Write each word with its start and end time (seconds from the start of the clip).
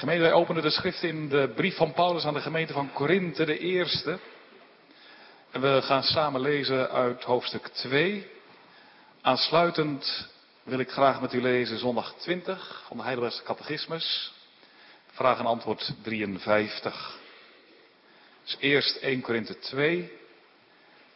Gemeente, 0.00 0.22
wij 0.22 0.32
openen 0.32 0.62
de 0.62 0.70
schrift 0.70 1.02
in 1.02 1.28
de 1.28 1.52
brief 1.54 1.76
van 1.76 1.92
Paulus 1.92 2.24
aan 2.24 2.34
de 2.34 2.40
gemeente 2.40 2.72
van 2.72 2.92
Korinthe, 2.92 3.44
de 3.44 3.58
eerste. 3.58 4.18
En 5.50 5.60
we 5.60 5.82
gaan 5.82 6.02
samen 6.02 6.40
lezen 6.40 6.90
uit 6.90 7.24
hoofdstuk 7.24 7.66
2. 7.66 8.30
Aansluitend 9.20 10.28
wil 10.62 10.78
ik 10.78 10.90
graag 10.90 11.20
met 11.20 11.32
u 11.32 11.40
lezen 11.40 11.78
zondag 11.78 12.14
20 12.14 12.82
van 12.86 12.96
de 12.96 13.02
Heidelbergse 13.02 13.42
Catechismus. 13.42 14.32
Vraag 15.06 15.38
en 15.38 15.46
antwoord 15.46 15.92
53. 16.02 17.18
Dus 18.44 18.56
eerst 18.60 18.96
1 18.96 19.20
Korinthe 19.20 19.58
2 19.58 20.12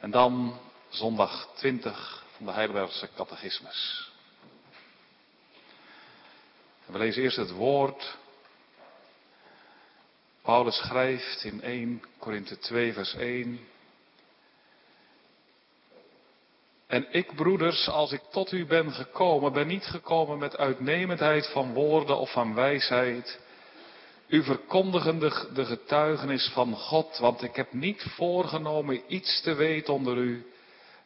en 0.01 0.11
dan 0.11 0.61
zondag 0.89 1.49
20 1.55 2.25
van 2.37 2.47
de 2.47 2.53
Heidelbergse 2.53 3.09
Catechismus. 3.17 4.11
we 6.87 6.99
lezen 6.99 7.23
eerst 7.23 7.37
het 7.37 7.51
woord 7.51 8.23
Paulus 10.45 10.77
schrijft 10.77 11.45
in 11.45 11.63
1 11.63 12.03
Korinthe 12.19 12.59
2 12.59 12.93
vers 12.93 13.15
1. 13.15 13.61
En 16.87 17.07
ik, 17.11 17.35
broeders, 17.35 17.89
als 17.89 18.13
ik 18.13 18.21
tot 18.31 18.53
u 18.53 18.67
ben 18.67 18.93
gekomen, 18.93 19.53
ben 19.53 19.67
niet 19.67 19.85
gekomen 19.85 20.39
met 20.39 20.57
uitnemendheid 20.57 21.47
van 21.47 21.73
woorden 21.73 22.19
of 22.19 22.33
van 22.33 22.55
wijsheid. 22.55 23.41
U 24.27 24.43
verkondigen 24.43 25.19
de, 25.19 25.51
de 25.55 25.65
getuigenis 25.65 26.51
van 26.53 26.75
God, 26.75 27.19
want 27.19 27.43
ik 27.43 27.57
heb 27.57 27.73
niet 27.73 28.03
voorgenomen 28.03 29.03
iets 29.07 29.41
te 29.41 29.55
weten 29.55 29.95
onder 29.95 30.17
u 30.17 30.47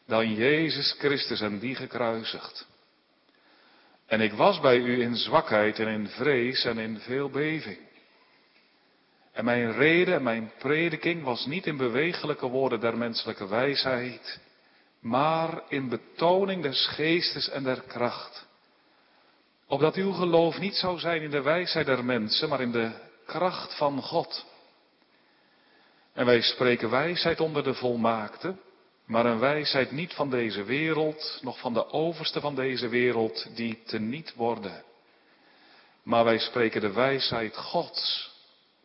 dan 0.05 0.33
Jezus 0.33 0.95
Christus 0.97 1.41
en 1.41 1.59
die 1.59 1.75
gekruisigd. 1.75 2.67
En 4.05 4.21
ik 4.21 4.33
was 4.33 4.59
bij 4.59 4.77
u 4.77 5.01
in 5.01 5.15
zwakheid 5.15 5.79
en 5.79 5.87
in 5.87 6.07
vrees 6.07 6.65
en 6.65 6.77
in 6.77 6.99
veel 6.99 7.29
beving. 7.29 7.88
En 9.39 9.45
mijn 9.45 9.71
reden 9.71 10.13
en 10.13 10.23
mijn 10.23 10.51
prediking 10.57 11.23
was 11.23 11.45
niet 11.45 11.65
in 11.65 11.77
bewegelijke 11.77 12.47
woorden 12.47 12.79
der 12.79 12.97
menselijke 12.97 13.47
wijsheid, 13.47 14.39
maar 14.99 15.61
in 15.67 15.89
betoning 15.89 16.63
des 16.63 16.87
geestes 16.87 17.49
en 17.49 17.63
der 17.63 17.81
kracht. 17.81 18.47
Opdat 19.67 19.95
uw 19.95 20.11
geloof 20.11 20.59
niet 20.59 20.75
zou 20.75 20.99
zijn 20.99 21.21
in 21.21 21.29
de 21.29 21.41
wijsheid 21.41 21.85
der 21.85 22.05
mensen, 22.05 22.49
maar 22.49 22.61
in 22.61 22.71
de 22.71 22.91
kracht 23.25 23.77
van 23.77 24.01
God. 24.01 24.45
En 26.13 26.25
wij 26.25 26.41
spreken 26.41 26.89
wijsheid 26.89 27.39
onder 27.39 27.63
de 27.63 27.73
volmaakte, 27.73 28.55
maar 29.05 29.25
een 29.25 29.39
wijsheid 29.39 29.91
niet 29.91 30.13
van 30.13 30.29
deze 30.29 30.63
wereld, 30.63 31.39
noch 31.41 31.59
van 31.59 31.73
de 31.73 31.91
overste 31.91 32.39
van 32.39 32.55
deze 32.55 32.87
wereld, 32.87 33.55
die 33.55 33.83
teniet 33.85 34.33
worden. 34.35 34.83
Maar 36.03 36.23
wij 36.23 36.39
spreken 36.39 36.81
de 36.81 36.91
wijsheid 36.91 37.57
Gods, 37.57 38.28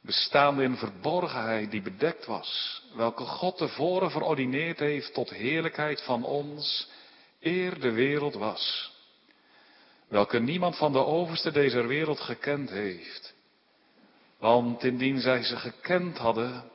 bestaande 0.05 0.63
in 0.63 0.77
verborgenheid 0.77 1.71
die 1.71 1.83
bedekt 1.83 2.27
was, 2.27 2.83
welke 2.95 3.25
God 3.25 3.57
tevoren 3.57 4.11
verordineerd 4.11 4.79
heeft 4.79 5.15
tot 5.15 5.31
heerlijkheid 5.31 6.03
van 6.03 6.25
ons, 6.25 6.89
eer 7.41 7.81
de 7.81 7.93
wereld 7.93 8.35
was, 8.35 8.93
welke 10.09 10.39
niemand 10.39 10.77
van 10.77 10.93
de 10.93 11.05
overste 11.05 11.51
deze 11.51 11.87
wereld 11.87 12.21
gekend 12.21 12.71
heeft. 12.71 13.35
Want 14.39 14.85
indien 14.85 15.21
zij 15.21 15.43
ze 15.43 15.57
gekend 15.57 16.19
hadden, 16.19 16.71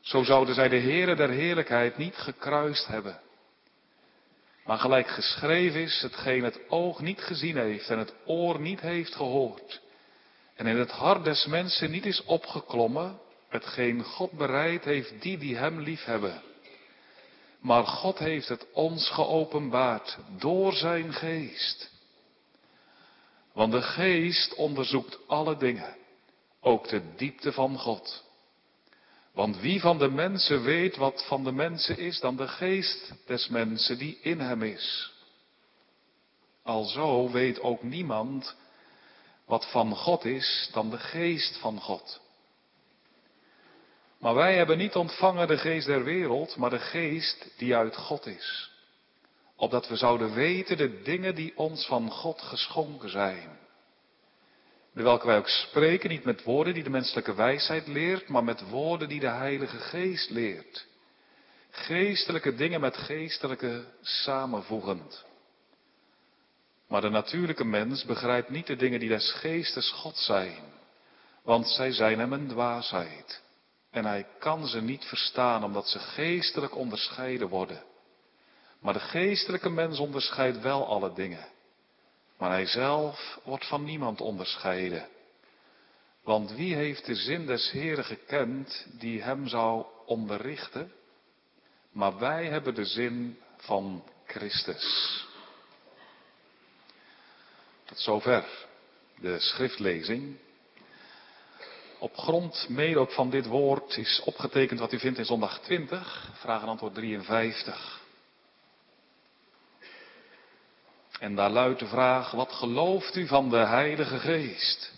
zo 0.00 0.22
zouden 0.22 0.54
zij 0.54 0.68
de 0.68 0.80
Heere 0.80 1.14
der 1.14 1.30
heerlijkheid 1.30 1.96
niet 1.96 2.16
gekruist 2.16 2.86
hebben. 2.86 3.20
Maar 4.64 4.78
gelijk 4.78 5.08
geschreven 5.08 5.80
is, 5.80 6.02
hetgeen 6.02 6.44
het 6.44 6.60
oog 6.68 7.00
niet 7.00 7.20
gezien 7.20 7.56
heeft 7.56 7.90
en 7.90 7.98
het 7.98 8.14
oor 8.24 8.60
niet 8.60 8.80
heeft 8.80 9.14
gehoord, 9.14 9.80
en 10.60 10.66
in 10.66 10.78
het 10.78 10.90
hart 10.90 11.24
des 11.24 11.46
mensen 11.46 11.90
niet 11.90 12.06
is 12.06 12.24
opgeklommen, 12.24 13.18
hetgeen 13.48 14.04
God 14.04 14.32
bereid 14.32 14.84
heeft 14.84 15.22
die 15.22 15.38
die 15.38 15.56
hem 15.56 15.80
lief 15.80 16.04
hebben. 16.04 16.42
Maar 17.60 17.86
God 17.86 18.18
heeft 18.18 18.48
het 18.48 18.66
ons 18.72 19.10
geopenbaard 19.10 20.18
door 20.38 20.72
zijn 20.72 21.12
geest. 21.12 21.90
Want 23.52 23.72
de 23.72 23.82
geest 23.82 24.54
onderzoekt 24.54 25.18
alle 25.26 25.56
dingen, 25.56 25.96
ook 26.60 26.88
de 26.88 27.02
diepte 27.16 27.52
van 27.52 27.78
God. 27.78 28.24
Want 29.32 29.60
wie 29.60 29.80
van 29.80 29.98
de 29.98 30.10
mensen 30.10 30.62
weet 30.62 30.96
wat 30.96 31.24
van 31.26 31.44
de 31.44 31.52
mensen 31.52 31.98
is 31.98 32.20
dan 32.20 32.36
de 32.36 32.48
geest 32.48 33.12
des 33.26 33.48
mensen 33.48 33.98
die 33.98 34.18
in 34.22 34.40
hem 34.40 34.62
is? 34.62 35.12
Alzo 36.62 37.30
weet 37.30 37.60
ook 37.60 37.82
niemand 37.82 38.56
wat 39.50 39.70
van 39.70 39.96
God 39.96 40.24
is 40.24 40.70
dan 40.72 40.90
de 40.90 40.98
geest 40.98 41.56
van 41.56 41.80
God. 41.80 42.20
Maar 44.18 44.34
wij 44.34 44.56
hebben 44.56 44.78
niet 44.78 44.94
ontvangen 44.94 45.48
de 45.48 45.58
geest 45.58 45.86
der 45.86 46.04
wereld, 46.04 46.56
maar 46.56 46.70
de 46.70 46.78
geest 46.78 47.50
die 47.56 47.76
uit 47.76 47.96
God 47.96 48.26
is. 48.26 48.70
Opdat 49.56 49.88
we 49.88 49.96
zouden 49.96 50.34
weten 50.34 50.76
de 50.76 51.02
dingen 51.02 51.34
die 51.34 51.52
ons 51.56 51.86
van 51.86 52.10
God 52.10 52.40
geschonken 52.42 53.10
zijn. 53.10 53.58
De 54.92 55.02
welke 55.02 55.26
wij 55.26 55.36
ook 55.36 55.48
spreken, 55.48 56.10
niet 56.10 56.24
met 56.24 56.42
woorden 56.42 56.74
die 56.74 56.82
de 56.82 56.90
menselijke 56.90 57.34
wijsheid 57.34 57.86
leert, 57.86 58.28
maar 58.28 58.44
met 58.44 58.68
woorden 58.68 59.08
die 59.08 59.20
de 59.20 59.28
Heilige 59.28 59.78
Geest 59.78 60.30
leert. 60.30 60.86
Geestelijke 61.70 62.54
dingen 62.54 62.80
met 62.80 62.96
geestelijke 62.96 63.84
samenvoegend. 64.00 65.24
Maar 66.90 67.00
de 67.00 67.08
natuurlijke 67.08 67.64
mens 67.64 68.04
begrijpt 68.04 68.50
niet 68.50 68.66
de 68.66 68.76
dingen 68.76 69.00
die 69.00 69.08
des 69.08 69.32
geestes 69.32 69.90
God 69.90 70.16
zijn, 70.16 70.62
want 71.42 71.66
zij 71.66 71.92
zijn 71.92 72.18
hem 72.18 72.32
een 72.32 72.48
dwaasheid. 72.48 73.42
En 73.90 74.04
hij 74.04 74.26
kan 74.38 74.66
ze 74.66 74.80
niet 74.80 75.04
verstaan 75.04 75.64
omdat 75.64 75.88
ze 75.88 75.98
geestelijk 75.98 76.76
onderscheiden 76.76 77.48
worden. 77.48 77.82
Maar 78.80 78.92
de 78.92 79.00
geestelijke 79.00 79.68
mens 79.68 79.98
onderscheidt 79.98 80.60
wel 80.60 80.86
alle 80.86 81.12
dingen. 81.12 81.46
Maar 82.38 82.50
hij 82.50 82.66
zelf 82.66 83.40
wordt 83.44 83.66
van 83.66 83.84
niemand 83.84 84.20
onderscheiden. 84.20 85.08
Want 86.22 86.52
wie 86.52 86.74
heeft 86.74 87.06
de 87.06 87.14
zin 87.14 87.46
des 87.46 87.70
Heren 87.70 88.04
gekend 88.04 88.86
die 88.98 89.22
hem 89.22 89.46
zou 89.46 89.84
onderrichten? 90.06 90.92
Maar 91.92 92.18
wij 92.18 92.46
hebben 92.46 92.74
de 92.74 92.84
zin 92.84 93.38
van 93.56 94.04
Christus. 94.26 95.28
Tot 97.90 97.98
zover 97.98 98.44
de 99.20 99.38
schriftlezing. 99.38 100.36
Op 101.98 102.16
grond 102.16 102.66
mede 102.68 103.06
van 103.06 103.30
dit 103.30 103.46
woord 103.46 103.96
is 103.96 104.20
opgetekend 104.24 104.80
wat 104.80 104.92
u 104.92 104.98
vindt 104.98 105.18
in 105.18 105.24
zondag 105.24 105.60
20, 105.60 106.30
vraag 106.32 106.62
en 106.62 106.68
antwoord 106.68 106.94
53. 106.94 108.00
En 111.18 111.34
daar 111.34 111.50
luidt 111.50 111.78
de 111.78 111.86
vraag, 111.86 112.30
wat 112.30 112.52
gelooft 112.52 113.16
u 113.16 113.26
van 113.26 113.50
de 113.50 113.56
Heilige 113.56 114.18
Geest? 114.18 114.92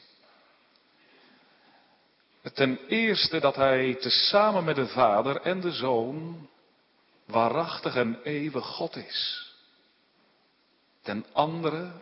Ten 2.54 2.78
eerste 2.88 3.40
dat 3.40 3.56
Hij 3.56 3.94
tezamen 3.94 4.64
met 4.64 4.76
de 4.76 4.86
Vader 4.86 5.40
en 5.40 5.60
de 5.60 5.72
Zoon 5.72 6.48
waarachtig 7.24 7.94
en 7.94 8.20
eeuwig 8.22 8.66
God 8.66 8.96
is. 8.96 9.50
Ten 11.02 11.26
andere 11.32 11.92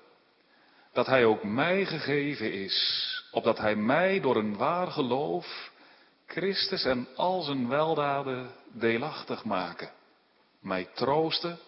dat 0.92 1.06
Hij 1.06 1.24
ook 1.24 1.42
mij 1.42 1.86
gegeven 1.86 2.52
is, 2.52 3.06
opdat 3.30 3.58
Hij 3.58 3.76
mij 3.76 4.20
door 4.20 4.36
een 4.36 4.56
waar 4.56 4.86
geloof 4.86 5.70
Christus 6.26 6.84
en 6.84 7.08
al 7.16 7.42
zijn 7.42 7.68
weldaden 7.68 8.50
deelachtig 8.72 9.44
maken, 9.44 9.90
mij 10.60 10.88
troosten 10.94 11.58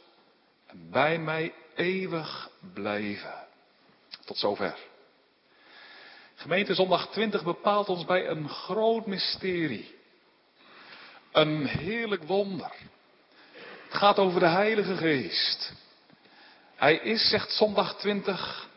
en 0.66 0.90
bij 0.90 1.18
mij 1.18 1.54
eeuwig 1.74 2.50
blijven. 2.74 3.34
Tot 4.24 4.36
zover. 4.36 4.76
Gemeente 6.34 6.74
Zondag 6.74 7.08
20 7.10 7.44
bepaalt 7.44 7.88
ons 7.88 8.04
bij 8.04 8.28
een 8.28 8.48
groot 8.48 9.06
mysterie. 9.06 9.94
Een 11.32 11.66
heerlijk 11.66 12.22
wonder. 12.22 12.72
Het 13.88 13.94
gaat 13.94 14.18
over 14.18 14.40
de 14.40 14.46
Heilige 14.46 14.96
Geest. 14.96 15.72
Hij 16.76 16.94
is, 16.94 17.28
zegt 17.28 17.50
Zondag 17.50 17.96
20, 17.96 18.68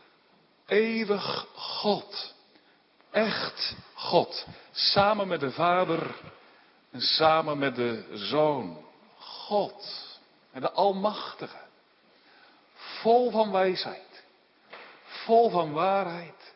eeuwig 0.66 1.46
God. 1.54 2.34
Echt 3.10 3.76
God. 3.94 4.46
Samen 4.72 5.28
met 5.28 5.40
de 5.40 5.50
Vader 5.50 6.14
en 6.90 7.00
samen 7.00 7.58
met 7.58 7.76
de 7.76 8.06
Zoon. 8.12 8.84
God. 9.18 10.18
En 10.52 10.60
de 10.60 10.70
Almachtige. 10.70 11.64
Vol 12.74 13.30
van 13.30 13.52
wijsheid. 13.52 14.24
Vol 15.04 15.50
van 15.50 15.72
waarheid. 15.72 16.54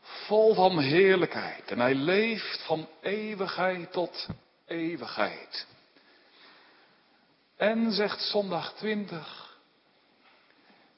Vol 0.00 0.54
van 0.54 0.78
heerlijkheid. 0.78 1.70
En 1.70 1.80
hij 1.80 1.94
leeft 1.94 2.62
van 2.66 2.88
eeuwigheid 3.00 3.92
tot 3.92 4.26
eeuwigheid. 4.66 5.66
En 7.56 7.92
zegt 7.92 8.22
zondag 8.22 8.72
20. 8.72 9.56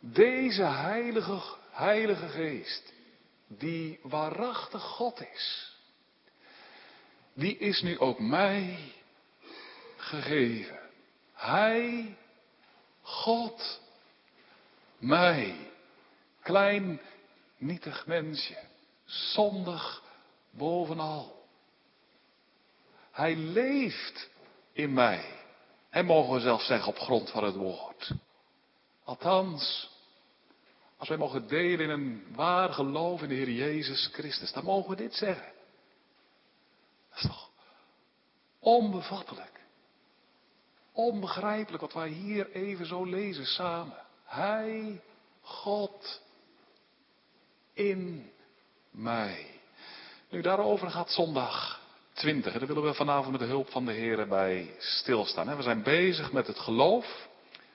Deze 0.01 0.63
heilige 0.63 1.41
Heilige 1.71 2.29
Geest, 2.29 2.93
die 3.47 3.99
waarachtig 4.03 4.83
God 4.83 5.21
is. 5.21 5.69
die 7.35 7.59
is 7.59 7.83
nu 7.83 7.99
ook 7.99 8.19
mij 8.19 8.79
gegeven. 9.97 10.79
Hij, 11.33 12.17
God, 13.03 13.81
mij, 14.99 15.71
klein, 16.43 17.01
nietig 17.57 18.07
mensje, 18.07 18.59
zondig 19.05 20.03
bovenal. 20.51 21.49
Hij 23.11 23.37
leeft 23.37 24.31
in 24.73 24.93
mij. 24.93 25.25
En 25.91 26.05
mogen 26.05 26.35
we 26.35 26.41
zelfs 26.41 26.67
zeggen 26.67 26.89
op 26.89 26.99
grond 26.99 27.31
van 27.31 27.45
het 27.45 27.55
woord. 27.55 28.13
Althans, 29.05 29.91
als 31.01 31.09
wij 31.09 31.19
mogen 31.19 31.49
delen 31.49 31.81
in 31.81 31.91
een 31.91 32.25
waar 32.35 32.73
geloof 32.73 33.23
in 33.23 33.29
de 33.29 33.35
Heer 33.35 33.51
Jezus 33.51 34.11
Christus, 34.13 34.53
dan 34.53 34.65
mogen 34.65 34.91
we 34.91 34.97
dit 34.97 35.15
zeggen. 35.15 35.53
Dat 37.09 37.19
is 37.19 37.27
toch 37.27 37.51
onbevattelijk. 38.59 39.61
Onbegrijpelijk 40.93 41.83
wat 41.83 41.93
wij 41.93 42.09
hier 42.09 42.51
even 42.51 42.87
zo 42.87 43.05
lezen 43.05 43.47
samen. 43.47 43.97
Hij, 44.25 45.01
God, 45.41 46.23
in 47.73 48.31
mij. 48.91 49.61
Nu, 50.31 50.41
daarover 50.41 50.91
gaat 50.91 51.11
zondag 51.11 51.81
20. 52.13 52.53
Daar 52.53 52.67
willen 52.67 52.83
we 52.83 52.95
vanavond 52.95 53.31
met 53.31 53.41
de 53.41 53.47
hulp 53.47 53.71
van 53.71 53.85
de 53.85 53.93
Heer 53.93 54.29
bij 54.29 54.75
stilstaan. 54.79 55.57
We 55.57 55.63
zijn 55.63 55.83
bezig 55.83 56.33
met 56.33 56.47
het 56.47 56.59
geloof. 56.59 57.29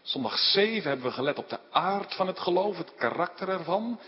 Zondag 0.06 0.38
7 0.38 0.90
hebben 0.90 1.06
we 1.06 1.12
gelet 1.12 1.38
op 1.38 1.50
de 1.50 1.60
aard 1.72 2.16
van 2.16 2.28
het 2.28 2.40
geloof, 2.40 2.78
het 2.78 2.96
karakter 2.96 3.50
ervan. 3.50 4.00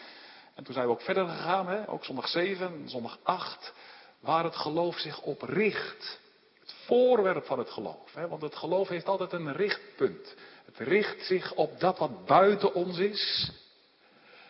En 0.55 0.63
toen 0.63 0.73
zijn 0.73 0.85
we 0.85 0.91
ook 0.91 1.01
verder 1.01 1.27
gegaan, 1.27 1.67
hè? 1.67 1.89
ook 1.89 2.05
zondag 2.05 2.27
7, 2.27 2.89
zondag 2.89 3.19
8, 3.23 3.73
waar 4.19 4.43
het 4.43 4.55
geloof 4.55 4.99
zich 4.99 5.21
op 5.21 5.41
richt. 5.41 6.19
Het 6.59 6.73
voorwerp 6.85 7.45
van 7.45 7.59
het 7.59 7.69
geloof. 7.69 8.13
Hè? 8.13 8.27
Want 8.27 8.41
het 8.41 8.55
geloof 8.55 8.87
heeft 8.87 9.07
altijd 9.07 9.33
een 9.33 9.53
richtpunt. 9.53 10.35
Het 10.65 10.77
richt 10.77 11.25
zich 11.25 11.53
op 11.53 11.79
dat 11.79 11.97
wat 11.97 12.25
buiten 12.25 12.73
ons 12.73 12.97
is. 12.97 13.51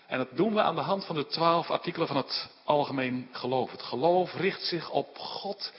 En 0.07 0.17
dat 0.17 0.29
doen 0.31 0.53
we 0.53 0.61
aan 0.61 0.75
de 0.75 0.81
hand 0.81 1.05
van 1.05 1.15
de 1.15 1.27
twaalf 1.27 1.71
artikelen 1.71 2.07
van 2.07 2.17
het 2.17 2.49
algemeen 2.63 3.29
geloof. 3.31 3.71
Het 3.71 3.81
geloof 3.81 4.33
richt 4.33 4.61
zich 4.61 4.89
op 4.89 5.17
God 5.17 5.73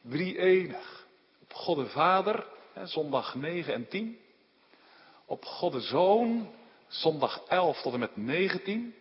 drie-enig. 0.00 1.06
Op 1.42 1.52
God 1.52 1.76
de 1.76 1.86
Vader, 1.86 2.46
zondag 2.84 3.34
9 3.34 3.74
en 3.74 3.88
10. 3.88 4.22
Op 5.26 5.44
God 5.44 5.72
de 5.72 5.80
Zoon, 5.80 6.50
zondag 6.88 7.42
11 7.48 7.82
tot 7.82 7.92
en 7.92 7.98
met 7.98 8.16
19. 8.16 8.94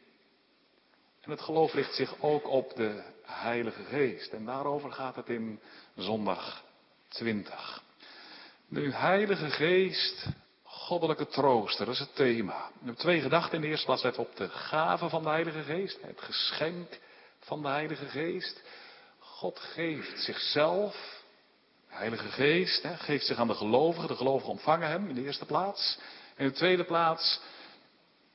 En 1.21 1.31
het 1.31 1.41
geloof 1.41 1.73
richt 1.73 1.95
zich 1.95 2.21
ook 2.21 2.47
op 2.47 2.75
de 2.75 3.03
Heilige 3.23 3.83
Geest. 3.83 4.31
En 4.33 4.45
daarover 4.45 4.91
gaat 4.91 5.15
het 5.15 5.29
in 5.29 5.59
zondag 5.95 6.63
20. 7.07 7.83
Nu, 8.67 8.91
Heilige 8.91 9.49
Geest, 9.49 10.27
goddelijke 10.63 11.27
trooster, 11.27 11.85
dat 11.85 11.93
is 11.93 11.99
het 11.99 12.15
thema. 12.15 12.67
We 12.67 12.77
hebben 12.77 12.95
twee 12.95 13.21
gedachten. 13.21 13.55
In 13.55 13.61
de 13.61 13.67
eerste 13.67 13.85
plaats 13.85 14.17
op 14.17 14.35
de 14.35 14.49
gave 14.49 15.09
van 15.09 15.23
de 15.23 15.29
Heilige 15.29 15.63
Geest, 15.63 16.01
het 16.01 16.21
geschenk 16.21 16.99
van 17.39 17.61
de 17.61 17.67
Heilige 17.67 18.05
Geest. 18.05 18.61
God 19.19 19.59
geeft 19.59 20.19
zichzelf, 20.19 21.22
de 21.93 21.99
Heilige 21.99 22.29
Geest, 22.29 22.83
hè, 22.83 22.97
geeft 22.97 23.25
zich 23.25 23.37
aan 23.37 23.47
de 23.47 23.53
gelovigen. 23.53 24.07
De 24.07 24.15
gelovigen 24.15 24.51
ontvangen 24.51 24.87
hem 24.87 25.09
in 25.09 25.15
de 25.15 25.23
eerste 25.23 25.45
plaats. 25.45 25.97
En 26.35 26.45
in 26.45 26.51
de 26.51 26.57
tweede 26.57 26.83
plaats 26.83 27.39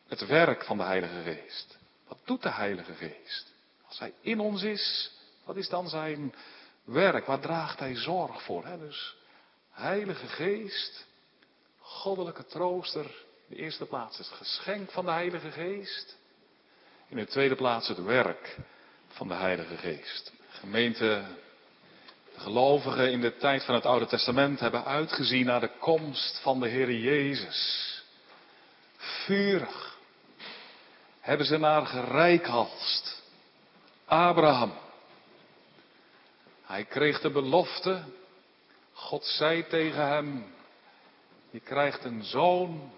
het 0.09 0.27
werk 0.27 0.65
van 0.65 0.77
de 0.77 0.83
Heilige 0.83 1.23
Geest. 1.23 1.79
Wat 2.09 2.19
doet 2.25 2.43
de 2.43 2.51
Heilige 2.51 2.95
Geest? 2.95 3.53
Als 3.89 3.99
hij 3.99 4.13
in 4.21 4.41
ons 4.41 4.63
is, 4.63 5.11
wat 5.45 5.57
is 5.57 5.69
dan 5.69 5.89
zijn 5.89 6.35
werk? 6.85 7.27
Waar 7.27 7.41
draagt 7.41 7.79
hij 7.79 7.97
zorg 7.97 8.43
voor? 8.43 8.67
Hè? 8.67 8.79
Dus 8.79 9.17
Heilige 9.71 10.27
Geest, 10.27 11.07
goddelijke 11.79 12.47
trooster. 12.47 13.05
In 13.05 13.57
de 13.57 13.63
eerste 13.63 13.87
plaats 13.87 14.19
het 14.19 14.27
geschenk 14.27 14.91
van 14.91 15.05
de 15.05 15.11
Heilige 15.11 15.51
Geest. 15.51 16.17
In 17.09 17.17
de 17.17 17.27
tweede 17.27 17.55
plaats 17.55 17.89
het 17.89 18.03
werk 18.03 18.57
van 19.09 19.29
de 19.29 19.35
Heilige 19.35 19.77
Geest. 19.77 20.33
Gemeente, 20.49 21.25
de 22.39 22.45
gelovigen 22.45 23.11
in 23.13 23.21
de 23.21 23.37
tijd 23.37 23.65
van 23.65 23.75
het 23.75 23.87
Oude 23.87 24.07
Testament 24.07 24.61
hebben 24.61 24.85
uitgezien 24.85 25.47
naar 25.47 25.61
de 25.61 25.71
komst 25.79 26.41
van 26.43 26.61
de 26.61 26.69
Heer 26.69 26.93
Jezus. 26.93 28.03
Vurig 28.97 29.99
hebben 31.21 31.47
ze 31.47 31.59
naar 31.59 31.87
gerijkhalst. 31.87 33.23
Abraham. 34.05 34.73
Hij 36.63 36.85
kreeg 36.85 37.21
de 37.21 37.31
belofte. 37.31 38.03
God 38.93 39.25
zei 39.25 39.67
tegen 39.67 40.07
hem, 40.07 40.53
je 41.51 41.61
krijgt 41.61 42.05
een 42.05 42.25
zoon, 42.25 42.93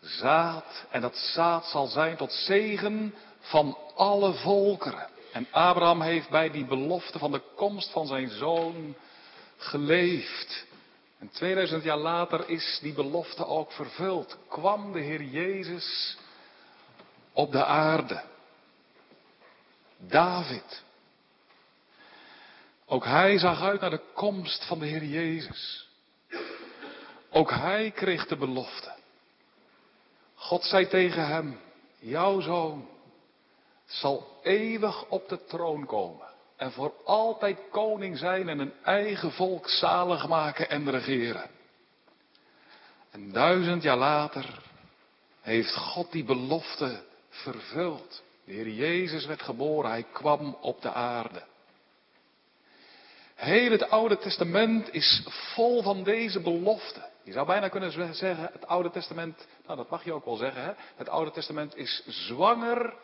zaad, 0.00 0.84
en 0.90 1.00
dat 1.00 1.16
zaad 1.16 1.66
zal 1.66 1.86
zijn 1.86 2.16
tot 2.16 2.32
zegen 2.32 3.14
van 3.40 3.78
alle 3.94 4.32
volkeren. 4.32 5.08
En 5.36 5.46
Abraham 5.50 6.00
heeft 6.00 6.28
bij 6.28 6.50
die 6.50 6.64
belofte 6.64 7.18
van 7.18 7.32
de 7.32 7.42
komst 7.54 7.90
van 7.90 8.06
zijn 8.06 8.28
zoon 8.28 8.96
geleefd. 9.56 10.66
En 11.18 11.30
2000 11.30 11.82
jaar 11.82 11.96
later 11.96 12.48
is 12.48 12.78
die 12.82 12.92
belofte 12.92 13.46
ook 13.46 13.72
vervuld. 13.72 14.38
Kwam 14.48 14.92
de 14.92 15.00
Heer 15.00 15.22
Jezus 15.22 16.16
op 17.32 17.52
de 17.52 17.64
aarde. 17.64 18.22
David. 19.96 20.82
Ook 22.86 23.04
hij 23.04 23.38
zag 23.38 23.62
uit 23.62 23.80
naar 23.80 23.90
de 23.90 24.04
komst 24.14 24.64
van 24.64 24.78
de 24.78 24.86
Heer 24.86 25.04
Jezus. 25.04 25.88
Ook 27.30 27.50
hij 27.50 27.90
kreeg 27.90 28.26
de 28.26 28.36
belofte. 28.36 28.94
God 30.34 30.64
zei 30.64 30.88
tegen 30.88 31.26
hem, 31.26 31.60
jouw 31.98 32.40
zoon 32.40 32.94
zal 33.86 34.38
eeuwig 34.42 35.08
op 35.08 35.28
de 35.28 35.44
troon 35.44 35.86
komen. 35.86 36.26
En 36.56 36.72
voor 36.72 36.94
altijd 37.04 37.58
koning 37.70 38.18
zijn 38.18 38.48
en 38.48 38.58
een 38.58 38.72
eigen 38.84 39.32
volk 39.32 39.68
zalig 39.68 40.28
maken 40.28 40.70
en 40.70 40.90
regeren. 40.90 41.50
En 43.10 43.32
duizend 43.32 43.82
jaar 43.82 43.96
later 43.96 44.62
heeft 45.40 45.76
God 45.76 46.12
die 46.12 46.24
belofte 46.24 47.02
vervuld. 47.28 48.22
De 48.44 48.52
Heer 48.52 48.68
Jezus 48.68 49.26
werd 49.26 49.42
geboren, 49.42 49.90
hij 49.90 50.06
kwam 50.12 50.56
op 50.60 50.82
de 50.82 50.92
aarde. 50.92 51.42
Heel 53.34 53.70
het 53.70 53.90
Oude 53.90 54.18
Testament 54.18 54.92
is 54.94 55.26
vol 55.54 55.82
van 55.82 56.02
deze 56.02 56.40
belofte. 56.40 57.08
Je 57.22 57.32
zou 57.32 57.46
bijna 57.46 57.68
kunnen 57.68 58.14
zeggen, 58.14 58.50
het 58.52 58.66
Oude 58.66 58.90
Testament, 58.90 59.46
nou 59.64 59.76
dat 59.76 59.90
mag 59.90 60.04
je 60.04 60.12
ook 60.12 60.24
wel 60.24 60.36
zeggen, 60.36 60.62
hè? 60.62 60.72
het 60.96 61.08
Oude 61.08 61.30
Testament 61.30 61.76
is 61.76 62.02
zwanger 62.06 62.94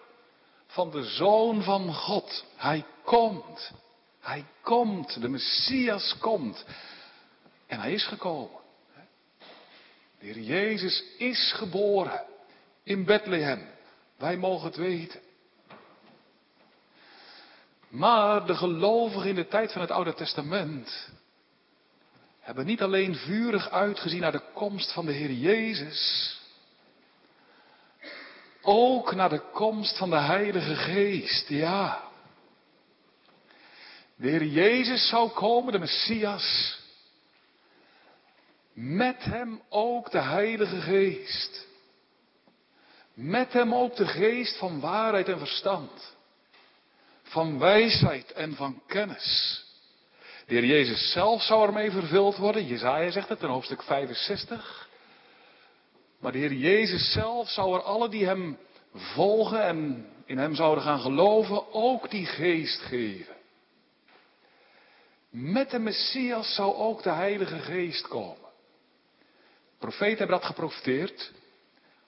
van 0.72 0.90
de 0.90 1.04
Zoon 1.04 1.62
van 1.62 1.94
God. 1.94 2.44
Hij 2.56 2.84
komt. 3.04 3.72
Hij 4.20 4.44
komt. 4.62 5.20
De 5.20 5.28
Messias 5.28 6.16
komt. 6.18 6.64
En 7.66 7.80
hij 7.80 7.92
is 7.92 8.06
gekomen. 8.06 8.60
De 10.18 10.26
Heer 10.26 10.40
Jezus 10.40 11.04
is 11.18 11.52
geboren 11.52 12.24
in 12.82 13.04
Bethlehem. 13.04 13.68
Wij 14.16 14.36
mogen 14.36 14.66
het 14.66 14.76
weten. 14.76 15.20
Maar 17.88 18.46
de 18.46 18.54
gelovigen 18.54 19.28
in 19.28 19.34
de 19.34 19.48
tijd 19.48 19.72
van 19.72 19.80
het 19.80 19.90
Oude 19.90 20.14
Testament 20.14 21.10
hebben 22.40 22.66
niet 22.66 22.82
alleen 22.82 23.14
vurig 23.14 23.70
uitgezien 23.70 24.20
naar 24.20 24.32
de 24.32 24.42
komst 24.54 24.92
van 24.92 25.06
de 25.06 25.12
Heer 25.12 25.32
Jezus, 25.32 26.40
ook 28.62 29.14
naar 29.14 29.28
de 29.28 29.42
komst 29.52 29.98
van 29.98 30.10
de 30.10 30.18
Heilige 30.18 30.74
Geest, 30.74 31.48
ja. 31.48 32.02
De 34.16 34.28
Heer 34.28 34.44
Jezus 34.44 35.08
zou 35.08 35.30
komen, 35.30 35.72
de 35.72 35.78
Messias. 35.78 36.78
Met 38.72 39.24
hem 39.24 39.62
ook 39.68 40.10
de 40.10 40.20
Heilige 40.20 40.80
Geest. 40.80 41.66
Met 43.14 43.52
hem 43.52 43.74
ook 43.74 43.96
de 43.96 44.06
geest 44.06 44.56
van 44.56 44.80
waarheid 44.80 45.28
en 45.28 45.38
verstand. 45.38 46.14
Van 47.22 47.58
wijsheid 47.58 48.32
en 48.32 48.54
van 48.54 48.82
kennis. 48.86 49.64
De 50.46 50.54
Heer 50.54 50.64
Jezus 50.64 51.12
zelf 51.12 51.42
zou 51.42 51.66
ermee 51.66 51.90
vervuld 51.90 52.36
worden. 52.36 52.66
Jezaja 52.66 53.10
zegt 53.10 53.28
het 53.28 53.42
in 53.42 53.48
hoofdstuk 53.48 53.82
65. 53.82 54.88
Maar 56.22 56.32
de 56.32 56.38
Heer 56.38 56.52
Jezus 56.52 57.12
zelf 57.12 57.48
zou 57.48 57.74
er 57.74 57.82
alle 57.82 58.08
die 58.08 58.26
hem 58.26 58.58
volgen 58.92 59.62
en 59.62 60.06
in 60.24 60.38
hem 60.38 60.54
zouden 60.54 60.84
gaan 60.84 61.00
geloven, 61.00 61.72
ook 61.72 62.10
die 62.10 62.26
geest 62.26 62.80
geven. 62.80 63.34
Met 65.30 65.70
de 65.70 65.78
Messias 65.78 66.54
zou 66.54 66.74
ook 66.74 67.02
de 67.02 67.10
Heilige 67.10 67.58
Geest 67.58 68.08
komen. 68.08 68.48
Profeten 69.78 70.18
hebben 70.18 70.36
dat 70.36 70.44
geprofiteerd. 70.44 71.32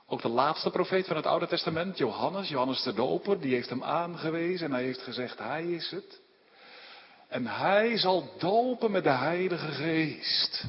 Ook 0.06 0.23
de 0.23 0.28
laatste 0.28 0.71
profeet 0.71 1.06
van 1.06 1.16
het 1.16 1.26
Oude 1.26 1.47
Testament, 1.47 1.99
Johannes, 1.99 2.49
Johannes 2.49 2.83
de 2.83 2.92
Doper, 2.92 3.40
die 3.40 3.54
heeft 3.54 3.68
hem 3.68 3.85
aangewezen 3.85 4.66
en 4.66 4.73
hij 4.73 4.83
heeft 4.83 5.02
gezegd, 5.02 5.38
hij 5.38 5.64
is 5.64 5.90
het. 5.90 6.21
En 7.28 7.47
hij 7.47 7.99
zal 7.99 8.30
dopen 8.38 8.90
met 8.90 9.04
de 9.04 9.11
Heilige 9.11 9.73
Geest. 9.73 10.64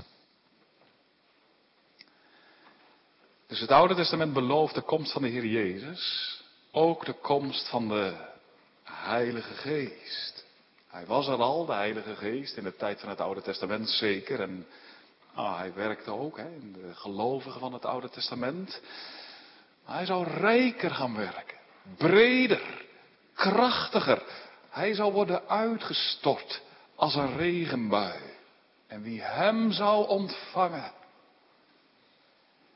Dus 3.56 3.64
het 3.64 3.74
Oude 3.74 3.96
Testament 3.96 4.34
belooft 4.34 4.76
de 4.76 4.82
komst 4.82 5.12
van 5.12 5.22
de 5.22 5.28
Heer 5.28 5.46
Jezus. 5.46 6.36
Ook 6.72 7.06
de 7.06 7.14
komst 7.14 7.70
van 7.70 7.88
de 7.88 8.14
Heilige 8.84 9.54
Geest. 9.54 10.46
Hij 10.88 11.06
was 11.06 11.28
er 11.28 11.42
al, 11.42 11.66
de 11.66 11.74
Heilige 11.74 12.16
Geest, 12.16 12.58
in 12.58 12.64
de 12.64 12.76
tijd 12.76 13.00
van 13.00 13.10
het 13.10 13.22
Oude 13.22 13.42
Testament 13.42 13.90
zeker. 13.90 14.42
En 14.42 14.68
ah, 15.34 15.58
hij 15.58 15.74
werkte 15.74 16.12
ook 16.12 16.38
hè, 16.38 16.44
in 16.44 16.74
de 16.74 16.94
gelovigen 16.94 17.60
van 17.60 17.74
het 17.74 17.86
Oude 17.86 18.10
Testament. 18.10 18.82
Maar 19.86 19.96
hij 19.96 20.06
zou 20.06 20.28
rijker 20.28 20.92
gaan 20.92 21.16
werken. 21.16 21.58
Breder. 21.98 22.86
Krachtiger. 23.34 24.24
Hij 24.70 24.94
zou 24.94 25.14
worden 25.14 25.48
uitgestort 25.48 26.62
als 26.96 27.16
een 27.16 27.38
regenbui. 27.38 28.20
En 28.88 29.02
wie 29.02 29.22
hem 29.22 29.72
zou 29.72 30.08
ontvangen, 30.08 30.92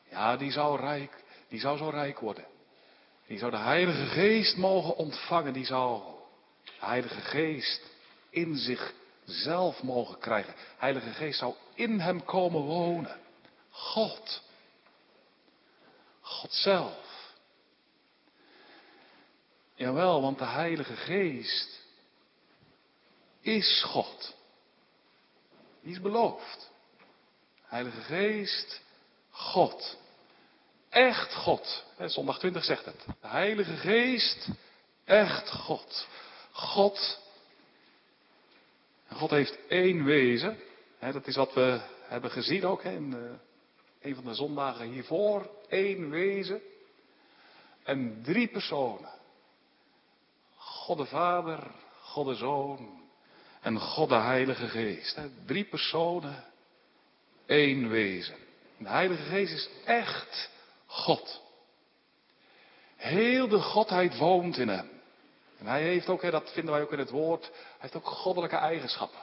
ja, 0.10 0.38
die 0.38 0.52
zou 0.52 0.80
rijk, 0.80 1.24
die 1.48 1.60
zou 1.60 1.78
zo 1.78 1.90
rijk 1.90 2.20
worden. 2.20 2.46
Die 3.28 3.38
zou 3.38 3.52
de 3.52 3.58
Heilige 3.58 4.06
Geest 4.06 4.58
mogen 4.58 4.96
ontvangen. 4.96 5.54
Die 5.54 5.66
zou 5.66 6.02
de 6.64 6.86
Heilige 6.86 7.22
Geest 7.22 7.82
in 8.30 8.58
zichzelf 8.58 9.84
mogen 9.84 10.20
krijgen. 10.20 10.54
De 10.54 10.60
Heilige 10.78 11.10
Geest 11.10 11.40
zou 11.40 11.54
in 11.74 12.00
hem 12.00 12.26
komen 12.26 12.62
wonen. 12.62 13.20
God. 13.70 14.42
God 16.22 16.54
zelf. 16.54 17.34
Jawel, 19.76 20.22
want 20.22 20.38
de 20.38 20.46
Heilige 20.46 20.96
Geest 20.96 21.82
is 23.42 23.84
God. 23.84 24.36
Die 25.82 25.92
is 25.92 26.02
beloofd. 26.02 26.72
Heilige 27.64 28.02
Geest, 28.02 28.82
God. 29.30 29.98
Echt 30.90 31.34
God. 31.34 31.86
Zondag 32.06 32.40
20 32.40 32.64
zegt 32.64 32.86
het. 32.86 33.06
De 33.22 33.28
Heilige 33.28 33.76
Geest, 33.76 34.50
echt 35.06 35.50
God. 35.50 36.08
God. 36.52 37.20
God 39.14 39.30
heeft 39.30 39.58
één 39.68 40.04
wezen. 40.04 40.58
Dat 41.00 41.28
is 41.28 41.36
wat 41.36 41.54
we 41.54 41.82
hebben 42.08 42.32
gezien 42.32 42.66
ook 42.66 42.84
in 42.84 43.38
een 44.02 44.16
van 44.16 44.24
de 44.24 44.34
zondagen 44.34 44.86
hiervoor. 44.86 45.50
Eén 45.68 46.10
wezen. 46.10 46.62
En 47.84 48.20
drie 48.24 48.48
personen. 48.48 49.10
God 50.56 50.98
de 50.98 51.06
Vader, 51.06 51.72
God 52.02 52.26
de 52.26 52.36
Zoon 52.36 53.02
en 53.62 53.80
God 53.80 54.10
de 54.10 54.16
Heilige 54.16 54.68
Geest. 54.68 55.20
Drie 55.46 55.64
personen, 55.64 56.46
één 57.46 57.90
wezen. 57.90 58.36
De 58.78 58.90
Heilige 58.90 59.24
Geest 59.24 59.54
is 59.54 59.70
echt 59.86 60.50
God. 60.90 61.42
Heel 62.96 63.48
de 63.48 63.60
Godheid 63.60 64.18
woont 64.18 64.58
in 64.58 64.68
hem. 64.68 64.90
En 65.58 65.66
hij 65.66 65.82
heeft 65.82 66.08
ook, 66.08 66.32
dat 66.32 66.52
vinden 66.52 66.74
wij 66.74 66.84
ook 66.84 66.92
in 66.92 67.00
het 67.00 67.10
woord, 67.10 67.46
hij 67.46 67.78
heeft 67.78 67.96
ook 67.96 68.06
goddelijke 68.06 68.56
eigenschappen. 68.56 69.20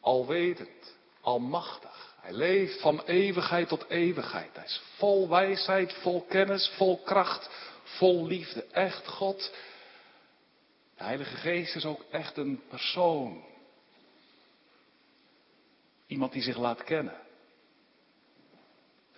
Alwetend, 0.00 0.96
almachtig. 1.20 2.14
Hij 2.20 2.32
leeft 2.32 2.80
van 2.80 3.02
eeuwigheid 3.04 3.68
tot 3.68 3.88
eeuwigheid. 3.88 4.54
Hij 4.56 4.64
is 4.64 4.82
vol 4.96 5.28
wijsheid, 5.28 5.92
vol 5.92 6.22
kennis, 6.22 6.72
vol 6.76 7.02
kracht, 7.02 7.50
vol 7.84 8.26
liefde. 8.26 8.64
Echt 8.64 9.06
God. 9.06 9.52
De 10.96 11.04
Heilige 11.04 11.36
Geest 11.36 11.76
is 11.76 11.84
ook 11.84 12.04
echt 12.10 12.36
een 12.36 12.62
persoon. 12.68 13.44
Iemand 16.06 16.32
die 16.32 16.42
zich 16.42 16.56
laat 16.56 16.84
kennen. 16.84 17.16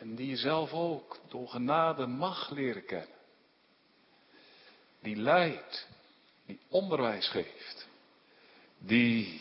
En 0.02 0.14
die 0.14 0.28
je 0.28 0.36
zelf 0.36 0.72
ook 0.72 1.18
door 1.28 1.48
genade 1.48 2.06
mag 2.06 2.50
leren 2.50 2.84
kennen. 2.84 3.16
Die 5.00 5.16
leidt, 5.16 5.88
die 6.46 6.60
onderwijs 6.68 7.28
geeft, 7.28 7.88
die 8.78 9.40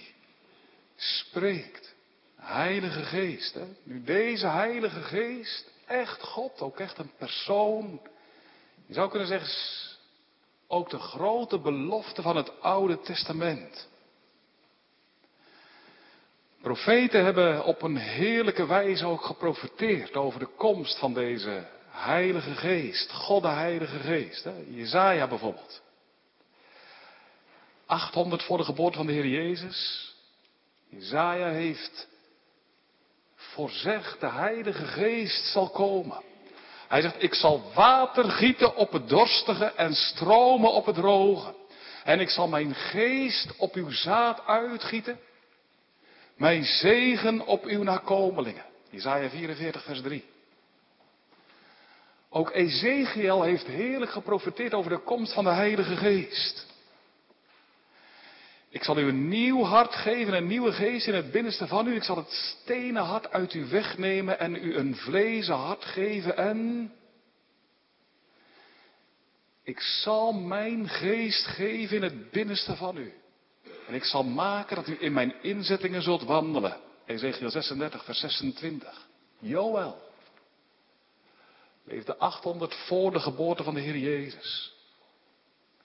spreekt. 0.96 1.96
Heilige 2.36 3.04
Geest. 3.04 3.54
Hè? 3.54 3.66
Nu 3.84 4.04
deze 4.04 4.48
Heilige 4.48 5.02
Geest, 5.02 5.72
echt 5.86 6.22
God, 6.22 6.62
ook 6.62 6.80
echt 6.80 6.98
een 6.98 7.12
persoon. 7.18 8.02
Je 8.86 8.94
zou 8.94 9.10
kunnen 9.10 9.28
zeggen, 9.28 9.50
ook 10.68 10.90
de 10.90 11.00
grote 11.00 11.60
belofte 11.60 12.22
van 12.22 12.36
het 12.36 12.62
Oude 12.62 13.00
Testament. 13.00 13.90
Profeten 16.62 17.24
hebben 17.24 17.64
op 17.64 17.82
een 17.82 17.98
heerlijke 17.98 18.66
wijze 18.66 19.06
ook 19.06 19.24
geprofeteerd 19.24 20.16
over 20.16 20.40
de 20.40 20.50
komst 20.58 20.98
van 20.98 21.14
deze 21.14 21.68
Heilige 21.90 22.56
Geest, 22.56 23.12
God 23.12 23.42
de 23.42 23.48
Heilige 23.48 24.00
Geest. 24.00 24.48
Jezaja 24.70 25.28
bijvoorbeeld. 25.28 25.82
800 27.86 28.44
voor 28.44 28.58
de 28.58 28.64
geboorte 28.64 28.98
van 28.98 29.06
de 29.06 29.12
Heer 29.14 29.28
Jezus. 29.28 30.12
Jezaja 30.90 31.50
heeft 31.50 32.08
voorzegd, 33.36 34.20
de 34.20 34.30
Heilige 34.30 34.86
Geest 34.86 35.46
zal 35.46 35.70
komen. 35.70 36.24
Hij 36.88 37.02
zegt, 37.02 37.24
ik 37.24 37.34
zal 37.34 37.72
water 37.74 38.30
gieten 38.30 38.76
op 38.76 38.92
het 38.92 39.10
dorstige 39.10 39.66
en 39.66 39.94
stromen 39.94 40.72
op 40.72 40.86
het 40.86 40.96
droge. 40.96 41.54
En 42.04 42.20
ik 42.20 42.30
zal 42.30 42.48
mijn 42.48 42.76
geest 42.76 43.58
op 43.58 43.74
uw 43.74 43.92
zaad 43.92 44.46
uitgieten 44.46 45.20
mijn 46.42 46.64
zegen 46.64 47.46
op 47.46 47.66
uw 47.66 47.84
nakomelingen. 47.84 48.66
Isaiah 48.90 49.30
44, 49.30 49.84
vers 49.84 50.02
3. 50.02 50.24
Ook 52.30 52.52
Ezekiel 52.52 53.44
heeft 53.44 53.66
heerlijk 53.66 54.12
geprofiteerd 54.12 54.74
over 54.74 54.92
de 54.92 54.98
komst 54.98 55.34
van 55.34 55.44
de 55.44 55.50
Heilige 55.50 55.96
Geest. 55.96 56.68
Ik 58.70 58.84
zal 58.84 58.98
u 58.98 59.08
een 59.08 59.28
nieuw 59.28 59.64
hart 59.64 59.96
geven, 59.96 60.34
een 60.34 60.48
nieuwe 60.48 60.72
geest 60.72 61.08
in 61.08 61.14
het 61.14 61.32
binnenste 61.32 61.68
van 61.68 61.88
u. 61.88 61.96
Ik 61.96 62.04
zal 62.04 62.18
het 62.18 62.32
stenen 62.32 63.04
hart 63.04 63.32
uit 63.32 63.54
u 63.54 63.66
wegnemen 63.66 64.40
en 64.40 64.56
u 64.56 64.76
een 64.76 64.96
vlezen 64.96 65.56
hart 65.56 65.86
geven 65.86 66.38
en 66.38 66.92
ik 69.64 69.80
zal 69.80 70.34
mijn 70.34 70.90
geest 70.90 71.46
geven 71.46 71.96
in 71.96 72.04
het 72.04 72.32
binnenste 72.32 72.76
van 72.76 72.98
u. 72.98 73.21
En 73.92 73.98
ik 73.98 74.06
zal 74.06 74.24
maken 74.24 74.76
dat 74.76 74.88
u 74.88 74.98
in 75.00 75.14
mijn 75.14 75.34
inzettingen 75.42 76.02
zult 76.02 76.24
wandelen. 76.24 76.78
Ezekiel 77.06 77.50
36, 77.50 78.04
vers 78.04 78.20
26. 78.20 79.08
Joël. 79.40 80.02
Leefde 81.84 82.18
800 82.18 82.76
voor 82.76 83.12
de 83.12 83.20
geboorte 83.20 83.64
van 83.64 83.74
de 83.74 83.80
Heer 83.80 83.98
Jezus. 83.98 84.74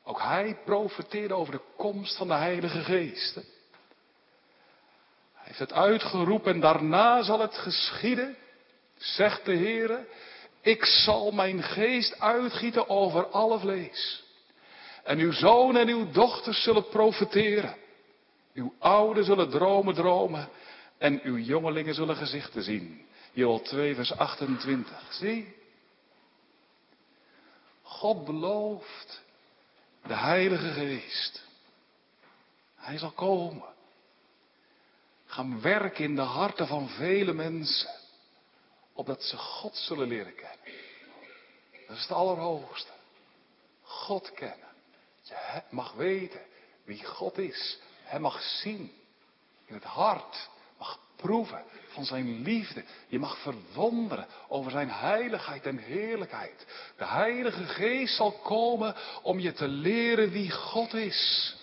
Ook 0.04 0.20
hij 0.20 0.58
profeteerde 0.64 1.34
over 1.34 1.52
de 1.52 1.60
komst 1.76 2.16
van 2.16 2.28
de 2.28 2.34
Heilige 2.34 2.80
Geest. 2.80 3.34
Hij 3.34 3.44
heeft 5.42 5.58
het 5.58 5.72
uitgeroepen 5.72 6.54
en 6.54 6.60
daarna 6.60 7.22
zal 7.22 7.40
het 7.40 7.58
geschieden, 7.58 8.36
zegt 8.96 9.44
de 9.44 9.54
Heer. 9.54 10.06
Ik 10.60 10.84
zal 10.84 11.30
mijn 11.30 11.62
geest 11.62 12.20
uitgieten 12.20 12.88
over 12.88 13.26
alle 13.26 13.58
vlees. 13.58 14.24
En 15.04 15.18
uw 15.18 15.32
zoon 15.32 15.76
en 15.76 15.88
uw 15.88 16.10
dochters 16.10 16.62
zullen 16.62 16.88
profeteren. 16.88 17.84
Uw 18.56 18.74
ouden 18.78 19.24
zullen 19.24 19.50
dromen 19.50 19.94
dromen 19.94 20.48
en 20.98 21.20
uw 21.22 21.36
jongelingen 21.36 21.94
zullen 21.94 22.16
gezichten 22.16 22.62
zien. 22.62 23.06
Joel 23.32 23.60
2 23.60 23.94
vers 23.94 24.12
28. 24.12 25.12
Zie. 25.12 25.54
God 27.82 28.24
belooft 28.24 29.22
de 30.06 30.14
Heilige 30.14 30.72
Geest. 30.72 31.44
Hij 32.74 32.98
zal 32.98 33.10
komen. 33.10 33.74
Gaan 35.26 35.60
werken 35.60 36.04
in 36.04 36.14
de 36.14 36.20
harten 36.20 36.66
van 36.66 36.88
vele 36.88 37.32
mensen. 37.32 37.94
Opdat 38.92 39.22
ze 39.22 39.36
God 39.36 39.76
zullen 39.76 40.08
leren 40.08 40.34
kennen. 40.34 40.58
Dat 41.86 41.96
is 41.96 42.02
het 42.02 42.12
allerhoogste. 42.12 42.92
God 43.82 44.32
kennen. 44.32 44.68
Je 45.22 45.62
mag 45.70 45.92
weten 45.92 46.40
wie 46.84 47.04
God 47.04 47.38
is. 47.38 47.78
Hij 48.06 48.18
mag 48.20 48.42
zien 48.42 48.92
in 49.66 49.74
het 49.74 49.84
hart, 49.84 50.48
mag 50.78 50.98
proeven 51.16 51.64
van 51.88 52.04
zijn 52.04 52.42
liefde. 52.42 52.84
Je 53.08 53.18
mag 53.18 53.38
verwonderen 53.38 54.26
over 54.48 54.70
zijn 54.70 54.90
heiligheid 54.90 55.66
en 55.66 55.78
heerlijkheid. 55.78 56.66
De 56.96 57.06
Heilige 57.06 57.64
Geest 57.64 58.16
zal 58.16 58.32
komen 58.32 58.94
om 59.22 59.40
je 59.40 59.52
te 59.52 59.68
leren 59.68 60.30
wie 60.30 60.50
God 60.50 60.94
is. 60.94 61.54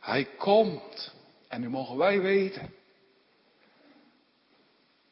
Hij 0.00 0.24
komt 0.24 1.12
en 1.48 1.60
nu 1.60 1.68
mogen 1.68 1.96
wij 1.96 2.20
weten. 2.20 2.74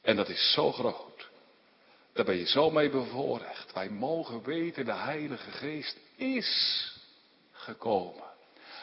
En 0.03 0.17
dat 0.17 0.29
is 0.29 0.53
zo 0.53 0.73
groot. 0.73 1.29
Daar 2.13 2.25
ben 2.25 2.37
je 2.37 2.47
zo 2.47 2.71
mee 2.71 2.91
bevoorrecht. 2.91 3.73
Wij 3.73 3.91
mogen 3.91 4.43
weten, 4.43 4.85
de 4.85 4.93
Heilige 4.93 5.51
Geest 5.51 5.97
is 6.17 6.93
gekomen. 7.53 8.30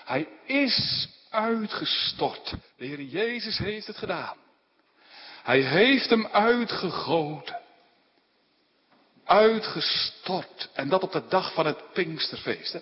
Hij 0.07 0.27
is 0.45 1.07
uitgestort. 1.29 2.53
De 2.77 2.85
Heer 2.85 3.01
Jezus 3.01 3.57
heeft 3.57 3.87
het 3.87 3.97
gedaan. 3.97 4.37
Hij 5.43 5.59
heeft 5.59 6.09
hem 6.09 6.27
uitgegoten. 6.27 7.59
Uitgestort. 9.25 10.69
En 10.73 10.89
dat 10.89 11.03
op 11.03 11.11
de 11.11 11.27
dag 11.27 11.53
van 11.53 11.65
het 11.65 11.93
Pinksterfeest. 11.93 12.79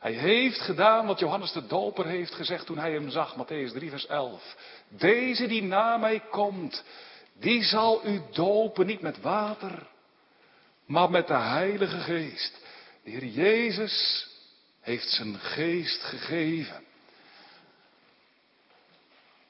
Hij 0.00 0.12
heeft 0.12 0.60
gedaan 0.60 1.06
wat 1.06 1.18
Johannes 1.18 1.52
de 1.52 1.66
Doper 1.66 2.06
heeft 2.06 2.34
gezegd 2.34 2.66
toen 2.66 2.78
hij 2.78 2.92
hem 2.92 3.10
zag, 3.10 3.36
Matthäus 3.36 3.72
3, 3.72 3.90
vers 3.90 4.06
11. 4.06 4.56
Deze 4.88 5.46
die 5.46 5.62
na 5.62 5.96
mij 5.96 6.20
komt, 6.30 6.84
die 7.32 7.62
zal 7.62 8.06
u 8.06 8.22
dopen 8.32 8.86
niet 8.86 9.00
met 9.00 9.20
water, 9.20 9.86
maar 10.86 11.10
met 11.10 11.26
de 11.26 11.34
Heilige 11.34 11.98
Geest. 11.98 12.60
De 13.04 13.10
Heer 13.10 13.24
Jezus 13.24 14.30
heeft 14.82 15.08
zijn 15.08 15.38
geest 15.38 16.02
gegeven. 16.02 16.84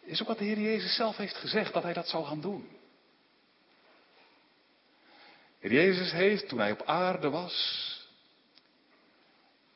Is 0.01 0.21
ook 0.21 0.29
wat 0.29 0.39
de 0.39 0.45
Heer 0.45 0.59
Jezus 0.59 0.95
zelf 0.95 1.17
heeft 1.17 1.37
gezegd, 1.37 1.73
dat 1.73 1.83
hij 1.83 1.93
dat 1.93 2.09
zou 2.09 2.25
gaan 2.25 2.41
doen. 2.41 2.69
Heer 5.59 5.73
Jezus 5.73 6.13
heeft, 6.13 6.49
toen 6.49 6.59
hij 6.59 6.73
op 6.73 6.83
aarde 6.83 7.31
was, 7.31 7.91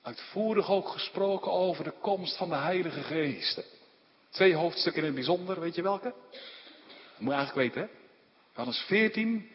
uitvoerig 0.02 0.70
ook 0.70 0.88
gesproken 0.88 1.52
over 1.52 1.84
de 1.84 1.94
komst 2.00 2.36
van 2.36 2.48
de 2.48 2.54
Heilige 2.54 3.02
Geest. 3.02 3.62
Twee 4.30 4.54
hoofdstukken 4.54 5.00
in 5.00 5.06
het 5.06 5.16
bijzonder, 5.16 5.60
weet 5.60 5.74
je 5.74 5.82
welke? 5.82 6.14
Dat 6.30 7.18
moet 7.18 7.32
je 7.32 7.38
eigenlijk 7.38 7.74
weten, 7.74 7.80
hè? 7.80 8.04
Johannes 8.50 8.78
14, 8.78 9.50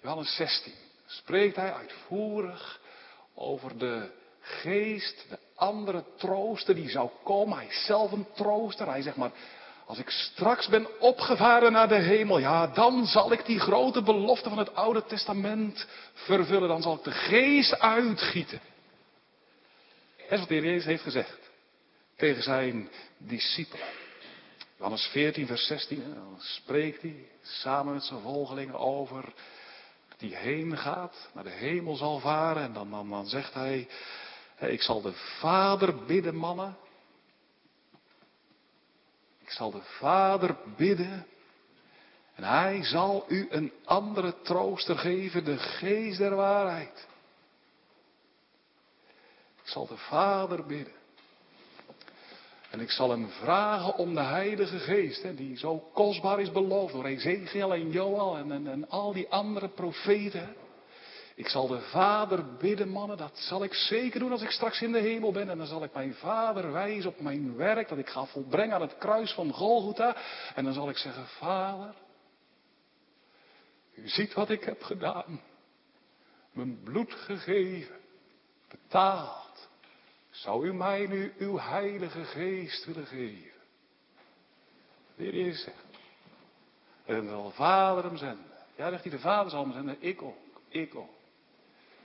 Johannes 0.00 0.34
16. 0.34 0.72
Spreekt 1.06 1.56
hij 1.56 1.72
uitvoerig 1.72 2.80
over 3.34 3.78
de 3.78 4.10
geest, 4.40 5.26
de 5.28 5.38
andere 5.60 6.04
trooster 6.16 6.74
die 6.74 6.90
zou 6.90 7.10
komen. 7.24 7.56
Hij 7.58 7.66
is 7.66 7.84
zelf 7.84 8.12
een 8.12 8.26
trooster. 8.34 8.86
Hij 8.86 9.02
zegt 9.02 9.16
maar, 9.16 9.30
als 9.86 9.98
ik 9.98 10.10
straks 10.10 10.68
ben 10.68 11.00
opgevaren 11.00 11.72
naar 11.72 11.88
de 11.88 11.98
hemel, 11.98 12.38
ja, 12.38 12.66
dan 12.66 13.06
zal 13.06 13.32
ik 13.32 13.46
die 13.46 13.58
grote 13.60 14.02
belofte 14.02 14.48
van 14.48 14.58
het 14.58 14.74
Oude 14.74 15.04
Testament 15.04 15.86
vervullen. 16.14 16.68
Dan 16.68 16.82
zal 16.82 16.94
ik 16.94 17.02
de 17.02 17.10
geest 17.10 17.78
uitgieten. 17.78 18.60
Dat 20.16 20.30
is 20.30 20.38
wat 20.38 20.48
de 20.48 20.54
Heer 20.54 20.64
Jezus 20.64 20.84
heeft 20.84 21.02
gezegd 21.02 21.38
tegen 22.16 22.42
zijn 22.42 22.88
discipelen. 23.18 23.86
Johannes 24.76 25.06
14, 25.06 25.46
vers 25.46 25.66
16, 25.66 26.14
dan 26.14 26.36
spreekt 26.38 27.02
hij 27.02 27.28
samen 27.42 27.94
met 27.94 28.04
zijn 28.04 28.20
volgelingen 28.20 28.78
over 28.78 29.24
die 30.16 30.36
heen 30.36 30.78
gaat, 30.78 31.28
naar 31.34 31.44
de 31.44 31.50
hemel 31.50 31.96
zal 31.96 32.18
varen. 32.18 32.62
En 32.62 32.72
dan, 32.72 32.90
dan, 32.90 33.10
dan 33.10 33.26
zegt 33.26 33.54
hij, 33.54 33.88
ik 34.68 34.82
zal 34.82 35.00
de 35.00 35.12
Vader 35.12 36.04
bidden, 36.04 36.34
mannen. 36.34 36.76
Ik 39.38 39.50
zal 39.50 39.70
de 39.70 39.82
Vader 39.82 40.56
bidden. 40.76 41.26
En 42.34 42.44
hij 42.44 42.84
zal 42.84 43.24
u 43.28 43.46
een 43.50 43.72
andere 43.84 44.34
trooster 44.42 44.98
geven, 44.98 45.44
de 45.44 45.58
geest 45.58 46.18
der 46.18 46.34
waarheid. 46.34 47.08
Ik 49.62 49.68
zal 49.68 49.86
de 49.86 49.96
Vader 49.96 50.66
bidden. 50.66 50.98
En 52.70 52.80
ik 52.80 52.90
zal 52.90 53.10
hem 53.10 53.28
vragen 53.28 53.96
om 53.96 54.14
de 54.14 54.20
Heilige 54.20 54.78
Geest, 54.78 55.22
hè, 55.22 55.34
die 55.34 55.56
zo 55.56 55.78
kostbaar 55.92 56.40
is 56.40 56.52
beloofd 56.52 56.92
door 56.92 57.04
Ezekiel 57.04 57.74
en 57.74 57.90
Joel 57.90 58.36
en, 58.36 58.52
en, 58.52 58.66
en 58.66 58.88
al 58.88 59.12
die 59.12 59.28
andere 59.28 59.68
profeten. 59.68 60.54
Ik 61.40 61.48
zal 61.48 61.66
de 61.66 61.80
Vader 61.80 62.56
bidden, 62.56 62.88
mannen, 62.88 63.16
dat 63.16 63.38
zal 63.38 63.64
ik 63.64 63.74
zeker 63.74 64.20
doen 64.20 64.32
als 64.32 64.42
ik 64.42 64.50
straks 64.50 64.80
in 64.80 64.92
de 64.92 64.98
hemel 64.98 65.32
ben. 65.32 65.50
En 65.50 65.58
dan 65.58 65.66
zal 65.66 65.84
ik 65.84 65.94
mijn 65.94 66.14
Vader 66.14 66.72
wijzen 66.72 67.10
op 67.10 67.20
mijn 67.20 67.56
werk 67.56 67.88
dat 67.88 67.98
ik 67.98 68.08
ga 68.08 68.24
volbrengen 68.24 68.74
aan 68.74 68.80
het 68.80 68.98
kruis 68.98 69.32
van 69.32 69.52
Golgotha. 69.52 70.16
En 70.54 70.64
dan 70.64 70.72
zal 70.72 70.88
ik 70.88 70.96
zeggen, 70.96 71.26
Vader, 71.26 71.94
u 73.94 74.08
ziet 74.08 74.32
wat 74.32 74.50
ik 74.50 74.64
heb 74.64 74.82
gedaan. 74.82 75.40
Mijn 76.52 76.82
bloed 76.82 77.14
gegeven, 77.14 77.96
betaald. 78.68 79.68
Zou 80.30 80.66
u 80.66 80.74
mij 80.74 81.06
nu 81.06 81.34
uw 81.38 81.58
heilige 81.58 82.24
geest 82.24 82.84
willen 82.84 83.06
geven? 83.06 83.60
De 85.16 85.22
Heer 85.22 85.34
Jezus 85.34 85.62
zegt. 85.62 85.84
En 87.04 87.14
dan 87.14 87.28
zal 87.28 87.44
de 87.44 87.54
Vader 87.54 88.04
hem 88.04 88.16
zenden. 88.16 88.46
Ja, 88.76 88.90
zegt 88.90 89.02
hij, 89.02 89.12
de 89.12 89.18
Vader 89.18 89.50
zal 89.50 89.62
hem 89.62 89.72
zenden. 89.72 89.96
Ik 90.00 90.22
ook. 90.22 90.38
Ik 90.68 90.94
ook. 90.94 91.18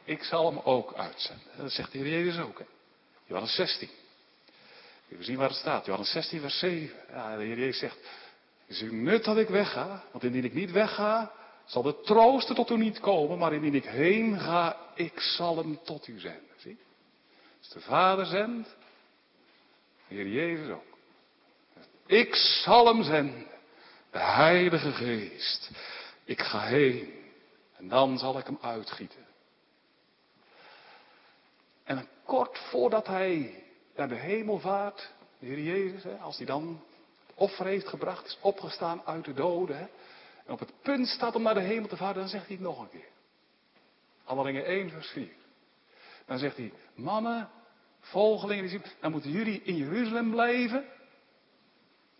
Ik 0.05 0.23
zal 0.23 0.45
hem 0.45 0.59
ook 0.63 0.93
uitzenden. 0.93 1.47
Dat 1.57 1.71
zegt 1.71 1.91
de 1.91 1.97
Heer 1.97 2.09
Jezus 2.09 2.43
ook. 2.43 2.59
Hè? 2.59 2.65
Johannes 3.25 3.55
16. 3.55 3.89
Even 5.09 5.25
zien 5.25 5.37
waar 5.37 5.49
het 5.49 5.57
staat. 5.57 5.85
Johannes 5.85 6.11
16, 6.11 6.39
vers 6.39 6.59
7. 6.59 6.97
Ja, 7.09 7.37
de 7.37 7.43
Heer 7.43 7.57
Jezus 7.57 7.79
zegt. 7.79 7.97
Is 8.67 8.81
u 8.81 8.93
nut 8.93 9.23
dat 9.23 9.37
ik 9.37 9.47
wegga? 9.47 10.03
Want 10.11 10.23
indien 10.23 10.43
ik 10.43 10.53
niet 10.53 10.71
wegga, 10.71 11.31
zal 11.65 11.81
de 11.81 12.01
trooster 12.01 12.55
tot 12.55 12.69
u 12.69 12.77
niet 12.77 12.99
komen. 12.99 13.37
Maar 13.37 13.53
indien 13.53 13.75
ik 13.75 13.85
heen 13.85 14.39
ga, 14.39 14.77
ik 14.95 15.19
zal 15.19 15.57
hem 15.57 15.79
tot 15.83 16.07
u 16.07 16.19
zenden. 16.19 16.55
Zie? 16.57 16.77
Als 17.59 17.69
de 17.69 17.79
Vader 17.79 18.25
zendt, 18.25 18.75
de 20.07 20.15
Heer 20.15 20.27
Jezus 20.27 20.69
ook. 20.69 20.97
Ik 22.05 22.35
zal 22.35 22.85
hem 22.85 23.03
zenden. 23.03 23.47
De 24.11 24.19
Heilige 24.19 24.91
Geest. 24.91 25.69
Ik 26.23 26.41
ga 26.41 26.59
heen. 26.59 27.13
En 27.77 27.87
dan 27.87 28.17
zal 28.17 28.37
ik 28.37 28.45
hem 28.45 28.57
uitgieten. 28.61 29.25
En 31.83 32.07
kort 32.25 32.59
voordat 32.59 33.07
hij 33.07 33.63
naar 33.95 34.07
de 34.07 34.15
hemel 34.15 34.59
vaart, 34.59 35.11
de 35.39 35.45
Heer 35.45 35.59
Jezus, 35.59 36.03
hè, 36.03 36.15
als 36.15 36.37
hij 36.37 36.45
dan 36.45 36.81
het 37.25 37.35
offer 37.35 37.65
heeft 37.65 37.87
gebracht, 37.87 38.25
is 38.25 38.37
opgestaan 38.41 39.01
uit 39.05 39.25
de 39.25 39.33
doden, 39.33 39.89
en 40.45 40.53
op 40.53 40.59
het 40.59 40.71
punt 40.81 41.07
staat 41.07 41.35
om 41.35 41.41
naar 41.41 41.53
de 41.53 41.59
hemel 41.59 41.87
te 41.87 41.97
varen, 41.97 42.15
dan 42.15 42.27
zegt 42.27 42.47
hij 42.47 42.55
het 42.55 42.65
nog 42.65 42.79
een 42.79 42.89
keer. 42.89 43.07
Handelingen 44.23 44.65
1, 44.65 44.89
vers 44.89 45.07
4. 45.07 45.27
Dan 46.25 46.37
zegt 46.37 46.57
hij, 46.57 46.73
mannen, 46.95 47.49
volgelingen, 47.99 48.81
dan 48.99 49.11
moeten 49.11 49.31
jullie 49.31 49.61
in 49.63 49.75
Jeruzalem 49.75 50.31
blijven. 50.31 50.85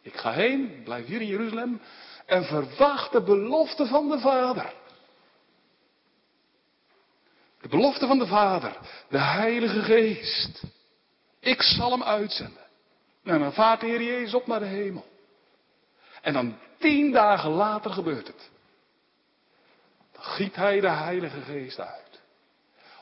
Ik 0.02 0.16
ga 0.16 0.32
heen, 0.32 0.82
blijf 0.84 1.06
hier 1.06 1.22
in 1.22 1.28
Jeruzalem 1.28 1.82
en 2.26 2.44
verwacht 2.44 3.12
de 3.12 3.22
belofte 3.22 3.86
van 3.86 4.10
de 4.10 4.20
Vader. 4.20 4.74
De 7.66 7.72
belofte 7.72 8.08
van 8.08 8.20
de 8.20 8.28
Vader, 8.28 8.78
de 9.10 9.20
Heilige 9.20 9.82
Geest. 9.82 10.64
Ik 11.40 11.62
zal 11.62 11.92
hem 11.92 12.04
uitzenden. 12.04 12.64
En 13.24 13.40
dan 13.40 13.54
vaart 13.54 13.80
de 13.80 13.86
Heer 13.86 14.04
Jezus 14.04 14.34
op 14.34 14.48
naar 14.48 14.60
de 14.60 14.66
hemel. 14.66 15.06
En 16.22 16.34
dan 16.34 16.58
tien 16.80 17.12
dagen 17.12 17.50
later 17.50 17.92
gebeurt 17.92 18.28
het. 18.28 18.50
Dan 20.12 20.24
giet 20.24 20.56
hij 20.56 20.80
de 20.80 20.90
Heilige 20.90 21.42
Geest 21.42 21.80
uit. 21.80 22.22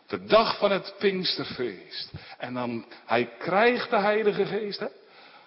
Op 0.01 0.09
de 0.09 0.25
dag 0.25 0.57
van 0.57 0.71
het 0.71 0.95
Pinksterfeest. 0.99 2.11
En 2.37 2.53
dan, 2.53 2.85
hij 3.05 3.25
krijgt 3.37 3.89
de 3.89 3.99
Heilige 3.99 4.45
Geest. 4.45 4.79
Hè? 4.79 4.87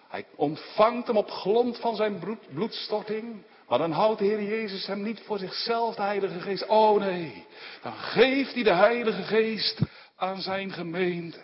Hij 0.08 0.26
ontvangt 0.34 1.06
hem 1.06 1.16
op 1.16 1.30
grond 1.30 1.78
van 1.78 1.96
zijn 1.96 2.38
bloedstorting. 2.52 3.42
Maar 3.68 3.78
dan 3.78 3.92
houdt 3.92 4.18
de 4.18 4.24
Heer 4.24 4.42
Jezus 4.42 4.86
hem 4.86 5.02
niet 5.02 5.20
voor 5.20 5.38
zichzelf, 5.38 5.94
de 5.94 6.02
Heilige 6.02 6.40
Geest. 6.40 6.66
Oh 6.66 7.00
nee, 7.00 7.46
dan 7.82 7.92
geeft 7.92 8.54
hij 8.54 8.62
de 8.62 8.74
Heilige 8.74 9.22
Geest 9.22 9.78
aan 10.16 10.40
zijn 10.40 10.72
gemeente. 10.72 11.38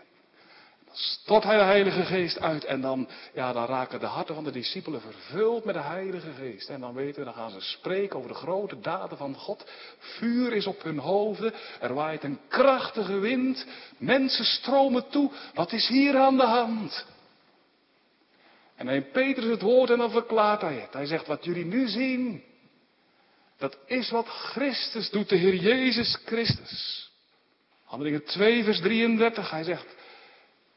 Dan 0.85 0.95
stort 0.95 1.45
hij 1.45 1.57
de 1.57 1.63
Heilige 1.63 2.03
Geest 2.03 2.41
uit 2.41 2.65
en 2.65 2.81
dan, 2.81 3.09
ja, 3.35 3.53
dan 3.53 3.67
raken 3.67 4.01
de 4.01 4.07
harten 4.07 4.35
van 4.35 4.45
de 4.45 4.51
discipelen 4.51 5.01
vervuld 5.01 5.65
met 5.65 5.75
de 5.75 5.81
Heilige 5.81 6.33
Geest. 6.33 6.69
En 6.69 6.81
dan 6.81 6.95
weten 6.95 7.19
we, 7.19 7.25
dan 7.25 7.35
gaan 7.35 7.51
ze 7.51 7.61
spreken 7.61 8.17
over 8.17 8.31
de 8.31 8.37
grote 8.37 8.81
daden 8.81 9.19
van 9.19 9.35
God. 9.35 9.65
Vuur 9.99 10.53
is 10.53 10.67
op 10.67 10.83
hun 10.83 10.99
hoofden, 10.99 11.55
er 11.81 11.95
waait 11.95 12.25
een 12.25 12.39
krachtige 12.49 13.19
wind, 13.19 13.67
mensen 13.99 14.45
stromen 14.45 15.09
toe. 15.09 15.31
Wat 15.55 15.73
is 15.73 15.89
hier 15.89 16.19
aan 16.19 16.37
de 16.37 16.47
hand? 16.47 17.07
En 18.83 18.89
hij 18.89 19.03
Petrus 19.03 19.51
het 19.51 19.63
woord 19.63 19.91
en 19.91 19.99
dan 19.99 20.11
verklaart 20.11 20.61
hij 20.61 20.75
het. 20.75 20.93
Hij 20.93 21.07
zegt, 21.07 21.27
wat 21.27 21.45
jullie 21.45 21.65
nu 21.65 21.89
zien, 21.89 22.45
dat 23.59 23.79
is 23.87 24.11
wat 24.11 24.27
Christus 24.27 25.11
doet, 25.11 25.29
de 25.29 25.37
Heer 25.37 25.55
Jezus 25.55 26.19
Christus. 26.25 27.11
Handelingen 27.85 28.25
2, 28.25 28.65
vers 28.65 28.81
33, 28.81 29.51
hij 29.51 29.65
zegt, 29.65 29.87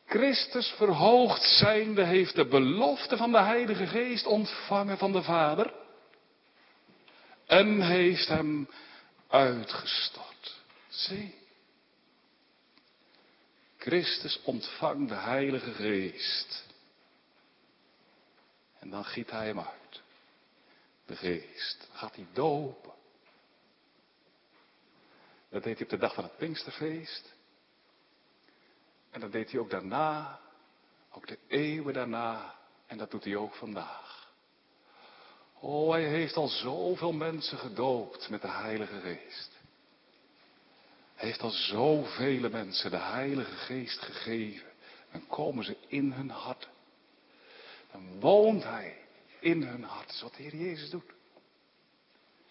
Christus 0.05 0.67
verhoogd 0.67 1.41
zijnde 1.41 2.03
heeft 2.03 2.35
de 2.35 2.45
belofte 2.45 3.17
van 3.17 3.31
de 3.31 3.41
Heilige 3.41 3.87
Geest 3.87 4.25
ontvangen 4.25 4.97
van 4.97 5.11
de 5.11 5.23
Vader 5.23 5.73
en 7.45 7.81
heeft 7.81 8.27
hem 8.27 8.69
uitgestort. 9.27 10.55
Zie. 10.87 11.35
Christus 13.77 14.39
ontvangt 14.43 15.09
de 15.09 15.15
Heilige 15.15 15.71
Geest. 15.71 16.65
En 18.85 18.91
dan 18.91 19.05
giet 19.05 19.31
hij 19.31 19.45
hem 19.45 19.59
uit. 19.59 20.01
De 21.05 21.15
geest. 21.15 21.89
gaat 21.91 22.15
hij 22.15 22.27
dopen. 22.33 22.93
Dat 25.49 25.63
deed 25.63 25.73
hij 25.73 25.83
op 25.83 25.89
de 25.89 25.97
dag 25.97 26.13
van 26.13 26.23
het 26.23 26.37
Pinksterfeest. 26.37 27.33
En 29.11 29.19
dat 29.19 29.31
deed 29.31 29.51
hij 29.51 29.59
ook 29.59 29.69
daarna. 29.69 30.39
Ook 31.11 31.27
de 31.27 31.37
eeuwen 31.47 31.93
daarna. 31.93 32.55
En 32.85 32.97
dat 32.97 33.11
doet 33.11 33.23
hij 33.23 33.35
ook 33.35 33.55
vandaag. 33.55 34.33
Oh, 35.59 35.91
hij 35.91 36.07
heeft 36.07 36.35
al 36.35 36.47
zoveel 36.47 37.13
mensen 37.13 37.57
gedoopt 37.57 38.29
met 38.29 38.41
de 38.41 38.47
Heilige 38.47 38.99
Geest. 38.99 39.51
Hij 41.15 41.27
heeft 41.27 41.41
al 41.41 41.49
zoveel 41.49 42.49
mensen 42.49 42.91
de 42.91 42.97
Heilige 42.97 43.55
Geest 43.55 43.99
gegeven. 43.99 44.71
Dan 45.11 45.27
komen 45.27 45.63
ze 45.63 45.77
in 45.87 46.11
hun 46.11 46.29
hart. 46.29 46.73
Dan 47.95 48.19
woont 48.19 48.63
hij 48.63 48.97
in 49.39 49.63
hun 49.63 49.83
hart. 49.83 50.05
Dat 50.05 50.15
is 50.15 50.21
wat 50.21 50.35
de 50.35 50.43
Heer 50.43 50.55
Jezus 50.55 50.89
doet. 50.89 51.13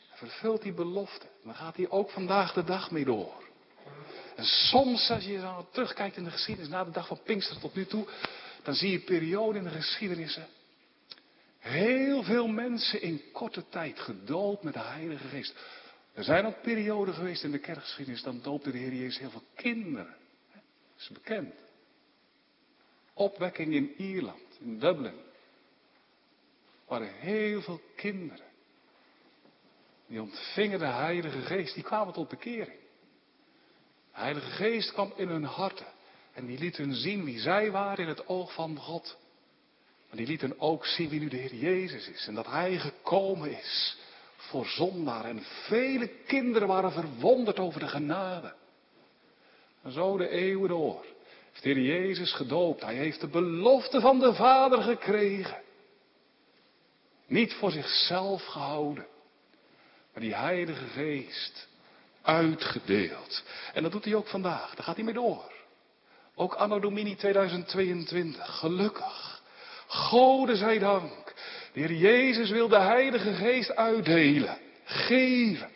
Hij 0.09 0.18
vervult 0.18 0.62
die 0.62 0.72
belofte. 0.72 1.26
Dan 1.42 1.54
gaat 1.54 1.76
hij 1.76 1.90
ook 1.90 2.11
vandaag 2.11 2.52
de 2.52 2.64
dag 2.64 2.90
mee 2.90 3.04
door. 3.04 3.42
En 4.37 4.44
soms, 4.44 5.11
als 5.11 5.24
je 5.24 5.40
dan 5.40 5.66
terugkijkt 5.70 6.16
in 6.16 6.24
de 6.24 6.30
geschiedenis, 6.30 6.70
na 6.70 6.85
de 6.85 6.90
dag 6.90 7.07
van 7.07 7.22
Pinkster 7.22 7.61
tot 7.61 7.74
nu 7.74 7.87
toe, 7.87 8.07
dan 8.62 8.74
zie 8.74 8.90
je 8.90 9.00
perioden 9.00 9.57
in 9.57 9.68
de 9.68 9.74
geschiedenissen. 9.74 10.46
Heel 11.59 12.22
veel 12.22 12.46
mensen 12.46 13.02
in 13.02 13.22
korte 13.33 13.68
tijd 13.68 14.00
gedoopt 14.00 14.62
met 14.62 14.72
de 14.72 14.80
Heilige 14.80 15.28
Geest. 15.28 15.54
Er 16.12 16.24
zijn 16.24 16.46
ook 16.46 16.62
perioden 16.62 17.14
geweest 17.14 17.44
in 17.44 17.50
de 17.50 17.59
kerkgeschiedenis, 17.59 18.22
dan 18.22 18.42
doopte 18.42 18.70
de 18.70 18.78
Heer 18.78 18.94
Jezus 18.94 19.18
heel 19.18 19.30
veel 19.30 19.44
kinderen. 19.54 20.16
Dat 20.52 20.62
is 20.98 21.09
bekend. 21.09 21.54
Opwekking 23.14 23.74
in 23.74 23.94
Ierland, 23.96 24.59
in 24.61 24.78
Dublin. 24.78 25.33
Waren 26.94 27.14
heel 27.18 27.62
veel 27.62 27.80
kinderen. 27.96 28.46
Die 30.07 30.20
ontvingen 30.22 30.78
de 30.78 30.87
Heilige 30.87 31.40
Geest, 31.40 31.74
die 31.74 31.83
kwamen 31.83 32.12
tot 32.12 32.28
bekering. 32.28 32.78
De 34.12 34.20
Heilige 34.20 34.50
Geest 34.50 34.92
kwam 34.92 35.12
in 35.16 35.28
hun 35.28 35.44
harten. 35.44 35.87
En 36.33 36.46
die 36.46 36.59
liet 36.59 36.76
hun 36.76 36.94
zien 36.94 37.24
wie 37.24 37.38
zij 37.40 37.70
waren 37.70 38.04
in 38.04 38.09
het 38.09 38.28
oog 38.28 38.54
van 38.54 38.76
God. 38.76 39.16
Maar 40.09 40.16
die 40.16 40.26
liet 40.26 40.40
hen 40.40 40.61
ook 40.61 40.87
zien 40.87 41.09
wie 41.09 41.20
nu 41.20 41.28
de 41.28 41.37
Heer 41.37 41.54
Jezus 41.54 42.09
is. 42.09 42.26
En 42.26 42.35
dat 42.35 42.46
Hij 42.46 42.78
gekomen 42.78 43.59
is 43.59 43.96
voor 44.37 44.66
zondaar. 44.66 45.24
En 45.24 45.42
vele 45.42 46.09
kinderen 46.26 46.68
waren 46.68 46.92
verwonderd 46.92 47.59
over 47.59 47.80
de 47.80 47.88
genade. 47.88 48.54
En 49.83 49.92
zo 49.92 50.16
de 50.16 50.28
eeuwen 50.28 50.68
door. 50.68 51.04
Heeft 51.50 51.62
de 51.62 51.68
Heer 51.68 51.80
Jezus 51.80 52.33
gedoopt. 52.33 52.83
Hij 52.83 52.94
heeft 52.94 53.20
de 53.20 53.28
belofte 53.28 54.00
van 54.00 54.18
de 54.18 54.35
Vader 54.35 54.83
gekregen. 54.83 55.62
Niet 57.35 57.55
voor 57.55 57.70
zichzelf 57.70 58.44
gehouden. 58.44 59.07
Maar 60.12 60.23
die 60.23 60.35
Heilige 60.35 60.87
Geest 60.87 61.68
uitgedeeld. 62.23 63.42
En 63.73 63.83
dat 63.83 63.92
doet 63.92 64.05
hij 64.05 64.14
ook 64.14 64.27
vandaag. 64.27 64.75
Daar 64.75 64.85
gaat 64.85 64.94
hij 64.94 65.05
mee 65.05 65.14
door. 65.14 65.53
Ook 66.35 66.55
anno 66.55 66.81
domini 66.81 67.16
2022. 67.16 68.59
Gelukkig. 68.59 69.42
Gode 69.87 70.57
zij 70.57 70.79
dank. 70.79 71.35
De 71.73 71.81
Heer 71.81 71.92
Jezus 71.92 72.51
wil 72.51 72.68
de 72.68 72.81
Heilige 72.81 73.33
Geest 73.33 73.77
uitdelen. 73.77 74.59
Geven. 74.85 75.70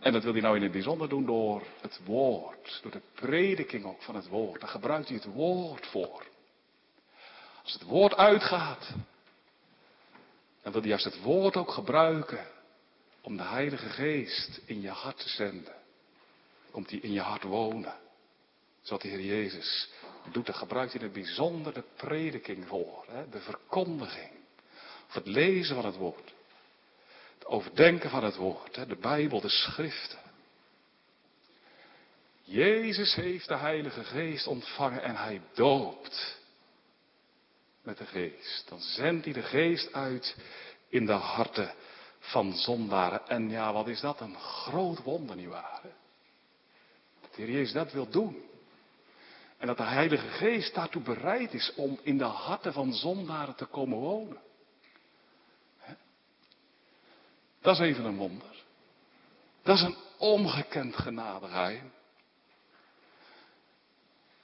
En 0.00 0.12
dat 0.12 0.22
wil 0.22 0.32
hij 0.32 0.42
nou 0.42 0.56
in 0.56 0.62
het 0.62 0.72
bijzonder 0.72 1.08
doen 1.08 1.26
door 1.26 1.62
het 1.80 2.00
woord. 2.04 2.78
Door 2.82 2.92
de 2.92 3.02
prediking 3.14 3.84
ook 3.84 4.02
van 4.02 4.14
het 4.14 4.28
woord. 4.28 4.60
Daar 4.60 4.70
gebruikt 4.70 5.08
hij 5.08 5.16
het 5.16 5.34
woord 5.34 5.86
voor. 5.86 6.32
Als 7.64 7.72
het 7.72 7.82
woord 7.82 8.14
uitgaat, 8.16 8.88
dan 10.62 10.72
wil 10.72 10.80
hij 10.80 10.90
juist 10.90 11.04
het 11.04 11.20
woord 11.20 11.56
ook 11.56 11.70
gebruiken 11.70 12.46
om 13.20 13.36
de 13.36 13.42
Heilige 13.42 13.88
Geest 13.88 14.60
in 14.64 14.80
je 14.80 14.88
hart 14.88 15.18
te 15.18 15.28
zenden. 15.28 15.74
Komt 16.70 16.90
hij 16.90 16.98
in 16.98 17.12
je 17.12 17.20
hart 17.20 17.42
wonen. 17.42 17.94
Zoals 18.82 19.02
de 19.02 19.08
Heer 19.08 19.20
Jezus 19.20 19.88
doet, 20.32 20.46
daar 20.46 20.54
gebruikt 20.54 20.92
hij 20.92 21.00
in 21.00 21.06
het 21.06 21.16
bijzonder 21.16 21.74
de 21.74 21.84
prediking 21.96 22.66
voor. 22.66 23.04
Hè? 23.08 23.28
De 23.28 23.40
verkondiging. 23.40 24.30
Of 25.08 25.14
het 25.14 25.26
lezen 25.26 25.74
van 25.74 25.84
het 25.84 25.96
woord. 25.96 26.32
Het 27.34 27.46
overdenken 27.46 28.10
van 28.10 28.24
het 28.24 28.36
woord. 28.36 28.76
Hè? 28.76 28.86
De 28.86 28.96
Bijbel, 28.96 29.40
de 29.40 29.48
schriften. 29.48 30.18
Jezus 32.42 33.14
heeft 33.14 33.48
de 33.48 33.56
Heilige 33.56 34.04
Geest 34.04 34.46
ontvangen 34.46 35.02
en 35.02 35.16
hij 35.16 35.40
doopt 35.54 36.42
met 37.84 37.98
de 37.98 38.06
Geest. 38.06 38.68
Dan 38.68 38.80
zendt 38.80 39.24
hij 39.24 39.34
de 39.34 39.42
Geest 39.42 39.92
uit 39.92 40.36
in 40.88 41.06
de 41.06 41.12
harten 41.12 41.74
van 42.18 42.52
zondaren. 42.52 43.28
En 43.28 43.50
ja, 43.50 43.72
wat 43.72 43.88
is 43.88 44.00
dat? 44.00 44.20
Een 44.20 44.38
groot 44.38 45.02
wonder, 45.02 45.36
nietwaar? 45.36 45.80
Dat 47.20 47.34
de 47.34 47.42
Heer 47.42 47.50
Jezus 47.50 47.72
dat 47.72 47.92
wil 47.92 48.08
doen. 48.08 48.42
En 49.58 49.66
dat 49.66 49.76
de 49.76 49.82
Heilige 49.82 50.28
Geest 50.28 50.74
daartoe 50.74 51.02
bereid 51.02 51.54
is 51.54 51.72
om 51.74 51.98
in 52.02 52.18
de 52.18 52.24
harten 52.24 52.72
van 52.72 52.92
zondaren 52.92 53.54
te 53.54 53.64
komen 53.64 53.98
wonen. 53.98 54.42
Dat 57.60 57.74
is 57.74 57.80
even 57.80 58.04
een 58.04 58.16
wonder. 58.16 58.62
Dat 59.62 59.76
is 59.76 59.82
een 59.82 59.96
ongekend 60.18 60.96
genadegeheim. 60.96 61.92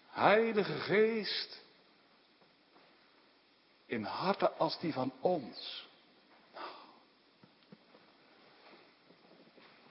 Heilige 0.08 0.72
Geest 0.72 1.60
in 3.90 4.04
harten 4.04 4.58
als 4.58 4.78
die 4.78 4.92
van 4.92 5.12
ons. 5.20 5.88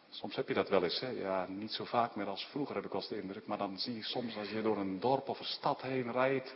Soms 0.10 0.36
heb 0.36 0.48
je 0.48 0.54
dat 0.54 0.70
wel 0.70 0.84
eens, 0.84 1.00
hè? 1.00 1.10
ja, 1.10 1.46
niet 1.48 1.72
zo 1.72 1.86
vaak 1.86 2.16
meer 2.16 2.28
als 2.28 2.46
vroeger 2.46 2.76
heb 2.76 2.86
ik 2.86 2.94
als 2.94 3.08
de 3.08 3.22
indruk, 3.22 3.48
maar 3.48 3.58
dan 3.58 3.80
zie 3.80 3.96
je 3.96 4.04
soms 4.04 4.38
als 4.38 4.50
je 4.50 4.62
door 4.62 4.78
een 4.78 5.00
dorp 5.00 5.30
of 5.30 5.40
een 5.40 5.46
stad 5.46 5.82
heen 5.82 6.12
rijdt, 6.12 6.54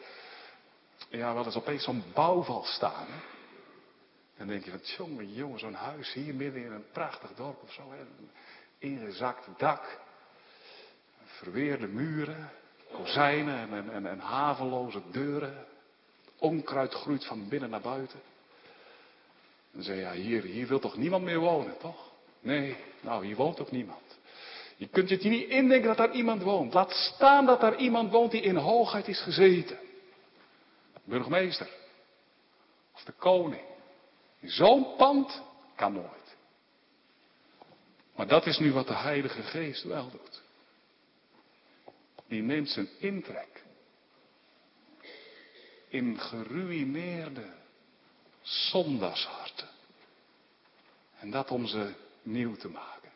ja, 1.10 1.34
wel 1.34 1.46
eens 1.46 1.56
opeens 1.56 1.84
zo'n 1.84 2.04
bouwval 2.14 2.64
staan. 2.64 3.08
Dan 4.38 4.48
denk 4.48 4.66
je 4.66 4.72
van, 4.72 4.80
jongen, 4.80 5.34
jongen, 5.34 5.60
zo'n 5.60 5.74
huis 5.74 6.14
hier 6.14 6.36
midden 6.36 6.64
in 6.64 6.72
een 6.72 6.92
prachtig 6.92 7.34
dorp 7.34 7.64
of 7.64 7.72
zo, 7.72 7.92
hè? 7.92 8.00
een 8.00 8.32
ingezakt 8.78 9.48
dak, 9.58 10.00
verweerde 11.24 11.88
muren, 11.88 12.52
kozijnen 12.92 13.58
en, 13.58 13.74
en, 13.74 13.90
en, 13.90 14.06
en 14.06 14.20
haveloze 14.20 15.02
deuren, 15.12 15.66
onkruid 16.44 16.94
groeit 16.94 17.26
van 17.26 17.48
binnen 17.50 17.70
naar 17.70 17.82
buiten. 17.82 18.20
En 18.20 19.72
dan 19.72 19.84
zei 19.84 20.00
ja, 20.00 20.12
hier, 20.12 20.44
hier 20.44 20.68
wil 20.68 20.80
toch 20.80 20.98
niemand 20.98 21.24
meer 21.24 21.40
wonen, 21.40 21.78
toch? 21.78 22.12
Nee, 22.40 22.76
nou, 23.02 23.26
hier 23.26 23.36
woont 23.36 23.60
ook 23.60 23.72
niemand. 23.72 24.02
Je 24.76 24.88
kunt 24.88 25.10
je 25.10 25.30
niet 25.30 25.50
indenken 25.50 25.88
dat 25.88 25.98
daar 25.98 26.12
iemand 26.12 26.42
woont. 26.42 26.74
Laat 26.74 26.92
staan 26.92 27.46
dat 27.46 27.62
daar 27.62 27.78
iemand 27.78 28.12
woont 28.12 28.32
die 28.32 28.42
in 28.42 28.56
hoogheid 28.56 29.08
is 29.08 29.22
gezeten. 29.22 29.78
Burgemeester. 31.04 31.70
Of 32.94 33.04
de 33.04 33.12
koning. 33.12 33.66
Zo'n 34.42 34.96
pand 34.96 35.42
kan 35.76 35.94
nooit. 35.94 36.36
Maar 38.16 38.28
dat 38.28 38.46
is 38.46 38.60
nu 38.60 38.72
wat 38.72 38.88
de 38.88 38.96
Heilige 38.96 39.42
Geest 39.42 39.84
wel 39.84 40.10
doet. 40.10 40.42
Die 42.28 42.42
neemt 42.42 42.70
zijn 42.70 42.90
intrek 43.00 43.63
in 45.94 46.20
geruineerde 46.20 47.54
zondaarsharten. 48.42 49.68
En 51.20 51.32
dat 51.32 51.52
om 51.52 51.66
ze 51.66 51.94
nieuw 52.22 52.56
te 52.56 52.70
maken. 52.70 53.12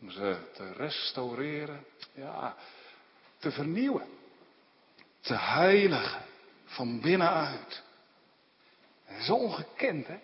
Om 0.00 0.10
ze 0.10 0.50
te 0.54 0.72
restaureren, 0.72 1.84
ja, 2.14 2.56
te 3.38 3.50
vernieuwen. 3.50 4.08
Te 5.20 5.34
heiligen 5.34 6.22
van 6.64 7.00
binnenuit. 7.00 7.82
Dat 9.08 9.18
is 9.18 9.30
ongekend, 9.30 10.06
hè? 10.06 10.18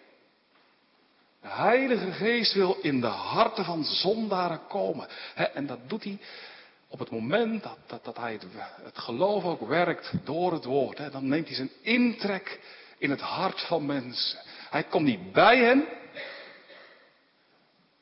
De 1.40 1.48
Heilige 1.48 2.12
Geest 2.12 2.52
wil 2.52 2.78
in 2.82 3.00
de 3.00 3.06
harten 3.06 3.64
van 3.64 3.84
zondaren 3.84 4.66
komen. 4.66 5.08
En 5.34 5.66
dat 5.66 5.88
doet 5.88 6.04
hij 6.04 6.18
op 6.92 6.98
het 6.98 7.10
moment 7.10 7.62
dat, 7.62 7.78
dat, 7.86 8.04
dat 8.04 8.16
hij 8.16 8.32
het, 8.32 8.46
het, 8.82 8.98
geloof 8.98 9.44
ook 9.44 9.68
werkt 9.68 10.12
door 10.24 10.52
het 10.52 10.64
woord. 10.64 10.98
Hè? 10.98 11.10
Dan 11.10 11.28
neemt 11.28 11.46
hij 11.46 11.56
zijn 11.56 11.70
intrek 11.82 12.60
in 12.98 13.10
het 13.10 13.20
hart 13.20 13.60
van 13.60 13.86
mensen. 13.86 14.38
Hij 14.70 14.84
komt 14.84 15.04
niet 15.04 15.32
bij 15.32 15.58
hen, 15.58 15.88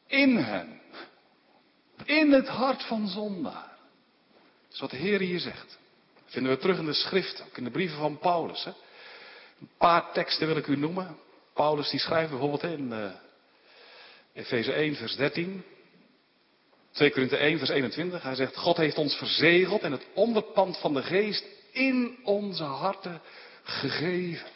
in 0.07 0.37
hen. 0.37 0.81
In 2.05 2.33
het 2.33 2.49
hart 2.49 2.83
van 2.83 3.09
zondaar. 3.09 3.79
Dat 4.63 4.73
is 4.73 4.81
wat 4.81 4.91
de 4.91 4.97
Heer 4.97 5.21
hier 5.21 5.41
zegt. 5.41 5.79
Dat 6.15 6.33
vinden 6.33 6.53
we 6.53 6.59
terug 6.59 6.79
in 6.79 6.85
de 6.85 6.93
schrift, 6.93 7.43
ook 7.47 7.57
in 7.57 7.65
de 7.65 7.71
brieven 7.71 7.99
van 7.99 8.19
Paulus. 8.19 8.65
Hè. 8.65 8.71
Een 9.61 9.71
paar 9.79 10.13
teksten 10.13 10.47
wil 10.47 10.57
ik 10.57 10.67
u 10.67 10.77
noemen. 10.77 11.19
Paulus 11.55 11.91
die 11.91 12.01
schrijft 12.01 12.31
bijvoorbeeld 12.31 12.63
in 12.63 12.93
uh, 12.93 13.11
Efeze 14.33 14.73
1 14.73 14.95
vers 14.95 15.17
13. 15.17 15.65
2 16.93 17.11
Korinthe 17.11 17.37
1 17.37 17.59
vers 17.59 17.71
21. 17.71 18.23
Hij 18.23 18.35
zegt, 18.35 18.57
God 18.57 18.77
heeft 18.77 18.99
ons 18.99 19.15
verzegeld 19.15 19.83
en 19.83 19.93
het 19.93 20.07
onderpand 20.15 20.79
van 20.79 20.95
de 20.95 21.03
geest 21.03 21.45
in 21.73 22.19
onze 22.25 22.65
harten 22.65 23.21
gegeven. 23.63 24.49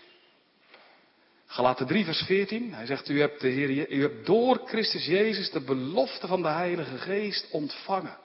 Galaten 1.47 1.87
3 1.87 2.05
vers 2.05 2.23
14. 2.23 2.75
Hij 2.75 2.87
zegt, 2.87 3.09
u 3.09 3.21
hebt, 3.21 3.41
de 3.41 3.49
Heer, 3.49 3.91
u 3.91 4.01
hebt 4.01 4.27
door 4.27 4.61
Christus 4.65 5.07
Jezus 5.07 5.51
de 5.51 5.61
belofte 5.61 6.27
van 6.27 6.43
de 6.43 6.49
Heilige 6.49 6.99
Geest 6.99 7.51
ontvangen. 7.51 8.17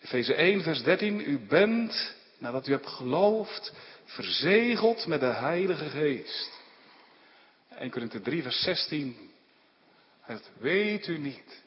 Efeze 0.00 0.34
1 0.34 0.62
vers 0.62 0.82
13. 0.82 1.20
U 1.20 1.38
bent 1.38 2.14
nadat 2.38 2.68
u 2.68 2.72
hebt 2.72 2.86
geloofd, 2.86 3.72
verzegeld 4.04 5.06
met 5.06 5.20
de 5.20 5.26
Heilige 5.26 5.88
Geest. 5.88 6.50
1 7.78 7.90
Korinther 7.90 8.22
3, 8.22 8.42
vers 8.42 8.62
16. 8.62 9.30
Het 10.20 10.50
weet 10.58 11.06
u 11.06 11.18
niet 11.18 11.62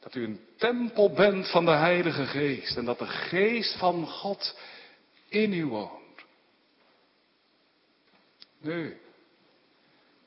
dat 0.00 0.14
u 0.14 0.24
een 0.24 0.40
tempel 0.56 1.12
bent 1.12 1.50
van 1.50 1.64
de 1.64 1.70
Heilige 1.70 2.26
Geest 2.26 2.76
en 2.76 2.84
dat 2.84 2.98
de 2.98 3.06
Geest 3.06 3.76
van 3.78 4.06
God 4.06 4.58
in 5.28 5.52
u 5.52 5.66
woont. 5.66 6.00
Nu, 8.58 9.00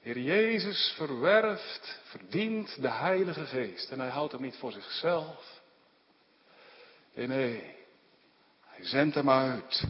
Heer 0.01 0.19
Jezus 0.19 0.93
verwerft, 0.95 1.99
verdient 2.03 2.81
de 2.81 2.89
Heilige 2.89 3.45
Geest 3.45 3.89
en 3.91 3.99
hij 3.99 4.09
houdt 4.09 4.31
hem 4.31 4.41
niet 4.41 4.55
voor 4.55 4.71
zichzelf. 4.71 5.62
Nee, 7.13 7.27
nee, 7.27 7.75
hij 8.65 8.86
zendt 8.86 9.15
hem 9.15 9.29
uit 9.29 9.83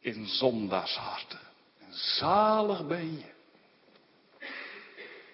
in 0.00 0.26
zondaarsharten. 0.26 1.40
En 1.78 1.94
zalig 1.94 2.86
ben 2.86 3.16
je 3.16 3.34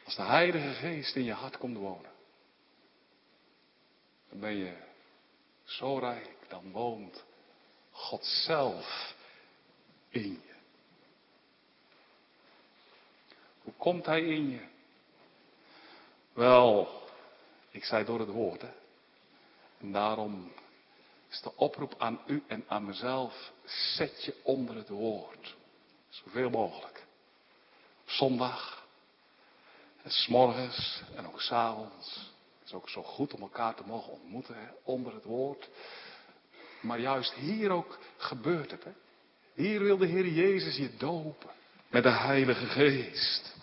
als 0.05 0.17
de 0.17 0.23
Heilige 0.23 0.73
Geest 0.73 1.17
in 1.17 1.25
je 1.25 1.33
hart 1.33 1.59
komt 1.59 1.77
wonen. 1.77 2.12
Dan 4.33 4.41
ben 4.41 4.57
je 4.57 4.77
zo 5.65 5.99
rijk, 5.99 6.37
dan 6.49 6.73
woont 6.73 7.25
God 7.91 8.25
zelf 8.25 9.15
in 10.09 10.31
je. 10.31 10.55
Hoe 13.63 13.73
komt 13.77 14.07
Hij 14.07 14.21
in 14.21 14.51
je? 14.51 14.67
Wel, 16.33 17.03
ik 17.71 17.85
zei 17.85 18.05
door 18.05 18.19
het 18.19 18.29
woord. 18.29 18.61
Hè? 18.61 18.71
En 19.81 19.93
daarom 19.93 20.53
is 21.29 21.41
de 21.41 21.57
oproep 21.57 21.95
aan 21.99 22.21
u 22.27 22.43
en 22.47 22.65
aan 22.69 22.85
mezelf, 22.85 23.53
zet 23.65 24.25
je 24.25 24.41
onder 24.43 24.77
het 24.77 24.89
woord. 24.89 25.57
Zoveel 26.09 26.51
mogelijk. 26.51 27.07
Op 28.03 28.11
zondag, 28.11 28.87
en 30.03 30.11
s'morgens 30.11 31.03
en 31.15 31.27
ook 31.27 31.41
s'avonds. 31.41 32.32
Is 32.73 32.79
ook 32.79 32.89
zo 32.89 33.03
goed 33.03 33.35
om 33.35 33.41
elkaar 33.41 33.75
te 33.75 33.83
mogen 33.87 34.13
ontmoeten 34.13 34.75
onder 34.83 35.15
het 35.15 35.25
woord. 35.25 35.69
Maar 36.81 37.01
juist 37.01 37.33
hier 37.33 37.71
ook 37.71 37.99
gebeurt 38.17 38.71
het. 38.71 38.85
Hè? 38.85 38.91
Hier 39.55 39.81
wil 39.81 39.97
de 39.97 40.07
Heer 40.07 40.27
Jezus 40.27 40.77
je 40.77 40.97
dopen 40.97 41.51
met 41.89 42.03
de 42.03 42.11
Heilige 42.11 42.67
Geest. 42.67 43.57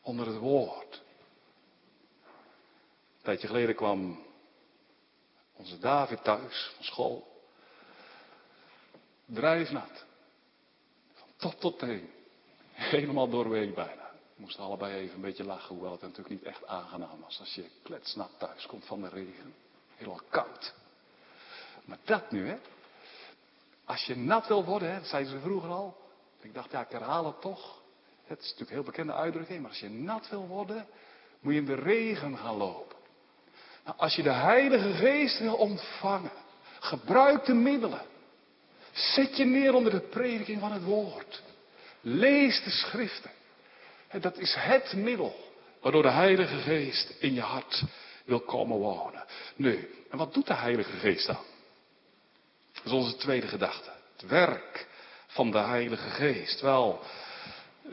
Onder 0.00 0.26
het 0.26 0.36
woord. 0.36 1.02
Een 3.16 3.22
tijdje 3.22 3.46
geleden 3.46 3.74
kwam 3.74 4.24
onze 5.52 5.78
David 5.78 6.24
thuis 6.24 6.70
van 6.74 6.84
school. 6.84 7.42
Drijfnat. 9.26 10.04
Van 11.12 11.28
top 11.36 11.60
tot 11.60 11.78
teen. 11.78 12.10
Helemaal 12.72 13.28
doorweek 13.28 13.74
bijna. 13.74 14.05
Moesten 14.36 14.64
allebei 14.64 14.94
even 14.94 15.14
een 15.14 15.20
beetje 15.20 15.44
lachen, 15.44 15.74
hoewel 15.74 15.92
het 15.92 16.00
natuurlijk 16.00 16.28
niet 16.28 16.42
echt 16.42 16.66
aangenaam 16.66 17.20
was 17.20 17.40
als 17.40 17.54
je 17.54 17.70
kletsnat 17.82 18.30
thuis 18.38 18.66
komt 18.66 18.84
van 18.84 19.00
de 19.00 19.08
regen. 19.08 19.54
Helemaal 19.94 20.20
koud. 20.30 20.74
Maar 21.84 21.98
dat 22.04 22.30
nu, 22.30 22.48
hè. 22.48 22.56
Als 23.84 24.04
je 24.04 24.16
nat 24.16 24.46
wil 24.46 24.64
worden, 24.64 24.94
dat 24.94 25.08
zeiden 25.08 25.32
ze 25.32 25.40
vroeger 25.40 25.70
al. 25.70 25.96
Ik 26.40 26.54
dacht, 26.54 26.70
ja, 26.70 26.80
ik 26.80 26.90
herhaal 26.90 27.26
het 27.26 27.40
toch. 27.40 27.82
Het 28.24 28.38
is 28.38 28.44
natuurlijk 28.44 28.70
een 28.70 28.76
heel 28.76 28.86
bekende 28.86 29.12
uitdrukking, 29.12 29.60
maar 29.60 29.70
als 29.70 29.80
je 29.80 29.90
nat 29.90 30.28
wil 30.28 30.46
worden, 30.46 30.86
moet 31.40 31.52
je 31.52 31.58
in 31.58 31.66
de 31.66 31.74
regen 31.74 32.38
gaan 32.38 32.56
lopen. 32.56 32.96
Nou, 33.84 33.98
als 33.98 34.14
je 34.14 34.22
de 34.22 34.32
Heilige 34.32 34.92
Geest 34.92 35.38
wil 35.38 35.54
ontvangen, 35.54 36.30
gebruik 36.80 37.44
de 37.44 37.54
middelen. 37.54 38.06
Zet 38.92 39.36
je 39.36 39.44
neer 39.44 39.74
onder 39.74 39.92
de 39.92 40.00
prediking 40.00 40.60
van 40.60 40.72
het 40.72 40.84
woord. 40.84 41.42
Lees 42.00 42.62
de 42.64 42.70
schriften. 42.70 43.30
Dat 44.10 44.38
is 44.38 44.54
het 44.58 44.92
middel 44.92 45.44
waardoor 45.80 46.02
de 46.02 46.10
Heilige 46.10 46.56
Geest 46.56 47.14
in 47.18 47.34
je 47.34 47.40
hart 47.40 47.82
wil 48.24 48.40
komen 48.40 48.78
wonen. 48.78 49.24
Nu, 49.56 49.90
en 50.10 50.18
wat 50.18 50.34
doet 50.34 50.46
de 50.46 50.54
Heilige 50.54 50.96
Geest 50.96 51.26
dan? 51.26 51.38
Dat 52.72 52.84
is 52.84 52.92
onze 52.92 53.16
tweede 53.16 53.46
gedachte. 53.46 53.90
Het 54.16 54.28
werk 54.28 54.86
van 55.26 55.50
de 55.50 55.58
Heilige 55.58 56.10
Geest. 56.10 56.60
Wel, 56.60 57.00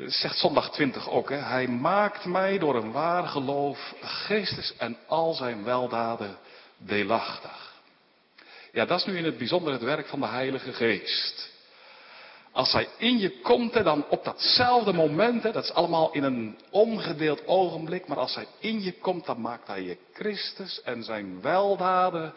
zegt 0.05 0.37
zondag 0.37 0.71
20 0.71 1.09
ook, 1.09 1.29
hè, 1.29 1.35
hij 1.35 1.67
maakt 1.67 2.25
mij 2.25 2.57
door 2.57 2.75
een 2.75 2.91
waar 2.91 3.27
geloof 3.27 3.93
geestes 4.01 4.73
en 4.77 4.97
al 5.07 5.33
zijn 5.33 5.63
weldaden 5.63 6.37
deelachtig. 6.77 7.73
Ja, 8.71 8.85
dat 8.85 8.99
is 8.99 9.05
nu 9.05 9.17
in 9.17 9.25
het 9.25 9.37
bijzonder 9.37 9.73
het 9.73 9.81
werk 9.81 10.07
van 10.07 10.19
de 10.19 10.27
Heilige 10.27 10.73
Geest. 10.73 11.52
Als 12.53 12.71
hij 12.71 12.87
in 12.97 13.19
je 13.19 13.39
komt, 13.41 13.73
dan 13.73 14.05
op 14.09 14.23
datzelfde 14.23 14.93
moment, 14.93 15.43
dat 15.43 15.63
is 15.63 15.73
allemaal 15.73 16.11
in 16.11 16.23
een 16.23 16.59
ongedeeld 16.69 17.47
ogenblik, 17.47 18.07
maar 18.07 18.17
als 18.17 18.35
hij 18.35 18.47
in 18.59 18.81
je 18.81 18.93
komt, 18.93 19.25
dan 19.25 19.41
maakt 19.41 19.67
hij 19.67 19.81
je 19.81 19.97
Christus 20.13 20.81
en 20.81 21.03
zijn 21.03 21.41
weldaden 21.41 22.33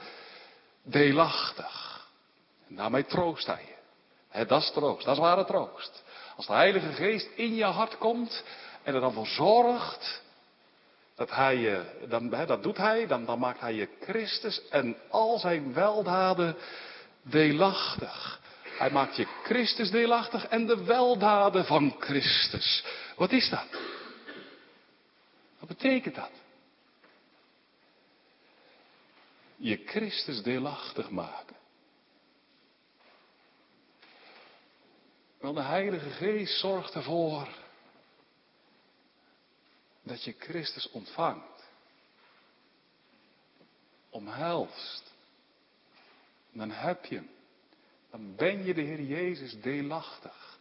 deelachtig. 0.83 2.07
En 2.69 2.77
daarmee 2.77 3.05
troost 3.05 3.47
hij 3.47 3.65
je. 3.67 4.45
Dat 4.45 4.63
is 4.63 4.71
troost, 4.71 5.05
dat 5.05 5.15
is 5.15 5.21
ware 5.21 5.45
troost. 5.45 6.05
Als 6.37 6.47
de 6.47 6.53
Heilige 6.53 6.93
Geest 6.93 7.29
in 7.35 7.55
je 7.55 7.65
hart 7.65 7.99
komt 7.99 8.45
en 8.83 8.95
er 8.95 9.01
dan 9.01 9.13
voor 9.13 9.27
zorgt 9.27 10.23
dat 11.15 11.31
hij 11.31 11.57
je, 11.57 11.83
dan, 12.09 12.31
dat 12.31 12.63
doet 12.63 12.77
hij, 12.77 13.07
dan, 13.07 13.25
dan 13.25 13.39
maakt 13.39 13.61
hij 13.61 13.75
je 13.75 13.89
Christus 14.01 14.69
en 14.69 14.97
al 15.11 15.39
zijn 15.39 15.73
weldaden 15.73 16.57
deelachtig. 17.23 18.41
Hij 18.79 18.91
maakt 18.91 19.17
je 19.17 19.25
Christus 19.25 19.91
deelachtig 19.91 20.47
en 20.47 20.67
de 20.67 20.85
weldaden 20.85 21.65
van 21.65 21.97
Christus. 21.99 22.85
Wat 23.17 23.33
is 23.33 23.49
dat? 23.49 23.67
Wat 25.59 25.69
betekent 25.69 26.15
dat? 26.15 26.31
Je 29.57 29.83
Christus 29.87 30.43
deelachtig 30.43 31.11
maken. 31.11 31.57
Wel, 35.39 35.53
de 35.53 35.63
Heilige 35.63 36.11
Geest 36.11 36.59
zorgt 36.59 36.95
ervoor 36.95 37.49
dat 40.03 40.25
je 40.25 40.35
Christus 40.39 40.91
ontvangt, 40.91 41.65
omhelst. 44.11 45.13
Dan 46.53 46.71
heb 46.71 47.05
je 47.05 47.15
hem. 47.15 47.36
Dan 48.17 48.37
ben 48.37 48.65
je 48.65 48.75
de 48.75 48.81
Heer 48.81 49.03
Jezus 49.03 49.61
deelachtig. 49.61 50.59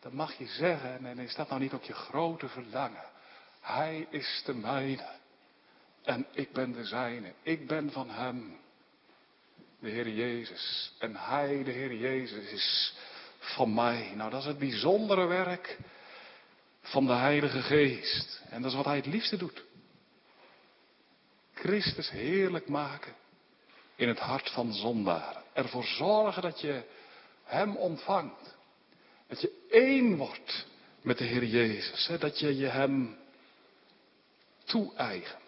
Dat 0.00 0.12
mag 0.12 0.38
je 0.38 0.46
zeggen 0.46 1.06
en 1.06 1.18
is 1.18 1.34
dat 1.34 1.48
nou 1.48 1.60
niet 1.60 1.72
ook 1.72 1.82
je 1.82 1.92
grote 1.92 2.48
verlangen? 2.48 3.04
Hij 3.60 4.06
is 4.10 4.42
de 4.44 4.54
mijne 4.54 5.08
en 6.02 6.26
ik 6.32 6.52
ben 6.52 6.72
de 6.72 6.84
zijne. 6.84 7.32
Ik 7.42 7.66
ben 7.66 7.90
van 7.90 8.10
Hem, 8.10 8.58
de 9.80 9.88
Heer 9.88 10.08
Jezus. 10.08 10.92
En 10.98 11.16
Hij, 11.16 11.64
de 11.64 11.70
Heer 11.70 11.94
Jezus, 11.94 12.50
is 12.50 12.94
van 13.38 13.74
mij. 13.74 14.12
Nou, 14.14 14.30
dat 14.30 14.40
is 14.40 14.46
het 14.46 14.58
bijzondere 14.58 15.26
werk 15.26 15.78
van 16.80 17.06
de 17.06 17.12
Heilige 17.12 17.62
Geest. 17.62 18.42
En 18.50 18.62
dat 18.62 18.70
is 18.70 18.76
wat 18.76 18.86
Hij 18.86 18.96
het 18.96 19.06
liefste 19.06 19.36
doet. 19.36 19.64
Christus 21.54 22.10
heerlijk 22.10 22.68
maken 22.68 23.14
in 23.94 24.08
het 24.08 24.18
hart 24.18 24.50
van 24.50 24.72
zondaren. 24.72 25.44
Ervoor 25.56 25.84
zorgen 25.84 26.42
dat 26.42 26.60
je 26.60 26.82
Hem 27.44 27.76
ontvangt. 27.76 28.56
Dat 29.26 29.40
je 29.40 29.66
één 29.70 30.16
wordt 30.16 30.66
met 31.00 31.18
de 31.18 31.24
Heer 31.24 31.44
Jezus. 31.44 32.06
Hè? 32.06 32.18
Dat 32.18 32.38
je 32.38 32.56
je 32.56 32.66
Hem 32.66 33.18
toe-eigent. 34.64 35.42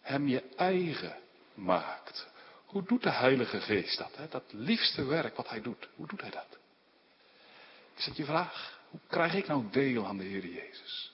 Hem 0.00 0.28
je 0.28 0.42
eigen 0.56 1.16
maakt. 1.54 2.26
Hoe 2.64 2.82
doet 2.82 3.02
de 3.02 3.10
Heilige 3.10 3.60
Geest 3.60 3.98
dat? 3.98 4.16
Hè? 4.16 4.28
Dat 4.28 4.44
liefste 4.46 5.04
werk 5.04 5.36
wat 5.36 5.48
Hij 5.48 5.60
doet. 5.60 5.88
Hoe 5.94 6.06
doet 6.06 6.20
Hij 6.20 6.30
dat? 6.30 6.58
Is 7.96 8.04
dat 8.04 8.16
je 8.16 8.24
vraag? 8.24 8.80
Hoe 8.90 9.00
krijg 9.08 9.34
ik 9.34 9.46
nou 9.46 9.64
deel 9.70 10.06
aan 10.06 10.16
de 10.16 10.24
Heer 10.24 10.46
Jezus? 10.46 11.12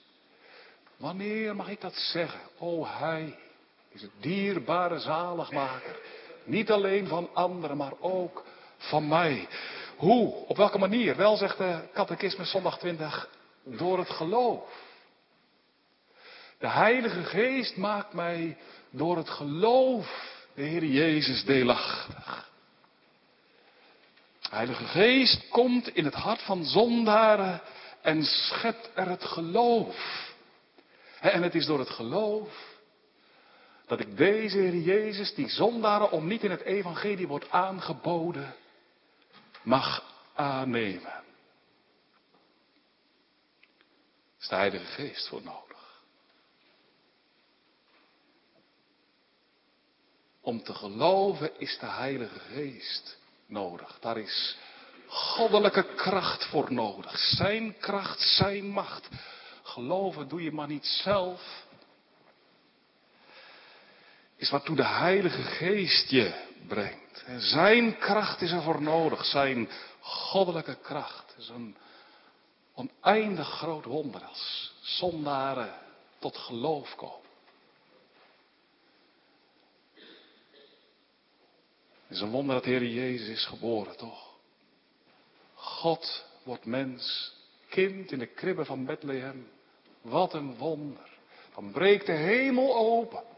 Wanneer 0.97 1.57
mag 1.57 1.69
ik 1.69 1.81
dat 1.81 1.95
zeggen? 1.95 2.41
O 2.59 2.87
Hij 2.87 3.39
is 3.89 4.03
het 4.03 4.13
dierbare 4.21 4.99
zaligmaker. 4.99 5.99
Niet 6.51 6.71
alleen 6.71 7.07
van 7.07 7.31
anderen, 7.33 7.77
maar 7.77 7.93
ook 8.01 8.45
van 8.77 9.09
mij. 9.09 9.49
Hoe? 9.97 10.35
Op 10.47 10.57
welke 10.57 10.79
manier? 10.79 11.17
Wel 11.17 11.37
zegt 11.37 11.59
de 11.59 11.89
catechismus 11.95 12.51
zondag 12.51 12.79
20, 12.79 13.29
door 13.65 13.99
het 13.99 14.11
geloof. 14.11 14.89
De 16.59 16.69
Heilige 16.69 17.23
Geest 17.23 17.77
maakt 17.77 18.13
mij 18.13 18.57
door 18.91 19.17
het 19.17 19.31
geloof 19.31 20.37
de 20.55 20.63
Heer 20.63 20.85
Jezus 20.85 21.45
deelachtig. 21.45 22.51
De 24.41 24.57
Heilige 24.57 24.85
Geest 24.85 25.49
komt 25.49 25.89
in 25.89 26.05
het 26.05 26.15
hart 26.15 26.43
van 26.43 26.65
zondaren 26.65 27.61
en 28.03 28.25
schept 28.25 28.91
er 28.95 29.09
het 29.09 29.25
geloof. 29.25 30.29
En 31.21 31.43
het 31.43 31.55
is 31.55 31.67
door 31.67 31.79
het 31.79 31.91
geloof 31.91 32.70
dat 33.91 34.01
ik 34.01 34.17
deze 34.17 34.59
Heer 34.59 34.77
Jezus, 34.77 35.35
die 35.35 35.49
zondaren 35.49 36.11
om 36.11 36.27
niet 36.27 36.43
in 36.43 36.51
het 36.51 36.61
evangelie 36.61 37.29
wordt 37.29 37.51
aangeboden, 37.51 38.55
mag 39.63 40.05
aannemen. 40.35 41.23
is 44.41 44.49
de 44.49 44.55
Heilige 44.55 44.85
Geest 44.85 45.29
voor 45.29 45.43
nodig. 45.43 46.03
Om 50.41 50.63
te 50.63 50.75
geloven 50.75 51.59
is 51.59 51.79
de 51.79 51.87
Heilige 51.87 52.39
Geest 52.39 53.19
nodig. 53.47 53.99
Daar 54.01 54.19
is 54.19 54.57
goddelijke 55.07 55.95
kracht 55.95 56.45
voor 56.45 56.73
nodig. 56.73 57.19
Zijn 57.19 57.79
kracht, 57.79 58.21
zijn 58.21 58.67
macht. 58.67 59.09
Geloven 59.63 60.29
doe 60.29 60.43
je 60.43 60.53
maar 60.53 60.69
niet 60.69 60.87
zelf. 60.87 61.69
Is 64.41 64.51
waartoe 64.51 64.77
de 64.77 64.87
Heilige 64.87 65.43
Geest 65.43 66.11
je 66.11 66.45
brengt. 66.69 67.25
Zijn 67.39 67.99
kracht 67.99 68.41
is 68.41 68.51
er 68.51 68.63
voor 68.63 68.83
nodig. 68.83 69.25
Zijn 69.25 69.69
goddelijke 70.01 70.77
kracht 70.83 71.35
is 71.39 71.49
een 71.49 71.77
oneindig 72.75 73.49
groot 73.49 73.85
wonder 73.85 74.25
als 74.25 74.73
zondaren 74.81 75.75
tot 76.19 76.37
geloof 76.37 76.95
komen. 76.97 77.29
Het 82.07 82.17
is 82.17 82.21
een 82.21 82.31
wonder 82.31 82.55
dat 82.55 82.65
de 82.65 82.71
Heer 82.71 82.87
Jezus 82.87 83.29
is 83.29 83.47
geboren, 83.47 83.97
toch? 83.97 84.29
God 85.55 86.25
wordt 86.43 86.65
mens, 86.65 87.33
kind 87.69 88.13
in 88.13 88.19
de 88.19 88.27
kribben 88.27 88.67
van 88.67 88.85
Bethlehem. 88.85 89.51
Wat 90.01 90.35
een 90.35 90.57
wonder. 90.57 91.09
Dan 91.55 91.71
breekt 91.71 92.07
de 92.07 92.13
hemel 92.13 92.77
open. 92.77 93.30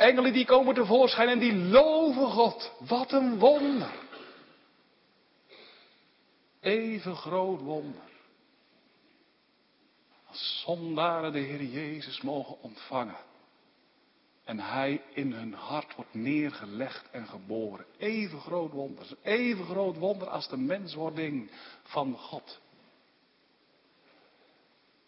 Engelen 0.00 0.32
die 0.32 0.44
komen 0.44 0.74
tevoorschijn 0.74 1.28
en 1.28 1.38
die 1.38 1.54
loven 1.54 2.26
God. 2.26 2.72
Wat 2.78 3.12
een 3.12 3.38
wonder. 3.38 3.92
Even 6.60 7.16
groot 7.16 7.60
wonder. 7.60 8.02
Als 10.26 10.62
zondaren 10.64 11.32
de 11.32 11.38
Heer 11.38 11.62
Jezus 11.62 12.20
mogen 12.20 12.60
ontvangen. 12.60 13.16
En 14.44 14.60
Hij 14.60 15.02
in 15.14 15.32
hun 15.32 15.54
hart 15.54 15.94
wordt 15.94 16.14
neergelegd 16.14 17.10
en 17.10 17.26
geboren. 17.26 17.86
Even 17.98 18.40
groot 18.40 18.72
wonder. 18.72 19.06
Even 19.22 19.64
groot 19.64 19.96
wonder 19.96 20.28
als 20.28 20.48
de 20.48 20.56
menswording 20.56 21.50
van 21.82 22.16
God. 22.16 22.60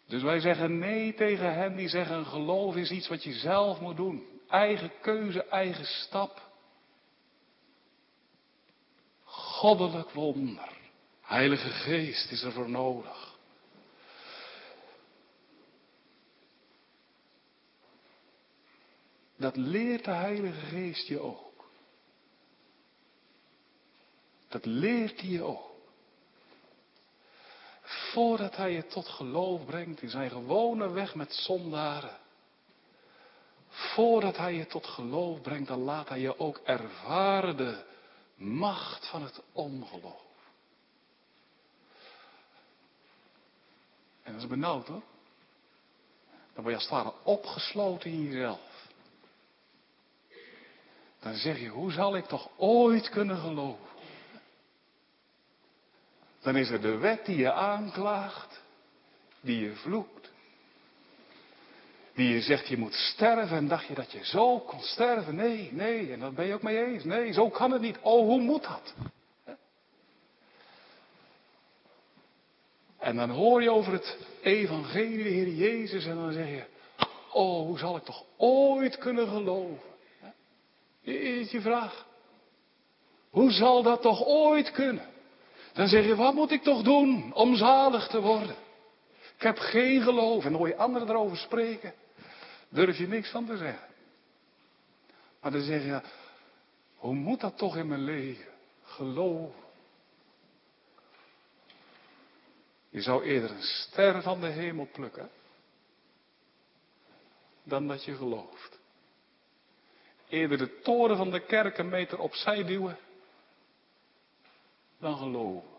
Dus 0.07 0.21
wij 0.21 0.39
zeggen 0.39 0.79
nee 0.79 1.13
tegen 1.13 1.53
hen 1.53 1.75
die 1.75 1.89
zeggen 1.89 2.25
geloof 2.25 2.75
is 2.75 2.91
iets 2.91 3.07
wat 3.07 3.23
je 3.23 3.33
zelf 3.33 3.79
moet 3.79 3.97
doen. 3.97 4.32
Eigen 4.47 4.91
keuze, 5.01 5.43
eigen 5.45 5.85
stap. 5.85 6.41
Goddelijk 9.23 10.09
wonder. 10.09 10.69
Heilige 11.21 11.69
Geest 11.69 12.31
is 12.31 12.43
er 12.43 12.51
voor 12.51 12.69
nodig. 12.69 13.33
Dat 19.35 19.55
leert 19.55 20.05
de 20.05 20.11
Heilige 20.11 20.65
Geest 20.65 21.07
je 21.07 21.19
ook. 21.19 21.65
Dat 24.47 24.65
leert 24.65 25.21
hij 25.21 25.29
je 25.29 25.43
ook. 25.43 25.71
Voordat 27.81 28.55
hij 28.55 28.71
je 28.71 28.87
tot 28.87 29.07
geloof 29.07 29.65
brengt 29.65 30.01
in 30.01 30.09
zijn 30.09 30.29
gewone 30.29 30.91
weg 30.91 31.15
met 31.15 31.33
zondaren. 31.33 32.17
Voordat 33.93 34.37
hij 34.37 34.53
je 34.53 34.67
tot 34.67 34.87
geloof 34.87 35.41
brengt, 35.41 35.67
dan 35.67 35.79
laat 35.79 36.09
hij 36.09 36.19
je 36.19 36.39
ook 36.39 36.61
ervaren 36.63 37.57
de 37.57 37.83
macht 38.35 39.07
van 39.07 39.23
het 39.23 39.41
ongeloof. 39.51 40.21
En 44.23 44.33
dat 44.33 44.41
is 44.41 44.47
benauwd 44.47 44.87
hoor. 44.87 45.01
Dan 46.53 46.63
word 46.63 46.81
je 46.81 46.89
als 46.89 47.03
het 47.03 47.13
opgesloten 47.23 48.11
in 48.11 48.23
jezelf. 48.23 48.89
Dan 51.19 51.35
zeg 51.35 51.59
je, 51.59 51.67
hoe 51.67 51.91
zal 51.91 52.15
ik 52.15 52.25
toch 52.25 52.49
ooit 52.57 53.09
kunnen 53.09 53.37
geloven? 53.37 53.87
Dan 56.41 56.55
is 56.55 56.69
er 56.69 56.81
de 56.81 56.97
wet 56.97 57.25
die 57.25 57.37
je 57.37 57.51
aanklaagt, 57.51 58.61
die 59.39 59.59
je 59.59 59.75
vloekt. 59.75 60.31
Die 62.13 62.33
je 62.33 62.41
zegt 62.41 62.67
je 62.67 62.77
moet 62.77 62.93
sterven 62.93 63.57
en 63.57 63.67
dacht 63.67 63.85
je 63.85 63.93
dat 63.93 64.11
je 64.11 64.25
zo 64.25 64.59
kon 64.59 64.81
sterven? 64.81 65.35
Nee, 65.35 65.69
nee, 65.71 66.11
en 66.11 66.19
dat 66.19 66.35
ben 66.35 66.45
je 66.45 66.53
ook 66.53 66.61
mee 66.61 66.85
eens. 66.85 67.03
Nee, 67.03 67.33
zo 67.33 67.49
kan 67.49 67.71
het 67.71 67.81
niet. 67.81 67.97
Oh, 68.01 68.25
hoe 68.25 68.41
moet 68.41 68.63
dat? 68.63 68.93
En 72.99 73.15
dan 73.15 73.29
hoor 73.29 73.61
je 73.61 73.71
over 73.71 73.93
het 73.93 74.17
evangelie, 74.41 75.23
de 75.23 75.29
Heer 75.29 75.47
Jezus, 75.47 76.05
en 76.05 76.15
dan 76.15 76.31
zeg 76.31 76.47
je, 76.47 76.63
oh, 77.31 77.65
hoe 77.65 77.77
zal 77.77 77.95
ik 77.95 78.03
toch 78.03 78.23
ooit 78.37 78.97
kunnen 78.97 79.27
geloven? 79.27 79.79
Is 81.01 81.51
je 81.51 81.61
vraag. 81.61 82.05
Hoe 83.29 83.51
zal 83.51 83.83
dat 83.83 84.01
toch 84.01 84.25
ooit 84.25 84.71
kunnen? 84.71 85.05
Dan 85.73 85.87
zeg 85.87 86.05
je, 86.05 86.15
wat 86.15 86.33
moet 86.33 86.51
ik 86.51 86.63
toch 86.63 86.81
doen 86.81 87.33
om 87.33 87.55
zalig 87.55 88.07
te 88.07 88.21
worden? 88.21 88.55
Ik 89.35 89.41
heb 89.41 89.57
geen 89.57 90.01
geloof. 90.01 90.45
En 90.45 90.49
dan 90.51 90.59
hoor 90.59 90.67
je 90.67 90.77
anderen 90.77 91.09
erover 91.09 91.37
spreken. 91.37 91.93
Durf 92.73 92.97
je 92.97 93.07
niks 93.07 93.29
van 93.29 93.45
te 93.45 93.57
zeggen. 93.57 93.87
Maar 95.41 95.51
dan 95.51 95.61
zeg 95.61 95.83
je, 95.83 96.01
hoe 96.95 97.13
moet 97.13 97.39
dat 97.39 97.57
toch 97.57 97.77
in 97.77 97.87
mijn 97.87 98.03
leven? 98.03 98.53
Geloof. 98.83 99.55
Je 102.89 103.01
zou 103.01 103.23
eerder 103.23 103.51
een 103.51 103.61
ster 103.61 104.21
van 104.21 104.41
de 104.41 104.47
hemel 104.47 104.87
plukken. 104.91 105.29
Dan 107.63 107.87
dat 107.87 108.03
je 108.03 108.15
gelooft. 108.15 108.79
Eerder 110.27 110.57
de 110.57 110.79
toren 110.79 111.17
van 111.17 111.31
de 111.31 111.45
kerk 111.45 111.77
een 111.77 111.89
meter 111.89 112.19
opzij 112.19 112.63
duwen. 112.63 112.97
Dan 114.99 115.17
geloven. 115.17 115.69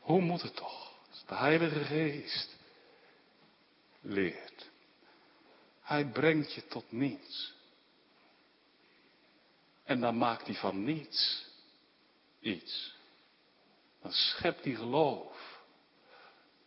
Hoe 0.00 0.20
moet 0.20 0.42
het 0.42 0.56
toch? 0.56 0.92
Als 1.10 1.24
de 1.26 1.34
Heilige 1.34 1.84
Geest 1.84 2.56
leert. 4.00 4.69
Hij 5.90 6.04
brengt 6.04 6.52
je 6.52 6.66
tot 6.66 6.92
niets. 6.92 7.54
En 9.84 10.00
dan 10.00 10.18
maakt 10.18 10.46
hij 10.46 10.54
van 10.54 10.84
niets 10.84 11.46
iets. 12.40 12.94
Dan 14.02 14.12
schept 14.12 14.64
hij 14.64 14.74
geloof. 14.74 15.60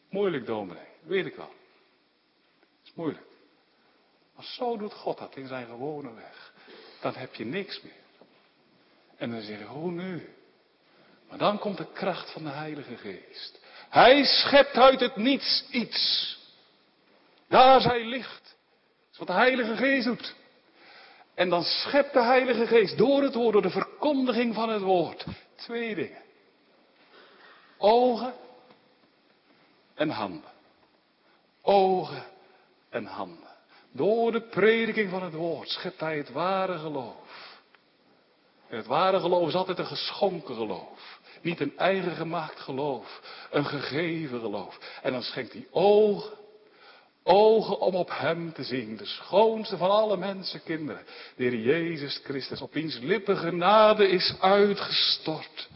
Moeilijk, 0.09 0.45
dominee, 0.45 0.87
weet 1.01 1.25
ik 1.25 1.35
wel. 1.35 1.53
Het 2.59 2.87
is 2.87 2.93
moeilijk. 2.93 3.25
Maar 4.35 4.45
zo 4.45 4.77
doet 4.77 4.93
God 4.93 5.17
dat 5.17 5.35
in 5.35 5.47
zijn 5.47 5.65
gewone 5.65 6.13
weg. 6.13 6.53
Dan 7.01 7.15
heb 7.15 7.35
je 7.35 7.45
niks 7.45 7.81
meer. 7.81 8.27
En 9.15 9.31
dan 9.31 9.41
zeg 9.41 9.59
je, 9.59 9.65
hoe 9.65 9.91
nu? 9.91 10.35
Maar 11.29 11.37
dan 11.37 11.59
komt 11.59 11.77
de 11.77 11.91
kracht 11.91 12.31
van 12.31 12.43
de 12.43 12.49
Heilige 12.49 12.97
Geest. 12.97 13.59
Hij 13.89 14.23
schept 14.23 14.75
uit 14.75 14.99
het 14.99 15.15
niets 15.15 15.65
iets. 15.71 16.37
Daar 17.47 17.81
zij 17.81 18.05
licht. 18.05 18.42
Wat 19.23 19.35
de 19.35 19.41
Heilige 19.41 19.75
Geest 19.75 20.05
doet. 20.05 20.35
En 21.35 21.49
dan 21.49 21.63
schept 21.63 22.13
de 22.13 22.21
Heilige 22.21 22.67
Geest 22.67 22.97
door 22.97 23.23
het 23.23 23.33
woord, 23.33 23.53
door 23.53 23.61
de 23.61 23.69
verkondiging 23.69 24.53
van 24.53 24.69
het 24.69 24.81
woord. 24.81 25.25
Twee 25.55 25.95
dingen. 25.95 26.21
Ogen 27.77 28.33
en 29.95 30.09
handen. 30.09 30.51
Ogen 31.61 32.23
en 32.89 33.05
handen. 33.05 33.49
Door 33.91 34.31
de 34.31 34.41
prediking 34.41 35.09
van 35.09 35.23
het 35.23 35.33
woord 35.33 35.69
schept 35.69 35.99
hij 35.99 36.17
het 36.17 36.31
ware 36.31 36.77
geloof. 36.77 37.61
En 38.67 38.77
het 38.77 38.87
ware 38.87 39.19
geloof 39.19 39.47
is 39.47 39.55
altijd 39.55 39.79
een 39.79 39.85
geschonken 39.85 40.55
geloof. 40.55 41.19
Niet 41.41 41.59
een 41.59 41.77
eigen 41.77 42.15
gemaakt 42.15 42.59
geloof. 42.59 43.21
Een 43.51 43.65
gegeven 43.65 44.39
geloof. 44.39 44.99
En 45.01 45.11
dan 45.11 45.23
schenkt 45.23 45.53
hij 45.53 45.67
ogen. 45.71 46.41
Ogen 47.23 47.79
om 47.79 47.95
op 47.95 48.09
hem 48.13 48.53
te 48.53 48.63
zien. 48.63 48.97
De 48.97 49.05
schoonste 49.05 49.77
van 49.77 49.89
alle 49.89 50.17
mensenkinderen. 50.17 51.05
De 51.35 51.43
Heer 51.43 51.55
Jezus 51.55 52.21
Christus. 52.23 52.61
Op 52.61 52.73
wiens 52.73 52.97
lippen 52.99 53.37
genade 53.37 54.07
is 54.07 54.35
uitgestort. 54.39 55.69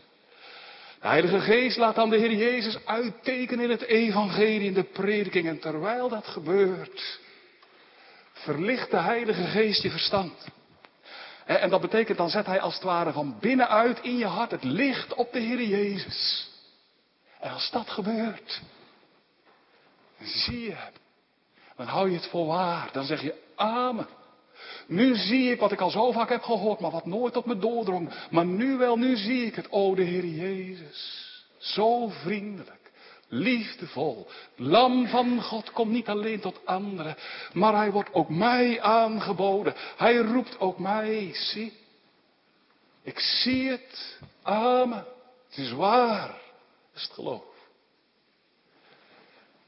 De 1.02 1.08
Heilige 1.08 1.40
Geest 1.40 1.78
laat 1.78 1.96
dan 1.96 2.10
de 2.10 2.18
Heer 2.18 2.34
Jezus 2.34 2.86
uittekenen 2.86 3.64
in 3.64 3.70
het 3.70 3.82
evangelie, 3.82 4.68
in 4.68 4.74
de 4.74 4.84
prediking. 4.84 5.48
En 5.48 5.60
terwijl 5.60 6.10
dat 6.10 6.28
gebeurt, 6.28 7.20
verlicht 8.34 8.92
de 8.92 8.98
Heilige 8.98 9.44
Geest 9.44 9.82
je 9.82 9.90
verstand. 9.90 10.48
En 11.46 11.70
dat 11.70 11.82
betekent, 11.82 12.18
dan 12.18 12.30
zet 12.30 12.46
hij 12.46 12.60
als 12.60 12.74
het 12.74 12.84
ware 12.84 13.12
van 13.12 13.38
binnenuit 13.40 14.00
in 14.02 14.18
je 14.18 14.26
hart 14.26 14.52
het 14.52 14.64
licht 14.64 15.14
op 15.14 15.34
de 15.34 15.40
Heer 15.40 15.62
Jezus. 15.62 16.50
En 17.40 17.52
als 17.52 17.72
dat 17.72 17.90
gebeurt, 17.90 18.62
zie 20.22 20.62
je, 20.62 20.76
dan 21.78 21.88
hou 21.88 22.10
je 22.10 22.16
het 22.16 22.28
voor 22.28 22.46
waar. 22.46 22.90
Dan 22.92 23.06
zeg 23.06 23.22
je 23.22 23.36
amen. 23.56 24.08
Nu 24.88 25.16
zie 25.16 25.52
ik 25.52 25.60
wat 25.60 25.72
ik 25.72 25.82
al 25.82 25.90
zo 25.90 26.12
vaak 26.12 26.30
heb 26.30 26.42
gehoord, 26.42 26.80
maar 26.80 26.92
wat 26.92 27.06
nooit 27.06 27.38
op 27.38 27.46
me 27.46 27.58
doordrong. 27.58 28.14
Maar 28.30 28.46
nu 28.46 28.78
wel, 28.78 28.98
nu 28.98 29.16
zie 29.16 29.46
ik 29.46 29.56
het. 29.56 29.72
O, 29.72 29.96
de 29.96 30.04
Heer 30.04 30.26
Jezus. 30.26 31.26
Zo 31.58 32.08
vriendelijk, 32.08 32.92
liefdevol. 33.28 34.28
Lam 34.56 35.08
van 35.08 35.42
God 35.42 35.72
komt 35.72 35.92
niet 35.92 36.08
alleen 36.08 36.40
tot 36.40 36.66
anderen, 36.66 37.16
maar 37.54 37.76
hij 37.76 37.92
wordt 37.92 38.14
ook 38.14 38.30
mij 38.30 38.82
aangeboden. 38.82 39.74
Hij 39.98 40.16
roept 40.16 40.60
ook 40.60 40.80
mij. 40.80 41.30
Zie, 41.34 41.74
ik 43.04 43.20
zie 43.20 43.70
het. 43.70 44.20
Amen. 44.42 45.06
Het 45.50 45.58
is 45.58 45.72
waar. 45.72 46.28
Dat 46.28 46.96
is 46.96 47.02
het 47.02 47.12
geloof. 47.12 47.44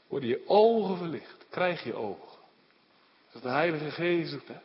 Worden 0.08 0.30
je 0.30 0.42
ogen 0.48 0.98
verlicht, 0.98 1.39
krijg 1.50 1.84
je 1.84 1.94
ogen. 1.94 2.38
Dat 3.32 3.42
de 3.42 3.50
Heilige 3.50 3.92
Geest 3.92 4.32
doet, 4.32 4.48
hè? 4.48 4.60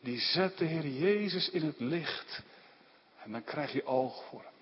Die 0.00 0.20
zet 0.20 0.58
de 0.58 0.64
Heer 0.64 0.86
Jezus 0.86 1.50
in 1.50 1.66
het 1.66 1.80
licht. 1.80 2.42
En 3.22 3.32
dan 3.32 3.44
krijg 3.44 3.72
je 3.72 3.86
oog 3.86 4.24
voor 4.28 4.42
hem. 4.42 4.52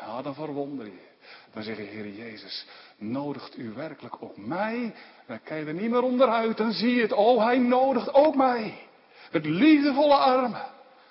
Ja, 0.00 0.22
dan 0.22 0.34
verwonder 0.34 0.86
je. 0.86 1.12
Dan 1.52 1.62
zeg 1.62 1.76
je, 1.76 1.82
Heer 1.82 2.08
Jezus, 2.08 2.66
nodigt 2.96 3.58
u 3.58 3.72
werkelijk 3.72 4.22
ook 4.22 4.36
mij? 4.36 4.94
Dan 5.26 5.42
kan 5.42 5.56
je 5.56 5.64
er 5.64 5.74
niet 5.74 5.90
meer 5.90 6.02
onderuit. 6.02 6.56
Dan 6.56 6.72
zie 6.72 6.94
je 6.94 7.02
het, 7.02 7.12
oh, 7.12 7.44
hij 7.44 7.58
nodigt 7.58 8.14
ook 8.14 8.34
mij. 8.34 8.88
Het 9.30 9.46
liefdevolle 9.46 10.14
armen. 10.14 10.66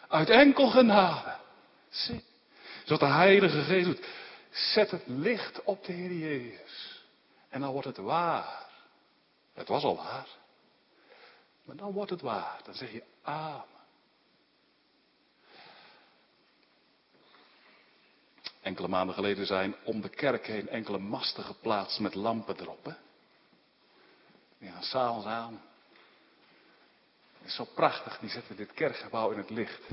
Uit 0.08 0.30
enkel 0.30 0.70
genade. 0.70 1.36
Zie. 1.90 2.24
Zodat 2.84 3.00
de 3.00 3.16
Heilige 3.16 3.62
Geest 3.62 3.86
doet. 3.86 4.06
Zet 4.50 4.92
het 4.92 5.04
licht 5.06 5.64
op 5.64 5.86
de 5.86 5.94
Heer 5.94 6.14
Jezus. 6.14 7.04
En 7.50 7.62
dan 7.62 7.72
wordt 7.72 7.88
het 7.88 7.98
waar. 7.98 8.66
Het 9.54 9.68
was 9.68 9.84
al 9.84 9.96
waar. 9.96 10.28
Maar 11.64 11.76
dan 11.76 11.92
wordt 11.92 12.12
het 12.12 12.22
waar. 12.22 12.60
Dan 12.64 12.74
zeg 12.74 12.92
je 12.92 13.04
amen. 13.22 13.66
Enkele 18.62 18.88
maanden 18.88 19.16
geleden 19.16 19.46
zijn 19.46 19.76
om 19.84 20.02
de 20.02 20.10
kerk 20.10 20.48
heen 20.48 20.70
enkele 20.70 20.98
masten 20.98 21.44
geplaatst 21.44 22.00
met 22.00 22.16
lampen 22.16 22.60
erop. 22.60 22.86
Hè? 22.86 22.94
Die 24.58 24.72
gaan 24.72 24.84
s'avonds 24.84 25.26
aan. 25.26 25.62
Is 27.42 27.56
zo 27.56 27.66
prachtig, 27.76 28.20
die 28.20 28.30
zetten 28.30 28.56
dit 28.56 28.74
kerkgebouw 28.74 29.32
in 29.32 29.38
het 29.38 29.50
licht. 29.50 29.90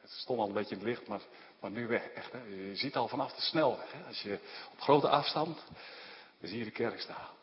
Het 0.00 0.10
stond 0.10 0.38
al 0.38 0.46
een 0.46 0.52
beetje 0.52 0.74
in 0.74 0.80
het 0.80 0.88
licht, 0.88 1.08
maar, 1.08 1.20
maar 1.60 1.70
nu 1.70 1.86
weg. 1.86 2.08
Echt, 2.08 2.32
hè? 2.32 2.42
Je 2.42 2.76
ziet 2.76 2.96
al 2.96 3.08
vanaf 3.08 3.32
de 3.32 3.40
snelweg. 3.40 3.92
Hè? 3.92 4.06
Als 4.06 4.22
je 4.22 4.38
op 4.72 4.80
grote 4.80 5.08
afstand, 5.08 5.62
dan 6.40 6.48
zie 6.48 6.58
je 6.58 6.64
de 6.64 6.70
kerk 6.70 7.00
staan. 7.00 7.38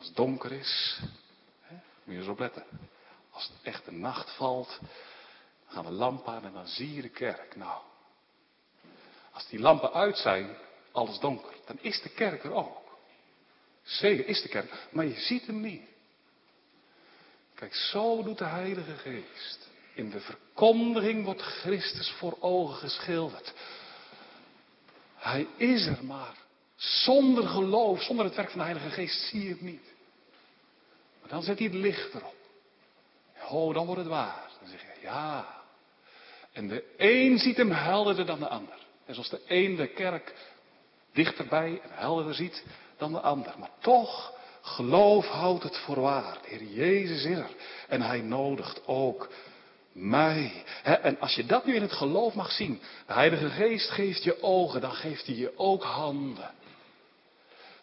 Als 0.00 0.08
het 0.08 0.18
donker 0.18 0.52
is, 0.52 1.00
hè? 1.60 1.74
moet 1.74 2.14
je 2.14 2.20
eens 2.20 2.30
opletten. 2.30 2.64
Als 3.30 3.44
het 3.44 3.56
echt 3.62 3.84
de 3.84 3.92
nacht 3.92 4.36
valt, 4.36 4.78
dan 4.80 5.74
gaan 5.74 5.84
de 5.84 5.90
lampen 5.90 6.32
aan 6.32 6.44
en 6.44 6.52
dan 6.52 6.66
zie 6.66 6.94
je 6.94 7.02
de 7.02 7.08
kerk. 7.08 7.56
Nou, 7.56 7.80
als 9.32 9.48
die 9.48 9.58
lampen 9.58 9.92
uit 9.92 10.16
zijn, 10.16 10.56
alles 10.92 11.18
donker, 11.18 11.54
dan 11.66 11.78
is 11.80 12.02
de 12.02 12.08
kerk 12.08 12.44
er 12.44 12.52
ook. 12.52 12.98
Zeker 13.82 14.26
is 14.26 14.42
de 14.42 14.48
kerk, 14.48 14.88
maar 14.90 15.04
je 15.04 15.20
ziet 15.20 15.46
hem 15.46 15.60
niet. 15.60 15.88
Kijk, 17.54 17.74
zo 17.74 18.22
doet 18.22 18.38
de 18.38 18.44
Heilige 18.44 18.96
Geest. 18.96 19.68
In 19.94 20.10
de 20.10 20.20
verkondiging 20.20 21.24
wordt 21.24 21.42
Christus 21.42 22.10
voor 22.10 22.36
ogen 22.40 22.76
geschilderd. 22.76 23.54
Hij 25.14 25.46
is 25.56 25.86
er, 25.86 26.04
maar 26.04 26.34
zonder 26.76 27.48
geloof, 27.48 28.02
zonder 28.02 28.24
het 28.24 28.34
werk 28.34 28.50
van 28.50 28.58
de 28.58 28.64
Heilige 28.64 28.90
Geest 28.90 29.28
zie 29.28 29.42
je 29.42 29.48
het 29.48 29.60
niet. 29.60 29.89
Dan 31.30 31.42
zet 31.42 31.58
hij 31.58 31.66
het 31.66 31.76
licht 31.76 32.14
erop. 32.14 32.34
Oh, 33.48 33.74
dan 33.74 33.86
wordt 33.86 34.00
het 34.00 34.10
waar. 34.10 34.48
Dan 34.60 34.68
zeg 34.68 34.80
je, 34.80 35.00
ja. 35.02 35.46
En 36.52 36.68
de 36.68 36.84
een 36.96 37.38
ziet 37.38 37.56
hem 37.56 37.70
helderder 37.70 38.26
dan 38.26 38.38
de 38.38 38.48
ander. 38.48 38.78
En 39.06 39.14
zoals 39.14 39.30
de 39.30 39.40
een 39.46 39.76
de 39.76 39.86
kerk 39.86 40.34
dichterbij 41.12 41.80
en 41.82 41.90
helderder 41.92 42.34
ziet 42.34 42.64
dan 42.96 43.12
de 43.12 43.20
ander. 43.20 43.54
Maar 43.58 43.70
toch, 43.78 44.32
geloof 44.60 45.26
houdt 45.26 45.62
het 45.62 45.76
voor 45.76 46.00
waar. 46.00 46.38
De 46.42 46.48
Heer 46.48 46.62
Jezus 46.62 47.24
is 47.24 47.36
er. 47.36 47.50
En 47.88 48.02
hij 48.02 48.20
nodigt 48.20 48.86
ook 48.86 49.28
mij. 49.92 50.64
En 50.82 51.20
als 51.20 51.34
je 51.34 51.46
dat 51.46 51.66
nu 51.66 51.74
in 51.74 51.82
het 51.82 51.92
geloof 51.92 52.34
mag 52.34 52.52
zien. 52.52 52.80
De 53.06 53.12
Heilige 53.12 53.50
Geest 53.50 53.90
geeft 53.90 54.22
je 54.22 54.42
ogen, 54.42 54.80
dan 54.80 54.92
geeft 54.92 55.26
hij 55.26 55.34
je 55.34 55.52
ook 55.58 55.82
handen. 55.82 56.50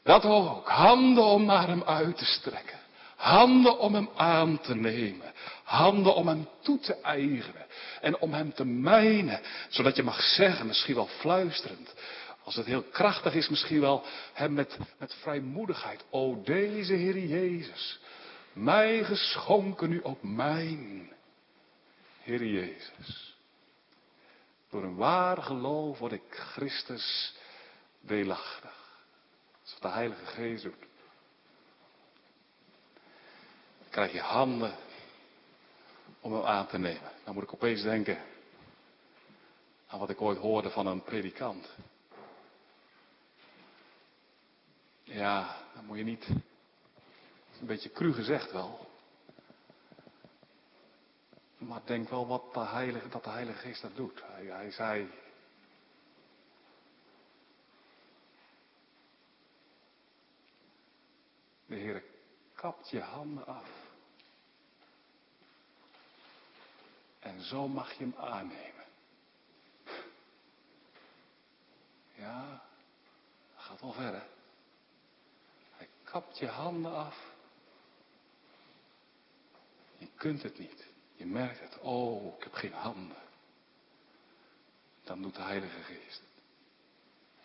Dat 0.04 0.24
ook. 0.24 0.68
Handen 0.68 1.24
om 1.24 1.45
naar 1.45 1.68
hem 1.68 1.84
uit 1.84 2.18
te 2.18 2.26
strekken. 2.26 2.80
Handen 3.18 3.80
om 3.80 3.93
hem 3.93 4.09
aan 4.15 4.61
te 4.61 4.76
nemen. 4.76 5.34
Handen 5.63 6.15
om 6.15 6.28
hem 6.28 6.47
toe 6.61 6.80
te 6.80 7.01
eigenen. 7.01 7.65
En 8.01 8.20
om 8.20 8.34
hem 8.34 8.53
te 8.53 8.65
mijnen. 8.65 9.41
Zodat 9.70 9.95
je 9.95 10.03
mag 10.03 10.22
zeggen, 10.22 10.68
misschien 10.68 10.95
wel 10.95 11.07
fluisterend. 11.07 11.93
Als 12.43 12.55
het 12.55 12.65
heel 12.65 12.84
krachtig 12.84 13.34
is, 13.34 13.49
misschien 13.49 13.80
wel 13.80 14.03
hem 14.34 14.53
met, 14.53 14.78
met 14.97 15.13
vrijmoedigheid. 15.13 16.05
O 16.09 16.41
deze 16.43 16.93
Heer 16.93 17.18
Jezus. 17.18 17.99
Mij 18.53 19.03
geschonken 19.03 19.89
nu 19.89 20.03
ook 20.03 20.24
mijn. 20.24 21.11
Heer 22.22 22.45
Jezus. 22.45 23.36
Door 24.70 24.84
een 24.84 24.95
waar 24.95 25.38
geloof 25.38 25.99
word 25.99 26.11
ik 26.11 26.24
Christus 26.30 27.34
deelachtig. 28.01 28.76
Dat 29.63 29.82
de 29.82 29.88
Heilige 29.88 30.26
Geest 30.26 30.63
doet. 30.63 30.87
Krijg 33.98 34.12
je 34.12 34.22
handen 34.22 34.76
om 36.20 36.34
hem 36.34 36.43
aan 36.43 36.68
te 36.68 36.78
nemen. 36.78 37.12
Dan 37.24 37.34
moet 37.34 37.43
ik 37.43 37.54
opeens 37.54 37.82
denken 37.82 38.18
aan 39.88 40.00
wat 40.00 40.10
ik 40.10 40.22
ooit 40.22 40.38
hoorde 40.38 40.70
van 40.70 40.88
een 40.88 41.04
predikant. 41.04 41.76
Ja, 45.04 45.58
dan 45.74 45.86
moet 45.86 45.98
je 45.98 46.04
niet. 46.04 46.28
Een 47.60 47.68
beetje 47.68 47.91
cru 47.91 48.14
gezegd 48.14 48.52
wel. 48.52 48.89
Maar 51.58 51.82
denk 51.86 52.10
wel 52.10 52.28
wat 52.28 52.54
de 52.54 52.66
heilige, 52.66 53.10
dat 53.10 53.24
de 53.24 53.30
Heilige 53.30 53.60
Geest 53.60 53.82
dat 53.82 53.95
doet. 53.95 54.24
Hij, 54.26 54.45
hij 54.45 54.72
zei. 54.72 55.12
De 61.66 61.76
Heer 61.76 62.04
kapt 62.56 62.89
je 62.89 63.02
handen 63.02 63.45
af. 63.45 63.77
En 67.28 67.42
zo 67.42 67.68
mag 67.68 67.94
je 67.94 68.04
hem 68.04 68.16
aannemen. 68.18 68.86
Ja, 72.16 72.62
gaat 73.56 73.82
wel 73.82 73.92
ver, 73.92 74.14
hè? 74.14 74.24
Hij 75.72 75.88
kapt 76.04 76.38
je 76.38 76.48
handen 76.48 76.94
af. 76.94 77.36
Je 79.98 80.08
kunt 80.16 80.44
het 80.44 80.60
niet. 80.60 80.86
Je 81.16 81.26
merkt 81.26 81.60
het. 81.60 81.80
Oh, 81.80 82.38
ik 82.38 82.44
heb 82.44 82.54
geen 82.54 82.74
handen. 82.74 83.22
Dan 85.04 85.22
doet 85.22 85.36
de 85.36 85.42
Heilige 85.42 85.82
Geest. 85.82 86.22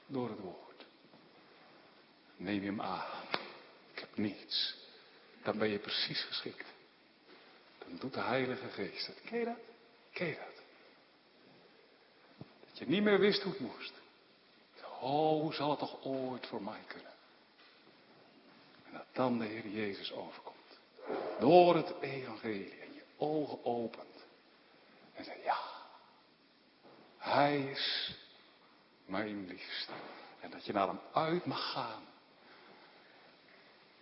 Door 0.07 0.29
het 0.29 0.39
woord. 0.41 0.87
Neem 2.37 2.61
je 2.61 2.67
hem 2.67 2.81
aan. 2.81 3.25
Ik 3.93 3.99
heb 3.99 4.17
niets. 4.17 4.77
Dan 5.43 5.59
ben 5.59 5.69
je 5.69 5.79
precies 5.79 6.23
geschikt. 6.23 6.67
Dan 7.79 7.97
doet 7.97 8.15
de 8.15 8.21
Heilige 8.21 8.69
Geest 8.69 9.07
het. 9.07 9.21
Ken 9.25 9.39
je 9.39 9.45
dat? 9.45 9.72
Ken 10.13 10.27
je 10.27 10.37
dat? 10.37 10.63
Dat 12.69 12.79
je 12.79 12.87
niet 12.87 13.03
meer 13.03 13.19
wist 13.19 13.43
hoe 13.43 13.53
het 13.53 13.61
moest. 13.61 13.93
Oh, 15.01 15.41
hoe 15.41 15.55
zal 15.55 15.71
het 15.71 15.79
toch 15.79 16.05
ooit 16.05 16.47
voor 16.47 16.63
mij 16.63 16.81
kunnen? 16.87 17.13
En 18.85 18.93
dat 18.93 19.07
dan 19.13 19.39
de 19.39 19.45
Heer 19.45 19.69
Jezus 19.69 20.13
overkomt. 20.13 20.79
Door 21.39 21.77
het 21.77 21.95
evangelie. 22.01 22.81
En 22.81 22.95
je 22.95 23.03
ogen 23.17 23.65
opent. 23.65 24.25
En 25.15 25.25
zegt, 25.25 25.43
ja. 25.45 25.59
Hij 27.19 27.61
is 27.61 28.15
mijn 29.05 29.47
liefste. 29.47 29.93
En 30.41 30.51
dat 30.51 30.67
je 30.67 30.73
naar 30.73 30.87
hem 30.87 31.01
uit 31.13 31.45
mag 31.45 31.73
gaan. 31.73 32.05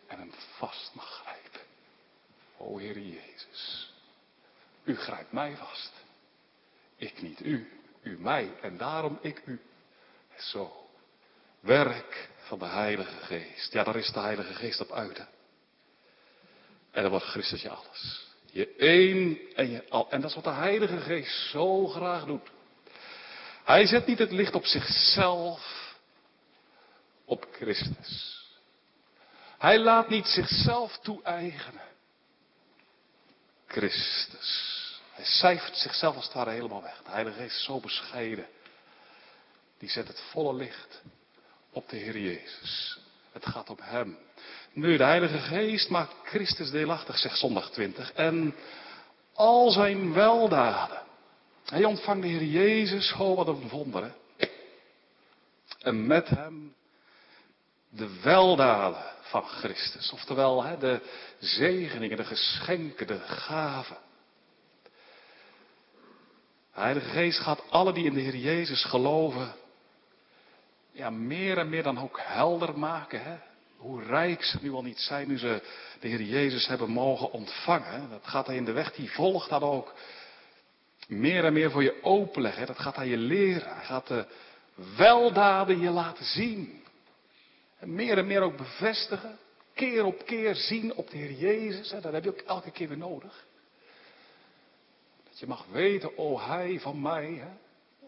En 0.06 0.18
hem 0.18 0.32
vast 0.32 0.94
mag 0.94 1.22
grijpen. 1.22 1.60
O 2.56 2.78
Heer 2.78 2.98
Jezus. 2.98 3.92
U 4.84 4.96
grijpt 4.96 5.32
mij 5.32 5.56
vast. 5.56 5.99
Ik 7.00 7.22
niet 7.22 7.40
u, 7.44 7.68
u 8.02 8.18
mij 8.18 8.52
en 8.62 8.76
daarom 8.76 9.18
ik 9.20 9.42
u. 9.44 9.60
Zo. 10.38 10.88
Werk 11.60 12.28
van 12.38 12.58
de 12.58 12.66
Heilige 12.66 13.24
Geest. 13.24 13.72
Ja, 13.72 13.84
daar 13.84 13.96
is 13.96 14.12
de 14.12 14.20
Heilige 14.20 14.54
Geest 14.54 14.80
op 14.80 14.92
uit. 14.92 15.18
En 16.90 17.02
dan 17.02 17.10
wordt 17.10 17.26
Christus 17.26 17.62
je 17.62 17.70
alles. 17.70 18.26
Je 18.50 18.74
één 18.76 19.38
en 19.54 19.70
je 19.70 19.88
al. 19.88 20.10
En 20.10 20.20
dat 20.20 20.30
is 20.30 20.36
wat 20.36 20.44
de 20.44 20.50
Heilige 20.50 21.00
Geest 21.00 21.50
zo 21.50 21.86
graag 21.86 22.24
doet. 22.24 22.50
Hij 23.64 23.86
zet 23.86 24.06
niet 24.06 24.18
het 24.18 24.30
licht 24.30 24.54
op 24.54 24.64
zichzelf, 24.64 25.94
op 27.24 27.46
Christus. 27.52 28.44
Hij 29.58 29.78
laat 29.78 30.08
niet 30.08 30.26
zichzelf 30.26 30.98
toe-eigenen. 30.98 31.88
Christus. 33.66 34.79
Hij 35.20 35.28
cijfert 35.28 35.76
zichzelf 35.76 36.16
als 36.16 36.24
het 36.24 36.34
ware 36.34 36.50
helemaal 36.50 36.82
weg. 36.82 37.02
De 37.04 37.10
Heilige 37.10 37.38
Geest 37.38 37.56
is 37.56 37.64
zo 37.64 37.80
bescheiden. 37.80 38.46
Die 39.78 39.90
zet 39.90 40.08
het 40.08 40.20
volle 40.30 40.54
licht 40.54 41.02
op 41.72 41.88
de 41.88 41.96
Heer 41.96 42.18
Jezus. 42.18 42.98
Het 43.32 43.46
gaat 43.46 43.70
om 43.70 43.76
Hem. 43.80 44.18
Nu, 44.72 44.96
de 44.96 45.04
Heilige 45.04 45.38
Geest 45.38 45.88
maakt 45.88 46.14
Christus 46.24 46.70
deelachtig, 46.70 47.18
zegt 47.18 47.38
zondag 47.38 47.70
20. 47.70 48.12
En 48.12 48.54
al 49.34 49.70
zijn 49.70 50.12
weldaden. 50.12 51.02
Hij 51.64 51.84
ontvangt 51.84 52.22
de 52.22 52.28
Heer 52.28 52.44
Jezus, 52.44 53.12
oh 53.12 53.36
wat 53.36 53.48
een 53.48 53.68
wonder 53.68 54.02
hè. 54.02 54.46
En 55.78 56.06
met 56.06 56.28
hem 56.28 56.74
de 57.88 58.20
weldaden 58.22 59.04
van 59.20 59.44
Christus. 59.44 60.12
Oftewel 60.12 60.62
hè, 60.62 60.78
de 60.78 61.00
zegeningen, 61.38 62.16
de 62.16 62.24
geschenken, 62.24 63.06
de 63.06 63.18
gaven. 63.18 64.08
De 66.74 66.80
Heilige 66.80 67.08
Geest 67.08 67.38
gaat 67.38 67.70
alle 67.70 67.92
die 67.92 68.04
in 68.04 68.14
de 68.14 68.20
Heer 68.20 68.36
Jezus 68.36 68.84
geloven, 68.84 69.54
ja, 70.92 71.10
meer 71.10 71.58
en 71.58 71.68
meer 71.68 71.82
dan 71.82 71.98
ook 71.98 72.20
helder 72.22 72.78
maken. 72.78 73.22
Hè? 73.22 73.36
Hoe 73.76 74.02
rijk 74.02 74.44
ze 74.44 74.58
nu 74.60 74.72
al 74.72 74.82
niet 74.82 74.98
zijn, 74.98 75.28
nu 75.28 75.38
ze 75.38 75.62
de 76.00 76.08
Heer 76.08 76.22
Jezus 76.22 76.66
hebben 76.66 76.90
mogen 76.90 77.32
ontvangen. 77.32 78.10
Dat 78.10 78.26
gaat 78.26 78.46
hij 78.46 78.56
in 78.56 78.64
de 78.64 78.72
weg, 78.72 78.92
die 78.92 79.10
volgt 79.10 79.48
dat 79.48 79.62
ook 79.62 79.94
meer 81.08 81.44
en 81.44 81.52
meer 81.52 81.70
voor 81.70 81.82
je 81.82 82.02
openleggen. 82.02 82.66
Dat 82.66 82.78
gaat 82.78 82.96
hij 82.96 83.08
je 83.08 83.16
leren. 83.16 83.74
Hij 83.74 83.84
gaat 83.84 84.06
de 84.06 84.26
weldaden 84.96 85.80
je 85.80 85.90
laten 85.90 86.24
zien. 86.24 86.82
En 87.78 87.94
meer 87.94 88.18
en 88.18 88.26
meer 88.26 88.40
ook 88.40 88.56
bevestigen. 88.56 89.38
Keer 89.74 90.04
op 90.04 90.26
keer 90.26 90.54
zien 90.54 90.94
op 90.94 91.10
de 91.10 91.16
Heer 91.16 91.32
Jezus. 91.32 91.88
Dat 91.88 92.12
heb 92.12 92.24
je 92.24 92.30
ook 92.30 92.40
elke 92.46 92.70
keer 92.70 92.88
weer 92.88 92.98
nodig. 92.98 93.44
Je 95.40 95.46
mag 95.46 95.66
weten, 95.70 96.16
oh 96.16 96.46
Hij 96.46 96.80
van 96.80 97.02
mij. 97.02 97.32
Hè? 97.32 97.50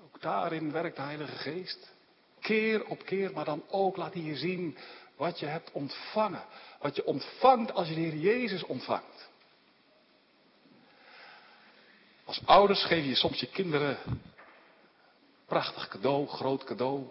Ook 0.05 0.21
daarin 0.21 0.73
werkt 0.73 0.97
de 0.97 1.03
Heilige 1.03 1.37
Geest. 1.37 1.93
Keer 2.41 2.87
op 2.87 3.05
keer, 3.05 3.33
maar 3.33 3.45
dan 3.45 3.63
ook 3.69 3.97
laat 3.97 4.13
hij 4.13 4.23
je 4.23 4.37
zien 4.37 4.77
wat 5.17 5.39
je 5.39 5.47
hebt 5.47 5.73
ontvangen. 5.73 6.45
Wat 6.81 6.97
je 6.97 7.05
ontvangt 7.05 7.73
als 7.73 7.89
je 7.89 7.95
de 7.95 8.01
Heer 8.01 8.17
Jezus 8.17 8.63
ontvangt. 8.63 9.31
Als 12.25 12.43
ouders 12.45 12.85
geef 12.85 13.05
je 13.05 13.15
soms 13.15 13.41
je 13.41 13.51
kinderen 13.51 13.99
prachtig 15.47 15.89
cadeau, 15.89 16.27
groot 16.27 16.65
cadeau. 16.65 17.07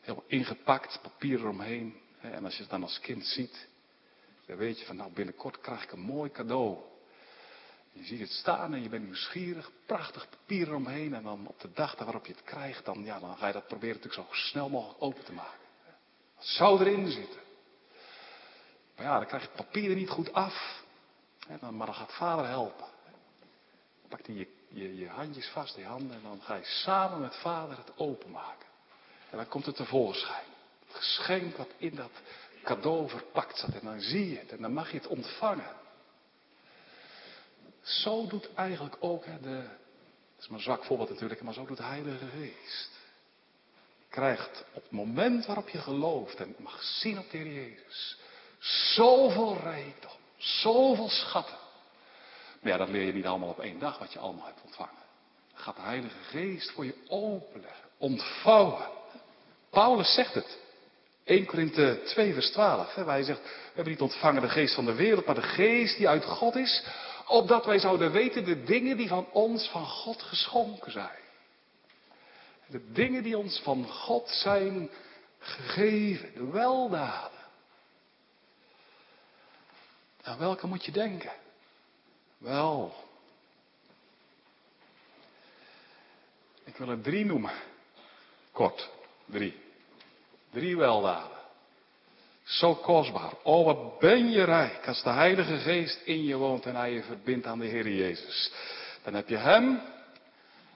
Heel 0.00 0.24
ingepakt, 0.26 0.98
papier 1.02 1.38
eromheen. 1.38 2.00
En 2.20 2.44
als 2.44 2.54
je 2.54 2.60
het 2.60 2.70
dan 2.70 2.82
als 2.82 3.00
kind 3.00 3.26
ziet, 3.26 3.68
dan 4.46 4.56
weet 4.56 4.78
je 4.78 4.86
van 4.86 4.96
nou 4.96 5.12
binnenkort 5.12 5.60
krijg 5.60 5.82
ik 5.82 5.92
een 5.92 6.00
mooi 6.00 6.30
cadeau. 6.30 6.89
Je 7.92 8.04
ziet 8.04 8.20
het 8.20 8.30
staan 8.30 8.74
en 8.74 8.82
je 8.82 8.88
bent 8.88 9.04
nieuwsgierig, 9.04 9.70
prachtig 9.86 10.28
papier 10.28 10.68
eromheen. 10.68 11.14
En 11.14 11.22
dan 11.22 11.46
op 11.46 11.60
de 11.60 11.72
dag 11.72 11.94
waarop 11.98 12.26
je 12.26 12.32
het 12.32 12.42
krijgt, 12.42 12.84
dan, 12.84 13.04
ja, 13.04 13.18
dan 13.18 13.36
ga 13.36 13.46
je 13.46 13.52
dat 13.52 13.66
proberen 13.66 13.96
natuurlijk 13.96 14.28
zo 14.28 14.34
snel 14.36 14.68
mogelijk 14.68 15.02
open 15.02 15.24
te 15.24 15.32
maken. 15.32 15.58
Wat 16.36 16.44
zou 16.46 16.80
erin 16.80 17.10
zitten? 17.10 17.40
Maar 18.96 19.04
ja, 19.04 19.16
dan 19.16 19.26
krijg 19.26 19.42
je 19.42 19.48
het 19.48 19.66
papier 19.66 19.90
er 19.90 19.96
niet 19.96 20.08
goed 20.08 20.32
af. 20.32 20.82
Maar 21.60 21.86
dan 21.86 21.94
gaat 21.94 22.14
vader 22.14 22.46
helpen. 22.46 22.86
Hij 24.08 24.34
je, 24.34 24.48
je, 24.68 24.96
je 24.96 25.08
handjes 25.08 25.48
vast, 25.48 25.74
die 25.74 25.84
handen, 25.84 26.16
en 26.16 26.22
dan 26.22 26.42
ga 26.42 26.54
je 26.54 26.64
samen 26.64 27.20
met 27.20 27.36
vader 27.36 27.76
het 27.76 27.92
openmaken. 27.96 28.68
En 29.30 29.36
dan 29.36 29.48
komt 29.48 29.66
het 29.66 29.76
tevoorschijn. 29.76 30.44
Het 30.86 30.96
geschenk 30.96 31.56
wat 31.56 31.70
in 31.76 31.94
dat 31.94 32.10
cadeau 32.64 33.08
verpakt 33.08 33.58
zat. 33.58 33.74
En 33.74 33.84
dan 33.84 34.00
zie 34.00 34.30
je 34.30 34.38
het 34.38 34.52
en 34.52 34.62
dan 34.62 34.72
mag 34.72 34.90
je 34.90 34.96
het 34.96 35.06
ontvangen. 35.06 35.79
Zo 37.82 38.26
doet 38.26 38.54
eigenlijk 38.54 38.96
ook 39.00 39.24
hè, 39.24 39.40
de, 39.40 39.62
dat 40.34 40.38
is 40.38 40.48
maar 40.48 40.58
een 40.58 40.64
zwak 40.64 40.84
voorbeeld 40.84 41.10
natuurlijk, 41.10 41.42
maar 41.42 41.54
zo 41.54 41.66
doet 41.66 41.76
de 41.76 41.82
Heilige 41.82 42.26
Geest. 42.26 42.90
Krijgt 44.08 44.64
op 44.72 44.82
het 44.82 44.92
moment 44.92 45.46
waarop 45.46 45.68
je 45.68 45.78
gelooft 45.78 46.40
en 46.40 46.54
mag 46.58 46.82
zien 46.82 47.18
op 47.18 47.30
de 47.30 47.38
Heer 47.38 47.52
Jezus, 47.52 48.16
zoveel 48.94 49.56
rijkdom, 49.62 50.18
zoveel 50.36 51.08
schatten. 51.08 51.56
Maar 52.60 52.72
ja, 52.72 52.78
dat 52.78 52.88
leer 52.88 53.06
je 53.06 53.12
niet 53.12 53.26
allemaal 53.26 53.48
op 53.48 53.60
één 53.60 53.78
dag 53.78 53.98
wat 53.98 54.12
je 54.12 54.18
allemaal 54.18 54.46
hebt 54.46 54.62
ontvangen. 54.64 55.02
Gaat 55.54 55.76
de 55.76 55.82
Heilige 55.82 56.18
Geest 56.22 56.70
voor 56.70 56.84
je 56.84 56.94
openleggen, 57.08 57.88
ontvouwen. 57.96 58.88
Paulus 59.70 60.14
zegt 60.14 60.34
het. 60.34 60.58
1 61.24 61.46
Korinthe 61.46 62.00
2 62.04 62.32
vers 62.32 62.50
12, 62.50 62.94
hè, 62.94 63.04
waar 63.04 63.14
hij 63.14 63.24
zegt, 63.24 63.42
we 63.42 63.48
hebben 63.74 63.92
niet 63.92 64.02
ontvangen 64.02 64.42
de 64.42 64.48
geest 64.48 64.74
van 64.74 64.84
de 64.84 64.94
wereld, 64.94 65.26
maar 65.26 65.34
de 65.34 65.42
geest 65.42 65.96
die 65.96 66.08
uit 66.08 66.24
God 66.24 66.56
is, 66.56 66.84
opdat 67.30 67.64
wij 67.64 67.78
zouden 67.78 68.12
weten 68.12 68.44
de 68.44 68.62
dingen 68.62 68.96
die 68.96 69.08
van 69.08 69.26
ons 69.32 69.68
van 69.68 69.86
God 69.86 70.22
geschonken 70.22 70.92
zijn. 70.92 71.18
De 72.66 72.92
dingen 72.92 73.22
die 73.22 73.38
ons 73.38 73.60
van 73.60 73.86
God 73.88 74.28
zijn 74.28 74.90
gegeven, 75.38 76.34
de 76.34 76.50
weldaden. 76.50 77.38
Aan 80.22 80.38
welke 80.38 80.66
moet 80.66 80.84
je 80.84 80.92
denken? 80.92 81.32
Wel, 82.38 82.94
ik 86.64 86.76
wil 86.76 86.88
er 86.88 87.00
drie 87.00 87.24
noemen. 87.24 87.52
Kort, 88.52 88.90
drie. 89.24 89.60
Drie 90.50 90.76
weldaden. 90.76 91.39
Zo 92.50 92.74
kostbaar. 92.74 93.32
Oh, 93.42 93.64
wat 93.64 93.98
ben 93.98 94.30
je 94.30 94.44
rijk 94.44 94.88
als 94.88 95.02
de 95.02 95.10
Heilige 95.10 95.58
Geest 95.58 96.00
in 96.04 96.24
je 96.24 96.36
woont 96.36 96.66
en 96.66 96.76
hij 96.76 96.92
je 96.92 97.02
verbindt 97.02 97.46
aan 97.46 97.58
de 97.58 97.66
Heer 97.66 97.88
Jezus. 97.88 98.52
Dan 99.02 99.14
heb 99.14 99.28
je 99.28 99.36
Hem. 99.36 99.80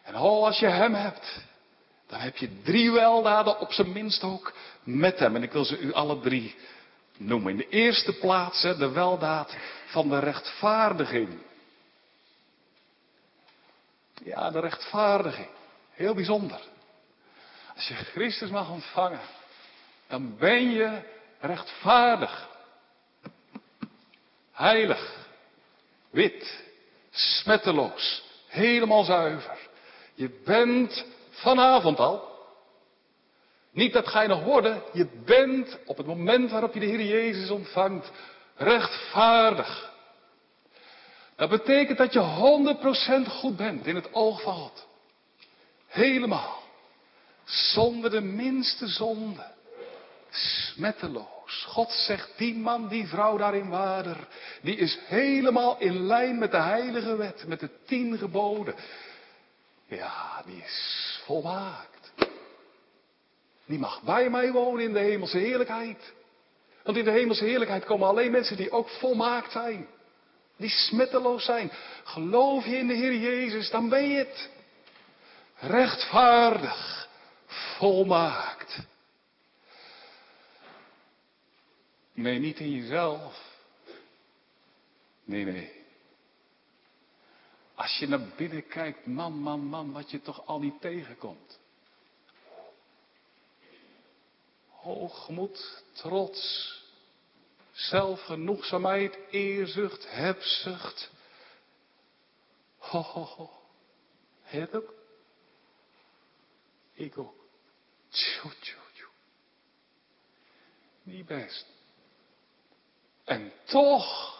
En 0.03 0.17
oh, 0.17 0.45
als 0.45 0.59
je 0.59 0.67
Hem 0.67 0.95
hebt, 0.95 1.41
dan 2.07 2.19
heb 2.21 2.37
je 2.37 2.63
drie 2.63 2.93
weldaden, 2.93 3.61
op 3.61 3.73
zijn 3.73 3.93
minst 3.93 4.23
ook 4.23 4.53
met 4.83 5.19
Hem. 5.19 5.37
En 5.37 5.43
ik 5.43 5.53
wil 5.53 5.65
ze 5.65 5.79
u 5.79 5.93
alle 5.93 6.21
drie 6.21 6.55
noemen. 7.17 7.51
In 7.51 7.57
de 7.57 7.69
eerste 7.69 8.13
plaats 8.13 8.63
de 8.63 8.91
weldaad 8.91 9.57
van 9.87 10.09
de 10.09 10.19
rechtvaardiging. 10.19 11.39
Ja, 14.25 14.51
de 14.51 14.61
rechtvaardiging. 14.61 15.49
Heel 15.91 16.15
bijzonder. 16.15 16.61
Als 17.75 17.89
je 17.89 17.95
Christus 17.95 18.51
mag 18.51 18.71
ontvangen, 18.71 19.21
dan 20.07 20.37
ben 20.37 20.71
je 20.71 21.13
rechtvaardig, 21.47 22.49
heilig, 24.53 25.29
wit, 26.11 26.65
smetteloos, 27.11 28.25
helemaal 28.47 29.05
zuiver. 29.05 29.59
Je 30.15 30.41
bent 30.45 31.05
vanavond 31.31 31.99
al. 31.99 32.33
Niet 33.71 33.93
dat 33.93 34.09
ga 34.09 34.23
je 34.23 34.29
nog 34.29 34.43
worden, 34.43 34.83
je 34.93 35.07
bent 35.25 35.79
op 35.87 35.97
het 35.97 36.07
moment 36.07 36.51
waarop 36.51 36.75
je 36.75 36.81
de 36.81 36.87
Heer 36.87 37.03
Jezus 37.03 37.51
ontvangt, 37.51 38.11
rechtvaardig. 38.57 39.93
Dat 41.37 41.51
betekent 41.51 41.99
dat 41.99 42.13
je 42.13 43.25
100% 43.27 43.29
goed 43.29 43.57
bent 43.57 43.87
in 43.87 43.95
het 43.95 44.15
oog 44.15 44.43
van 44.43 44.55
God. 44.55 44.87
Helemaal. 45.87 46.63
Zonder 47.45 48.11
de 48.11 48.21
minste 48.21 48.87
zonde. 48.87 49.54
Smetteloos. 50.35 51.65
God 51.69 51.91
zegt, 51.91 52.31
die 52.37 52.55
man, 52.55 52.89
die 52.89 53.07
vrouw 53.07 53.37
daarin 53.37 53.69
waarder, 53.69 54.17
die 54.63 54.77
is 54.77 54.99
helemaal 55.07 55.77
in 55.79 56.07
lijn 56.07 56.39
met 56.39 56.51
de 56.51 56.61
heilige 56.61 57.17
wet, 57.17 57.45
met 57.47 57.61
de 57.61 57.71
tien 57.87 58.19
geboden. 58.19 58.75
Ja, 59.87 60.43
die 60.47 60.63
is 60.63 61.21
volmaakt. 61.25 62.13
Die 63.67 63.79
mag 63.79 64.03
bij 64.03 64.31
mij 64.31 64.53
wonen 64.53 64.85
in 64.85 64.93
de 64.93 64.99
hemelse 64.99 65.39
heerlijkheid. 65.39 66.13
Want 66.83 66.97
in 66.97 67.05
de 67.05 67.11
hemelse 67.11 67.45
heerlijkheid 67.45 67.85
komen 67.85 68.09
alleen 68.09 68.31
mensen 68.31 68.57
die 68.57 68.71
ook 68.71 68.89
volmaakt 68.89 69.53
zijn. 69.53 69.87
Die 70.57 70.71
smetteloos 70.71 71.45
zijn. 71.45 71.73
Geloof 72.05 72.65
je 72.65 72.77
in 72.77 72.87
de 72.87 72.95
Heer 72.95 73.15
Jezus, 73.15 73.71
dan 73.71 73.89
ben 73.89 74.09
je 74.09 74.17
het. 74.17 74.51
Rechtvaardig. 75.59 77.09
Volmaakt. 77.47 78.79
Nee, 82.15 82.39
niet 82.39 82.59
in 82.59 82.71
jezelf. 82.71 83.53
Nee, 85.25 85.45
nee. 85.45 85.83
Als 87.75 87.99
je 87.99 88.09
naar 88.09 88.29
binnen 88.37 88.67
kijkt, 88.69 89.07
man, 89.07 89.33
man, 89.33 89.61
man, 89.61 89.93
wat 89.93 90.11
je 90.11 90.21
toch 90.21 90.47
al 90.47 90.61
niet 90.61 90.81
tegenkomt. 90.81 91.61
Hoogmoed, 94.69 95.85
trots, 95.93 96.73
zelfgenoegzaamheid, 97.73 99.19
eerzucht, 99.31 100.11
hebzucht. 100.11 101.11
Ho, 102.79 103.01
ho, 103.01 103.23
ho. 103.23 103.51
Ook? 104.73 104.95
Ik 106.93 107.19
ook. 107.19 107.35
Tjoe, 108.09 108.53
tjoe, 108.61 108.83
tjoe. 108.93 109.09
Niet 111.03 111.27
best. 111.27 111.74
En 113.25 113.53
toch 113.65 114.39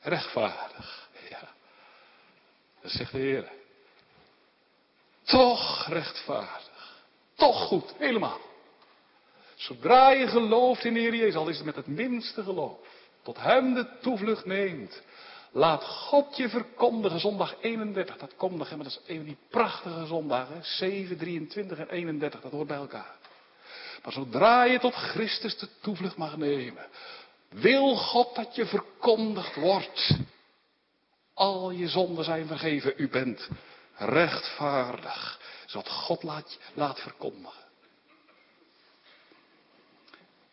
rechtvaardig. 0.00 1.08
Ja. 1.28 1.48
Dat 2.80 2.90
zegt 2.90 3.12
de 3.12 3.18
Heer. 3.18 3.48
Toch 5.22 5.86
rechtvaardig. 5.86 6.96
Toch 7.34 7.66
goed, 7.66 7.94
helemaal. 7.98 8.40
Zodra 9.54 10.10
je 10.10 10.26
gelooft 10.26 10.84
in 10.84 10.94
de 10.94 11.00
Heer 11.00 11.14
Jezus, 11.14 11.34
al 11.34 11.48
is 11.48 11.56
het 11.56 11.66
met 11.66 11.76
het 11.76 11.86
minste 11.86 12.42
geloof, 12.42 12.78
tot 13.22 13.38
Hem 13.38 13.74
de 13.74 13.86
toevlucht 14.00 14.44
neemt, 14.44 15.02
laat 15.52 15.84
God 15.84 16.36
je 16.36 16.48
verkondigen, 16.48 17.20
zondag 17.20 17.54
31, 17.60 18.16
dat 18.16 18.36
komt 18.36 18.56
nog, 18.56 18.70
maar 18.70 18.78
dat 18.78 18.86
is 18.86 19.00
een 19.06 19.16
van 19.16 19.24
die 19.24 19.36
prachtige 19.50 20.06
zondagen, 20.06 20.64
7, 20.64 21.18
23 21.18 21.78
en 21.78 21.90
31, 21.90 22.40
dat 22.40 22.52
hoort 22.52 22.66
bij 22.66 22.76
elkaar. 22.76 23.16
Maar 24.02 24.12
zodra 24.12 24.64
je 24.64 24.78
tot 24.78 24.94
Christus 24.94 25.58
de 25.58 25.68
toevlucht 25.80 26.16
mag 26.16 26.36
nemen, 26.36 26.86
wil 27.48 27.96
God 27.96 28.34
dat 28.34 28.54
je 28.54 28.66
verkondigd 28.66 29.54
wordt. 29.54 30.16
Al 31.34 31.70
je 31.70 31.88
zonden 31.88 32.24
zijn 32.24 32.46
vergeven, 32.46 32.94
u 32.96 33.08
bent 33.08 33.48
rechtvaardig, 33.94 35.40
zodat 35.66 35.88
God 35.88 36.22
laat, 36.22 36.58
laat 36.74 37.00
verkondigen. 37.00 37.66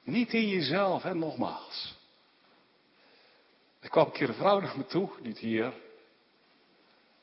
Niet 0.04 0.34
in 0.34 0.48
jezelf, 0.48 1.04
hè, 1.04 1.16
nogmaals. 1.16 1.96
Er 3.80 3.90
kwam 3.90 4.06
een 4.06 4.12
keer 4.12 4.30
een 4.30 4.36
vrouw 4.36 4.60
naar 4.60 4.78
me 4.78 4.86
toe, 4.86 5.10
niet 5.22 5.38
hier, 5.38 5.74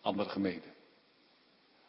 andere 0.01 0.29
gemeente. 0.29 0.69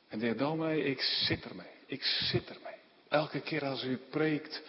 En 0.07 0.19
de 0.19 0.25
heer 0.25 0.86
ik 0.86 1.01
zit 1.01 1.45
ermee, 1.45 1.71
ik 1.86 2.03
zit 2.03 2.49
ermee. 2.49 2.75
Elke 3.07 3.41
keer 3.41 3.65
als 3.65 3.84
u 3.84 3.97
preekt, 3.97 4.61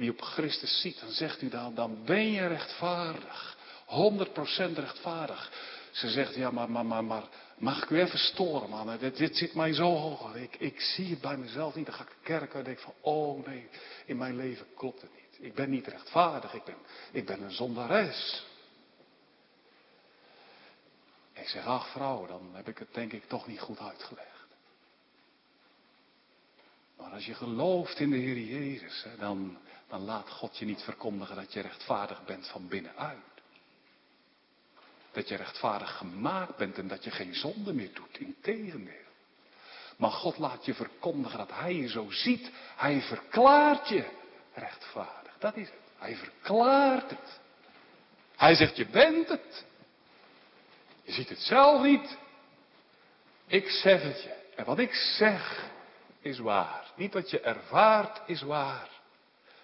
wie 0.00 0.10
op 0.10 0.20
Christus 0.20 0.80
ziet, 0.80 1.00
dan 1.00 1.10
zegt 1.10 1.42
u 1.42 1.48
dan, 1.48 1.74
dan 1.74 2.04
ben 2.04 2.30
je 2.30 2.46
rechtvaardig. 2.46 3.56
100% 3.86 4.72
rechtvaardig. 4.74 5.52
Ze 5.90 6.10
zegt, 6.10 6.34
ja, 6.34 6.50
maar, 6.50 6.70
maar, 6.70 6.86
maar, 6.86 7.04
maar 7.04 7.24
mag 7.58 7.82
ik 7.82 7.90
u 7.90 8.00
even 8.00 8.18
storen, 8.18 8.68
man? 8.68 8.98
Dit, 8.98 9.16
dit 9.16 9.36
zit 9.36 9.54
mij 9.54 9.72
zo 9.72 9.96
hoog. 9.96 10.34
Ik, 10.34 10.56
ik 10.56 10.80
zie 10.80 11.10
het 11.10 11.20
bij 11.20 11.36
mezelf 11.36 11.74
niet. 11.74 11.86
Dan 11.86 11.94
ga 11.94 12.02
ik 12.02 12.08
de 12.08 12.14
kerk 12.22 12.54
uit 12.54 12.54
en 12.54 12.64
denk 12.64 12.78
van, 12.78 12.94
oh 13.00 13.46
nee, 13.46 13.68
in 14.06 14.16
mijn 14.16 14.36
leven 14.36 14.66
klopt 14.76 15.00
het 15.00 15.10
niet. 15.14 15.46
Ik 15.46 15.54
ben 15.54 15.70
niet 15.70 15.86
rechtvaardig, 15.86 16.54
ik 16.54 16.64
ben, 16.64 16.76
ik 17.12 17.26
ben 17.26 17.42
een 17.42 17.52
zondares. 17.52 18.46
Ik 21.32 21.48
zeg, 21.48 21.66
ach 21.66 21.88
vrouw, 21.88 22.26
dan 22.26 22.50
heb 22.52 22.68
ik 22.68 22.78
het 22.78 22.94
denk 22.94 23.12
ik 23.12 23.24
toch 23.28 23.46
niet 23.46 23.60
goed 23.60 23.78
uitgelegd. 23.78 24.39
Maar 27.00 27.10
als 27.10 27.26
je 27.26 27.34
gelooft 27.34 27.98
in 27.98 28.10
de 28.10 28.16
Heer 28.16 28.38
Jezus, 28.38 29.06
dan, 29.18 29.58
dan 29.88 30.00
laat 30.00 30.30
God 30.30 30.58
je 30.58 30.64
niet 30.64 30.82
verkondigen 30.82 31.36
dat 31.36 31.52
je 31.52 31.60
rechtvaardig 31.60 32.24
bent 32.24 32.48
van 32.48 32.68
binnenuit. 32.68 33.18
Dat 35.12 35.28
je 35.28 35.36
rechtvaardig 35.36 35.96
gemaakt 35.96 36.56
bent 36.56 36.78
en 36.78 36.88
dat 36.88 37.04
je 37.04 37.10
geen 37.10 37.34
zonde 37.34 37.72
meer 37.72 37.94
doet. 37.94 38.18
Integendeel. 38.18 39.08
Maar 39.96 40.10
God 40.10 40.38
laat 40.38 40.64
je 40.64 40.74
verkondigen 40.74 41.38
dat 41.38 41.50
Hij 41.52 41.74
je 41.74 41.88
zo 41.88 42.10
ziet. 42.10 42.50
Hij 42.76 43.00
verklaart 43.00 43.88
je 43.88 44.04
rechtvaardig. 44.54 45.32
Dat 45.38 45.56
is 45.56 45.68
het. 45.68 45.78
Hij 45.98 46.16
verklaart 46.16 47.10
het. 47.10 47.40
Hij 48.36 48.54
zegt, 48.54 48.76
je 48.76 48.86
bent 48.86 49.28
het. 49.28 49.64
Je 51.02 51.12
ziet 51.12 51.28
het 51.28 51.40
zelf 51.40 51.82
niet. 51.82 52.18
Ik 53.46 53.68
zeg 53.68 54.02
het 54.02 54.22
je. 54.22 54.34
En 54.56 54.64
wat 54.64 54.78
ik 54.78 54.94
zeg 54.94 55.70
is 56.20 56.38
waar. 56.38 56.92
Niet 56.96 57.14
wat 57.14 57.30
je 57.30 57.40
ervaart 57.40 58.28
is 58.28 58.42
waar. 58.42 58.88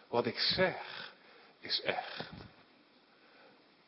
Wat 0.08 0.26
ik 0.26 0.38
zeg 0.38 1.12
is 1.60 1.80
echt. 1.80 2.30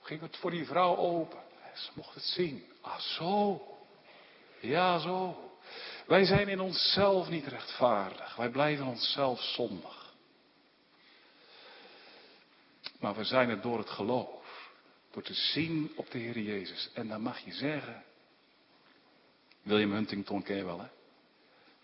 Ging 0.01 0.21
het 0.21 0.37
voor 0.37 0.51
die 0.51 0.67
vrouw 0.67 0.97
open. 0.97 1.39
Ze 1.75 1.91
mocht 1.95 2.15
het 2.15 2.25
zien. 2.25 2.65
Ah, 2.81 2.99
zo. 2.99 3.63
Ja, 4.61 4.99
zo. 4.99 5.51
Wij 6.07 6.25
zijn 6.25 6.49
in 6.49 6.61
onszelf 6.61 7.29
niet 7.29 7.47
rechtvaardig. 7.47 8.37
Wij 8.37 8.49
blijven 8.49 8.87
onszelf 8.87 9.41
zondig. 9.41 10.15
Maar 13.01 13.15
we 13.15 13.25
zijn 13.25 13.51
het 13.51 13.63
door 13.63 13.79
het 13.79 13.91
geloof. 13.91 14.71
Door 15.11 15.23
te 15.23 15.35
zien 15.35 15.93
op 15.97 16.11
de 16.11 16.19
Heer 16.19 16.39
Jezus. 16.39 16.91
En 16.95 17.09
dan 17.09 17.21
mag 17.21 17.39
je 17.39 17.53
zeggen. 17.53 18.05
William 19.63 19.93
Huntington 19.93 20.43
ken 20.43 20.57
je 20.57 20.65
wel 20.65 20.81
hè? 20.81 20.89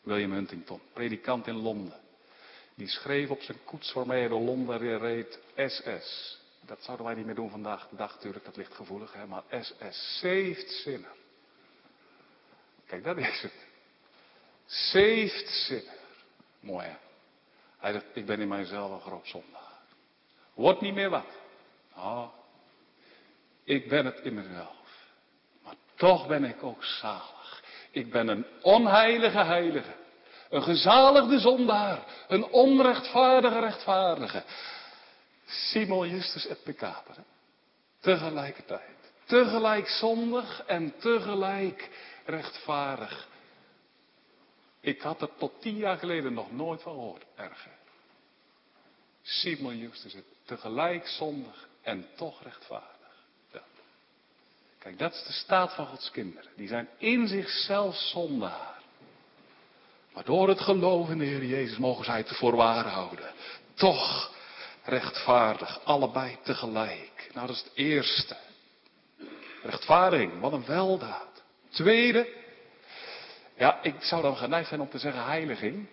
William 0.05 0.33
Huntington, 0.33 0.81
predikant 0.93 1.47
in 1.47 1.55
Londen. 1.55 2.01
Die 2.75 2.89
schreef 2.89 3.31
op 3.31 3.41
zijn 3.41 3.59
koets 3.65 3.93
waarmee 3.93 4.19
hij 4.19 4.29
door 4.29 4.41
Londen 4.41 4.99
reed 4.99 5.39
SS. 5.57 6.39
Dat 6.61 6.83
zouden 6.83 7.07
wij 7.07 7.15
niet 7.15 7.27
meer 7.27 7.35
doen 7.35 7.51
vandaag 7.51 7.89
de 7.89 7.97
dag 7.97 8.15
natuurlijk, 8.15 8.45
dat 8.45 8.57
ligt 8.57 8.75
gevoelig 8.75 9.13
hè. 9.13 9.27
Maar 9.27 9.43
SS, 9.61 10.19
saved 10.21 10.71
sinner. 10.71 11.13
Kijk, 12.87 13.05
dat 13.05 13.17
is 13.17 13.43
het. 13.43 13.67
Saved. 14.67 15.93
Mooi 16.61 16.87
hè. 16.87 16.97
Hij 17.79 17.93
zegt, 17.93 18.05
ik 18.13 18.27
ben 18.27 18.41
in 18.41 18.49
mijzelf 18.49 18.91
een 18.91 19.01
groot 19.01 19.27
zondaar. 19.27 19.73
Wordt 20.55 20.81
niet 20.81 20.95
meer 20.95 21.11
wat. 21.11 21.27
Oh, 21.97 22.29
ik 23.65 23.89
ben 23.89 24.05
het 24.05 24.19
in 24.19 24.35
mezelf. 24.35 25.13
Maar 25.63 25.75
toch 25.95 26.27
ben 26.27 26.45
ik 26.45 26.63
ook 26.63 26.85
zalig. 26.85 27.44
Ik 27.95 28.11
ben 28.11 28.29
een 28.29 28.47
onheilige 28.63 29.39
heilige. 29.45 29.93
Een 30.51 30.63
gezaligde 30.63 31.39
zondaar. 31.39 32.05
Een 32.29 32.45
onrechtvaardige 32.45 33.59
rechtvaardige. 33.59 34.43
Simon 35.47 36.09
Justus 36.09 36.47
et 36.47 36.63
peccator. 36.63 37.15
Tegelijkertijd. 38.01 39.13
Tegelijk 39.25 39.89
zondig 39.89 40.63
en 40.67 40.99
tegelijk 40.99 41.91
rechtvaardig. 42.25 43.29
Ik 44.81 45.01
had 45.01 45.23
er 45.23 45.31
tot 45.39 45.61
tien 45.61 45.77
jaar 45.77 45.99
geleden 45.99 46.33
nog 46.33 46.53
nooit 46.53 46.83
van 46.83 46.93
gehoord. 46.93 47.25
Erger. 47.35 47.73
Simon 49.23 49.79
Justus 49.79 50.15
et 50.15 50.25
tegelijk 50.45 51.07
zondig 51.07 51.69
en 51.83 52.07
toch 52.17 52.43
rechtvaardig. 52.43 52.94
Kijk, 54.85 54.99
dat 54.99 55.15
is 55.15 55.23
de 55.27 55.33
staat 55.33 55.75
van 55.75 55.87
Gods 55.87 56.11
kinderen. 56.11 56.51
Die 56.57 56.69
zijn 56.69 56.89
in 56.99 57.29
zichzelf 57.29 57.97
zondaar. 57.97 58.83
Maar 60.13 60.25
door 60.25 60.49
het 60.49 60.61
geloof 60.61 61.09
in 61.11 61.19
de 61.19 61.25
Heer 61.25 61.45
Jezus 61.45 61.79
mogen 61.79 62.05
zij 62.05 62.17
het 62.17 62.37
voor 62.37 62.57
waar 62.57 62.87
houden. 62.87 63.31
Toch 63.75 64.33
rechtvaardig, 64.83 65.85
allebei 65.85 66.39
tegelijk. 66.43 67.31
Nou, 67.33 67.47
dat 67.47 67.57
is 67.57 67.63
het 67.63 67.73
eerste. 67.75 68.37
Rechtvaardiging, 69.63 70.41
wat 70.41 70.53
een 70.53 70.67
weldaad. 70.67 71.43
Tweede, 71.69 72.29
ja, 73.57 73.83
ik 73.83 74.03
zou 74.03 74.23
dan 74.23 74.37
geneigd 74.37 74.69
zijn 74.69 74.81
om 74.81 74.91
te 74.91 74.99
zeggen 74.99 75.25
heiliging. 75.25 75.87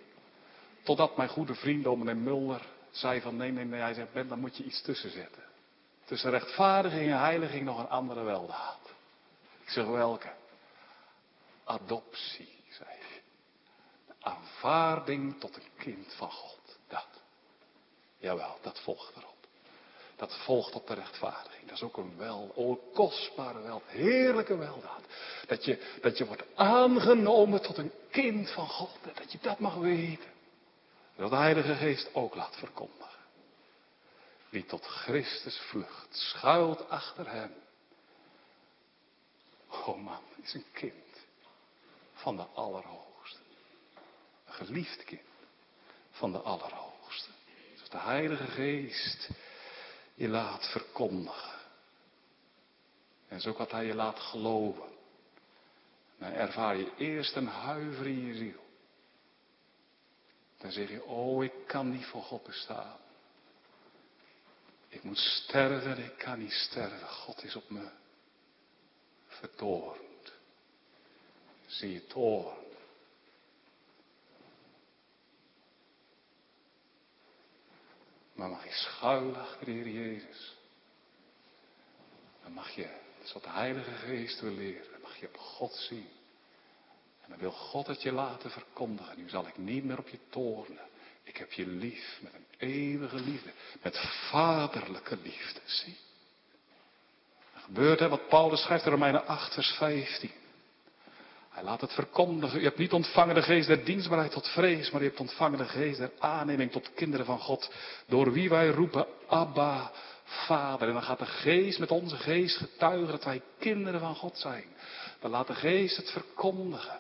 Totdat 0.84 1.18
mijn 1.18 1.30
goede 1.30 1.56
vriend 1.56 1.84
dominee 1.84 2.16
Mulder 2.16 2.62
zei 2.90 3.22
van 3.22 3.36
nee, 3.38 3.52
nee, 3.52 3.66
nee. 3.66 3.82
Hij 3.82 3.94
zegt, 3.94 4.14
Ben, 4.14 4.28
dan 4.28 4.40
moet 4.40 4.58
je 4.58 4.64
iets 4.64 4.82
tussen 4.82 5.12
zetten. 5.12 5.44
Tussen 6.06 6.30
rechtvaardiging 6.30 7.12
en 7.12 7.20
heiliging 7.20 7.66
nog 7.66 7.80
een 7.80 7.90
andere 7.90 8.24
weldaad. 8.24 8.81
Zeg, 9.72 9.86
welke? 9.86 10.32
Adoptie, 11.64 12.64
zei 12.70 12.90
hij. 12.90 13.22
Aanvaarding 14.20 15.40
tot 15.40 15.56
een 15.56 15.70
kind 15.78 16.14
van 16.14 16.32
God. 16.32 16.78
Dat. 16.88 17.08
Jawel, 18.18 18.58
dat 18.62 18.80
volgt 18.80 19.16
erop. 19.16 19.36
Dat 20.16 20.38
volgt 20.44 20.74
op 20.74 20.88
de 20.88 20.94
rechtvaardiging. 20.94 21.66
Dat 21.68 21.76
is 21.76 21.84
ook 21.84 21.98
een 21.98 22.18
wel, 22.18 22.52
oh, 22.54 22.94
kostbare 22.94 23.62
wel, 23.62 23.82
heerlijke 23.86 24.58
weldaad. 24.58 25.02
Dat 25.48 25.66
je, 25.66 25.98
dat 26.02 26.18
je 26.18 26.26
wordt 26.26 26.44
aangenomen 26.56 27.62
tot 27.62 27.78
een 27.78 27.92
kind 28.10 28.52
van 28.52 28.68
God. 28.68 28.98
Dat 29.14 29.32
je 29.32 29.38
dat 29.42 29.60
mag 29.60 29.76
weten. 29.76 30.32
Dat 31.16 31.30
de 31.30 31.36
Heilige 31.36 31.76
Geest 31.76 32.10
ook 32.14 32.36
laat 32.36 32.56
verkondigen. 32.56 33.20
Wie 34.50 34.66
tot 34.66 34.86
Christus 34.86 35.60
vlucht, 35.60 36.08
schuilt 36.10 36.90
achter 36.90 37.32
hem. 37.32 37.54
Oh 39.72 40.04
man, 40.04 40.22
is 40.42 40.54
een 40.54 40.66
kind 40.74 40.94
van 42.14 42.36
de 42.36 42.44
Allerhoogste. 42.44 43.40
Een 44.46 44.54
geliefd 44.54 45.04
kind 45.04 45.22
van 46.12 46.32
de 46.32 46.38
Allerhoogste. 46.38 47.30
Dus 47.80 47.90
de 47.90 47.98
Heilige 48.00 48.48
Geest 48.48 49.30
je 50.14 50.28
laat 50.28 50.72
verkondigen. 50.72 51.60
En 53.28 53.42
zo 53.42 53.54
wat 53.54 53.72
hij 53.72 53.86
je 53.86 53.96
laat 53.96 54.20
geloven. 54.20 54.90
Dan 56.18 56.32
ervaar 56.32 56.78
je 56.78 56.96
eerst 56.98 57.36
een 57.36 57.48
huiver 57.48 58.06
in 58.06 58.26
je 58.26 58.36
ziel. 58.36 58.66
Dan 60.58 60.72
zeg 60.72 60.90
je, 60.90 61.04
oh, 61.04 61.44
ik 61.44 61.54
kan 61.68 61.92
niet 61.92 62.06
voor 62.06 62.22
God 62.22 62.44
bestaan. 62.44 62.98
Ik 64.88 65.04
moet 65.04 65.18
sterven, 65.18 65.98
ik 65.98 66.18
kan 66.18 66.40
niet 66.40 66.52
sterven. 66.52 67.10
God 67.10 67.44
is 67.44 67.56
op 67.56 67.70
me 67.70 67.90
vertoornd. 69.42 70.34
Zie 71.66 72.08
toorn. 72.08 72.60
Maar 78.34 78.50
mag 78.50 78.64
je 78.64 78.74
schuilen 78.74 79.36
achter 79.36 79.66
de 79.66 79.72
Heer 79.72 79.88
Jezus. 79.88 80.56
Dan 82.44 82.54
mag 82.54 82.70
je, 82.70 82.90
dat 83.18 83.26
is 83.26 83.34
wat 83.34 83.44
de 83.44 83.50
Heilige 83.50 83.92
Geest 83.92 84.40
wil 84.40 84.52
leren, 84.52 84.92
dan 84.92 85.02
mag 85.02 85.18
je 85.18 85.28
op 85.28 85.38
God 85.38 85.74
zien. 85.74 86.10
dan 87.28 87.38
wil 87.38 87.52
God 87.52 87.88
het 87.88 88.02
je 88.02 88.12
laten 88.12 88.52
verkondigen. 88.52 89.18
Nu 89.18 89.30
zal 89.30 89.48
ik 89.48 89.58
niet 89.58 89.84
meer 89.84 89.98
op 89.98 90.10
je 90.10 90.20
toornen. 90.30 90.90
Ik 91.24 91.38
heb 91.38 91.52
je 91.52 91.68
lief 91.68 92.20
met 92.22 92.34
een 92.34 92.46
eeuwige 92.58 93.20
liefde. 93.20 93.52
Met 93.82 93.98
vaderlijke 94.30 95.18
liefde. 95.18 95.60
Zie. 95.66 95.98
Gebeurt 97.74 98.00
hè, 98.00 98.10
wat 98.10 98.28
Paulus 98.28 98.62
schrijft 98.62 98.86
in 98.86 98.92
Romeinen 98.92 99.28
8 99.28 99.54
vers 99.54 99.72
15. 99.72 100.32
Hij 101.50 101.64
laat 101.64 101.82
het 101.82 101.94
verkondigen. 101.94 102.60
U 102.60 102.64
hebt 102.64 102.78
niet 102.78 102.92
ontvangen 102.92 103.36
de 103.36 103.42
geest 103.42 103.68
der 103.68 103.84
dienstbaarheid 103.84 104.32
tot 104.32 104.48
vrees, 104.48 104.92
maar 104.92 105.02
u 105.02 105.06
hebt 105.06 105.20
ontvangen 105.20 105.58
de 105.58 105.68
geest 105.68 105.98
der 105.98 106.12
aanneming 106.20 106.72
tot 106.72 106.94
kinderen 106.94 107.26
van 107.26 107.40
God. 107.40 107.72
Door 108.08 108.32
wie 108.32 108.50
wij 108.50 108.68
roepen, 108.68 109.06
Abba, 109.28 109.92
Vader. 110.24 110.88
En 110.88 110.94
dan 110.94 111.04
gaat 111.04 111.20
de 111.20 111.26
geest 111.26 111.80
met 111.80 111.92
onze 111.92 112.16
geest 112.16 112.58
getuigen 112.58 113.08
dat 113.08 113.24
wij 113.24 113.42
kinderen 113.60 114.00
van 114.00 114.16
God 114.16 114.38
zijn. 114.38 114.66
Dan 115.20 115.32
laat 115.32 115.48
de 115.48 115.56
geest 115.56 115.98
het 115.98 116.12
verkondigen. 116.12 117.00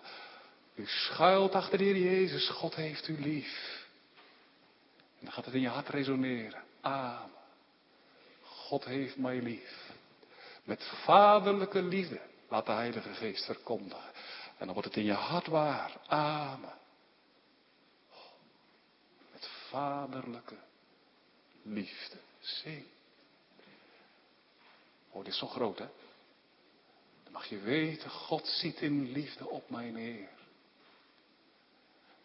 U 0.75 0.85
schuilt 0.87 1.55
achter 1.55 1.77
de 1.77 1.83
Heer 1.83 1.97
Jezus, 1.97 2.49
God 2.49 2.75
heeft 2.75 3.07
u 3.07 3.21
lief. 3.21 3.85
En 5.19 5.25
dan 5.25 5.33
gaat 5.33 5.45
het 5.45 5.53
in 5.53 5.61
je 5.61 5.67
hart 5.67 5.89
resoneren. 5.89 6.63
Amen. 6.81 7.29
God 8.41 8.85
heeft 8.85 9.17
mij 9.17 9.41
lief. 9.41 9.80
Met 10.63 10.83
vaderlijke 11.03 11.81
liefde 11.81 12.21
laat 12.49 12.65
de 12.65 12.71
Heilige 12.71 13.13
Geest 13.13 13.45
verkondigen. 13.45 14.11
En 14.57 14.65
dan 14.65 14.73
wordt 14.73 14.87
het 14.87 14.97
in 14.97 15.05
je 15.05 15.13
hart 15.13 15.47
waar. 15.47 15.97
Amen. 16.07 16.73
Met 19.31 19.49
vaderlijke 19.69 20.57
liefde. 21.61 22.17
Zing. 22.39 22.85
Oh, 25.11 25.23
dit 25.23 25.33
is 25.33 25.39
zo 25.39 25.47
groot, 25.47 25.79
hè? 25.79 25.87
Dan 27.23 27.33
mag 27.33 27.45
je 27.45 27.59
weten, 27.59 28.09
God 28.09 28.47
ziet 28.47 28.81
in 28.81 29.11
liefde 29.11 29.47
op 29.47 29.69
mij 29.69 29.89
neer. 29.89 30.29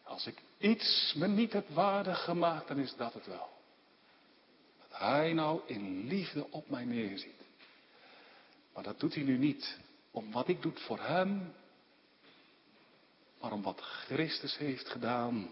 Als 0.02 0.26
ik 0.26 0.42
iets 0.58 1.14
me 1.16 1.26
niet 1.26 1.52
heb 1.52 1.68
waardig 1.68 2.24
gemaakt, 2.24 2.68
dan 2.68 2.78
is 2.78 2.96
dat 2.96 3.14
het 3.14 3.26
wel. 3.26 3.48
Dat 4.88 4.98
Hij 4.98 5.32
nou 5.32 5.60
in 5.66 6.06
liefde 6.06 6.50
op 6.50 6.68
mij 6.68 6.84
neerziet. 6.84 7.45
Maar 8.76 8.84
dat 8.84 9.00
doet 9.00 9.14
Hij 9.14 9.22
nu 9.22 9.38
niet 9.38 9.78
om 10.10 10.32
wat 10.32 10.48
ik 10.48 10.62
doe 10.62 10.72
voor 10.72 11.00
Hem, 11.00 11.54
maar 13.40 13.52
om 13.52 13.62
wat 13.62 13.80
Christus 13.80 14.56
heeft 14.56 14.88
gedaan 14.88 15.50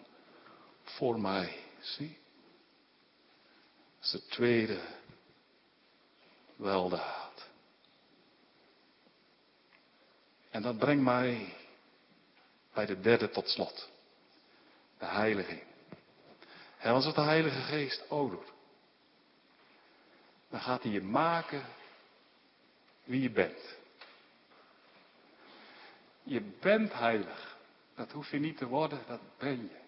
voor 0.83 1.21
mij. 1.21 1.65
Zie? 1.81 2.19
Dat 3.97 4.05
is 4.05 4.11
de 4.11 4.27
tweede 4.27 4.81
weldaad. 6.57 7.49
En 10.51 10.63
dat 10.63 10.79
brengt 10.79 11.03
mij 11.03 11.55
bij 12.73 12.87
de 12.87 13.01
derde 13.01 13.31
tot 13.31 13.49
slot. 13.49 13.91
De 14.99 15.07
heiliging. 15.07 15.63
En 16.79 16.93
als 16.93 17.05
wat 17.05 17.15
de 17.15 17.21
Heilige 17.21 17.61
Geest 17.61 18.11
ook 18.11 18.31
doet. 18.31 18.53
Dan 20.51 20.61
gaat 20.61 20.83
hij 20.83 20.93
je 20.93 21.03
maken 21.03 21.65
wie 23.05 23.23
je 23.23 23.31
bent. 23.31 23.77
Je 26.23 26.41
bent 26.61 26.93
heilig. 26.93 27.57
Dat 27.95 28.13
hoef 28.13 28.31
je 28.31 28.39
niet 28.39 28.57
te 28.57 28.67
worden, 28.67 29.03
dat 29.07 29.21
ben 29.39 29.63
je. 29.63 29.81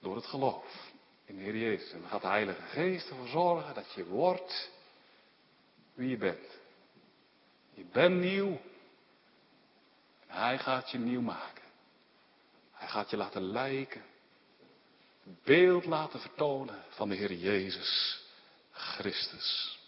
Door 0.00 0.16
het 0.16 0.26
geloof 0.26 0.92
in 1.24 1.36
de 1.36 1.42
Heer 1.42 1.56
Jezus. 1.56 1.92
En 1.92 2.00
dan 2.00 2.10
gaat 2.10 2.22
de 2.22 2.26
Heilige 2.26 2.62
Geest 2.62 3.08
ervoor 3.08 3.28
zorgen 3.28 3.74
dat 3.74 3.92
je 3.92 4.04
wordt 4.04 4.70
wie 5.94 6.08
je 6.08 6.16
bent. 6.16 6.58
Je 7.74 7.84
bent 7.92 8.20
nieuw. 8.20 8.60
En 10.26 10.36
Hij 10.36 10.58
gaat 10.58 10.90
je 10.90 10.98
nieuw 10.98 11.20
maken. 11.20 11.62
Hij 12.72 12.88
gaat 12.88 13.10
je 13.10 13.16
laten 13.16 13.42
lijken. 13.42 14.02
Beeld 15.44 15.84
laten 15.84 16.20
vertonen 16.20 16.84
van 16.88 17.08
de 17.08 17.14
Heer 17.14 17.32
Jezus 17.32 18.22
Christus. 18.70 19.79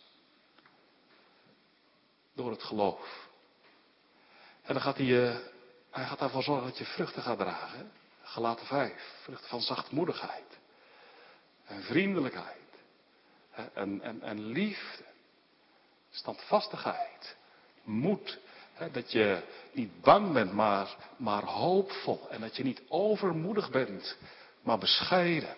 Door 2.35 2.51
het 2.51 2.62
geloof. 2.62 3.28
En 4.62 4.74
dan 4.74 4.83
gaat 4.83 4.97
hij, 4.97 5.07
uh, 5.07 5.37
hij 5.91 6.05
gaat 6.05 6.20
ervoor 6.20 6.43
zorgen 6.43 6.66
dat 6.66 6.78
je 6.78 6.85
vruchten 6.85 7.22
gaat 7.22 7.39
dragen. 7.39 7.93
Gelaten 8.22 8.66
vijf. 8.66 9.18
Vruchten 9.22 9.49
van 9.49 9.61
zachtmoedigheid. 9.61 10.59
En 11.66 11.83
vriendelijkheid. 11.83 12.61
En, 13.74 14.47
liefde. 14.47 15.05
Standvastigheid. 16.11 17.37
Moed. 17.83 18.39
dat 18.93 19.12
je 19.12 19.43
niet 19.72 20.01
bang 20.01 20.33
bent, 20.33 20.53
maar, 20.53 20.97
maar 21.16 21.45
hoopvol. 21.45 22.30
En 22.30 22.41
dat 22.41 22.57
je 22.57 22.62
niet 22.62 22.83
overmoedig 22.89 23.70
bent, 23.70 24.16
maar 24.62 24.78
bescheiden. 24.78 25.57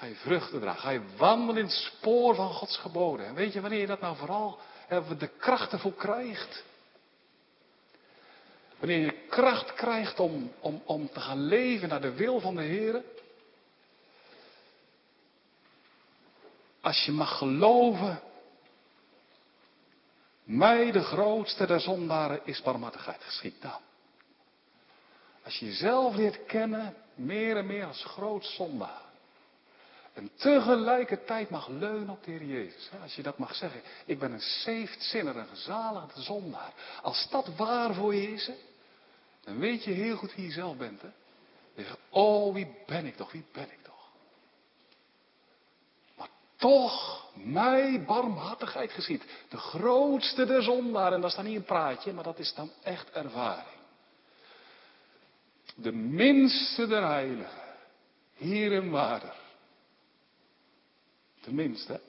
Ga 0.00 0.06
je 0.06 0.14
vruchten 0.14 0.60
dragen. 0.60 0.80
Ga 0.80 0.90
je 0.90 1.16
wandelen 1.16 1.56
in 1.56 1.64
het 1.64 1.74
spoor 1.74 2.34
van 2.34 2.48
Gods 2.48 2.76
geboden. 2.76 3.26
En 3.26 3.34
weet 3.34 3.52
je 3.52 3.60
wanneer 3.60 3.80
je 3.80 3.86
dat 3.86 4.00
nou 4.00 4.16
vooral 4.16 4.58
de 5.18 5.30
kracht 5.38 5.72
ervoor 5.72 5.94
krijgt? 5.94 6.64
Wanneer 8.78 8.98
je 8.98 9.26
kracht 9.28 9.74
krijgt 9.74 10.20
om, 10.20 10.52
om, 10.60 10.82
om 10.84 11.08
te 11.08 11.20
gaan 11.20 11.40
leven 11.40 11.88
naar 11.88 12.00
de 12.00 12.12
wil 12.12 12.40
van 12.40 12.56
de 12.56 12.62
Heer. 12.62 13.02
Als 16.80 17.04
je 17.04 17.12
mag 17.12 17.38
geloven. 17.38 18.20
Mij 20.44 20.90
de 20.90 21.02
grootste 21.02 21.66
der 21.66 21.80
zondaren 21.80 22.40
is 22.44 22.62
barmhartigheid 22.62 23.22
geschied. 23.24 23.62
Dan. 23.62 23.80
Als 25.44 25.58
je 25.58 25.66
jezelf 25.66 26.14
leert 26.14 26.46
kennen, 26.46 26.94
meer 27.14 27.56
en 27.56 27.66
meer 27.66 27.86
als 27.86 28.04
groot 28.04 28.44
zondaar. 28.44 29.08
En 30.12 30.30
tegelijkertijd 30.34 31.50
mag 31.50 31.68
leunen 31.68 32.08
op 32.08 32.24
de 32.24 32.30
Heer 32.30 32.44
Jezus. 32.44 32.90
Als 33.02 33.14
je 33.14 33.22
dat 33.22 33.38
mag 33.38 33.54
zeggen. 33.54 33.80
Ik 34.06 34.18
ben 34.18 34.32
een 34.32 34.40
saved 34.40 35.02
sinner, 35.02 35.36
een 35.36 35.46
gezaligde 35.46 36.22
zondaar. 36.22 36.72
Als 37.02 37.28
dat 37.30 37.56
waar 37.56 37.94
voor 37.94 38.14
je 38.14 38.32
is, 38.32 38.50
dan 39.44 39.58
weet 39.58 39.84
je 39.84 39.90
heel 39.90 40.16
goed 40.16 40.34
wie 40.34 40.46
je 40.46 40.52
zelf 40.52 40.76
bent. 40.76 41.02
Hè? 41.02 41.08
Zegt, 41.76 41.96
oh 42.08 42.54
wie 42.54 42.76
ben 42.86 43.06
ik 43.06 43.16
toch, 43.16 43.32
wie 43.32 43.44
ben 43.52 43.70
ik 43.70 43.82
toch. 43.82 44.10
Maar 46.16 46.28
toch, 46.56 47.26
mij 47.34 48.04
barmhartigheid 48.04 48.92
geziet. 48.92 49.24
De 49.48 49.56
grootste 49.56 50.46
der 50.46 50.62
zondaar. 50.62 51.12
En 51.12 51.20
dat 51.20 51.30
is 51.30 51.36
dan 51.36 51.44
niet 51.44 51.56
een 51.56 51.64
praatje, 51.64 52.12
maar 52.12 52.24
dat 52.24 52.38
is 52.38 52.54
dan 52.54 52.70
echt 52.82 53.10
ervaring. 53.10 53.78
De 55.74 55.92
minste 55.92 56.86
der 56.86 57.06
heiligen. 57.06 57.68
Hier 58.34 58.72
en 58.72 58.90
waarder. 58.90 59.39
Tenminste. 61.40 62.00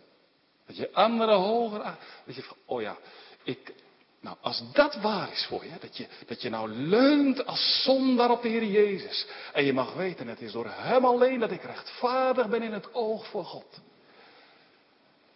Dat 0.65 0.77
je 0.77 0.93
anderen 0.93 1.37
hoger. 1.37 1.97
Dat 2.25 2.35
je 2.35 2.43
oh 2.65 2.81
ja, 2.81 2.97
ik, 3.43 3.73
nou, 4.19 4.37
als 4.41 4.63
dat 4.71 4.95
waar 4.95 5.31
is 5.31 5.45
voor 5.45 5.65
je, 5.65 5.71
dat 5.79 5.97
je, 5.97 6.07
dat 6.25 6.41
je 6.41 6.49
nou 6.49 6.69
leunt 6.69 7.45
als 7.45 7.83
zondaar 7.83 8.29
op 8.31 8.41
de 8.41 8.47
Heer 8.47 8.65
Jezus. 8.65 9.27
En 9.53 9.65
je 9.65 9.73
mag 9.73 9.93
weten, 9.93 10.27
het 10.27 10.41
is 10.41 10.51
door 10.51 10.67
Hem 10.69 11.05
alleen 11.05 11.39
dat 11.39 11.51
ik 11.51 11.63
rechtvaardig 11.63 12.49
ben 12.49 12.61
in 12.61 12.73
het 12.73 12.93
oog 12.93 13.27
voor 13.27 13.45
God. 13.45 13.79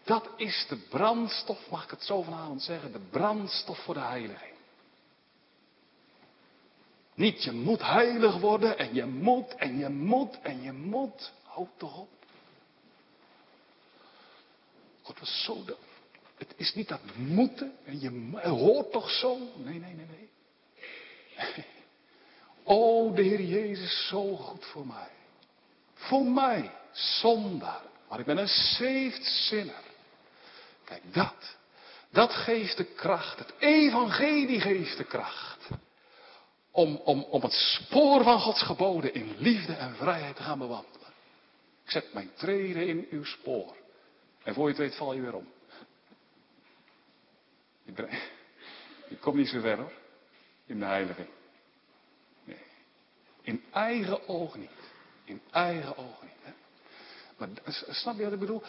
Dat 0.03 0.29
is 0.35 0.65
de 0.69 0.77
brandstof, 0.77 1.69
mag 1.69 1.83
ik 1.83 1.89
het 1.89 2.03
zo 2.03 2.21
vanavond 2.21 2.61
zeggen, 2.61 2.91
de 2.91 3.07
brandstof 3.09 3.79
voor 3.79 3.93
de 3.93 3.99
heiliging. 3.99 4.53
Niet 7.15 7.43
je 7.43 7.51
moet 7.51 7.81
heilig 7.81 8.37
worden 8.37 8.77
en 8.77 8.93
je 8.93 9.05
moet 9.05 9.55
en 9.55 9.77
je 9.77 9.89
moet 9.89 10.39
en 10.41 10.61
je 10.61 10.71
moet. 10.71 11.31
Houd 11.43 11.69
toch 11.77 11.97
op. 11.97 12.24
God 15.05 15.19
was 15.19 15.43
zo 15.43 15.63
de 15.65 15.75
het 16.37 16.53
is 16.55 16.73
niet 16.73 16.87
dat 16.87 16.99
moeten 17.15 17.77
en 17.85 17.99
je 17.99 18.39
hoort 18.49 18.91
toch 18.91 19.09
zo. 19.09 19.37
Nee, 19.55 19.79
nee, 19.79 19.93
nee, 19.93 20.05
nee. 20.05 20.29
Oh, 22.63 23.15
de 23.15 23.21
Heer 23.21 23.41
Jezus, 23.41 24.07
zo 24.07 24.35
goed 24.35 24.65
voor 24.65 24.87
mij. 24.87 25.09
Voor 25.93 26.25
mij, 26.25 26.71
zondaar. 26.91 27.81
Maar 28.09 28.19
ik 28.19 28.25
ben 28.25 28.37
een 28.37 28.47
saved 28.47 29.23
sinner. 29.23 29.83
Kijk, 30.83 31.01
dat. 31.13 31.57
Dat 32.09 32.31
geeft 32.31 32.77
de 32.77 32.83
kracht. 32.83 33.39
Het 33.39 33.53
evangelie 33.59 34.61
geeft 34.61 34.97
de 34.97 35.03
kracht. 35.03 35.67
Om, 36.71 36.95
om, 36.95 37.23
om 37.23 37.41
het 37.41 37.53
spoor 37.53 38.23
van 38.23 38.39
Gods 38.39 38.61
geboden 38.61 39.13
in 39.13 39.35
liefde 39.37 39.73
en 39.73 39.95
vrijheid 39.95 40.35
te 40.35 40.43
gaan 40.43 40.59
bewandelen. 40.59 41.07
Ik 41.83 41.91
zet 41.91 42.13
mijn 42.13 42.31
treden 42.35 42.87
in 42.87 43.07
uw 43.09 43.23
spoor. 43.23 43.75
En 44.45 44.53
voor 44.53 44.63
je 44.63 44.69
het 44.69 44.77
weet 44.77 44.95
val 44.95 45.13
je 45.13 45.21
weer 45.21 45.35
om. 45.35 45.47
Je 49.07 49.17
komt 49.21 49.35
niet 49.35 49.47
zo 49.47 49.59
ver 49.59 49.77
hoor. 49.77 49.93
In 50.65 50.79
de 50.79 50.85
heiliging. 50.85 51.27
Nee. 52.43 52.57
In 53.41 53.63
eigen 53.71 54.27
ogen 54.27 54.59
niet. 54.59 54.69
In 55.23 55.41
eigen 55.51 55.97
ogen 55.97 56.27
niet. 56.27 56.35
Hè? 56.41 56.51
Maar 57.37 57.49
snap 57.89 58.17
je 58.17 58.23
wat 58.23 58.33
ik 58.33 58.39
bedoel? 58.39 58.63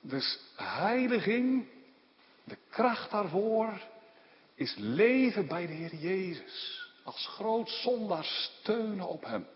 Dus 0.00 0.38
heiliging, 0.56 1.68
de 2.44 2.56
kracht 2.70 3.10
daarvoor, 3.10 3.80
is 4.54 4.74
leven 4.76 5.46
bij 5.46 5.66
de 5.66 5.72
Heer 5.72 5.94
Jezus. 5.94 6.86
als 7.04 7.26
groot 7.26 7.70
zondaar 7.70 8.24
steunen 8.24 9.08
op 9.08 9.24
Hem. 9.24 9.46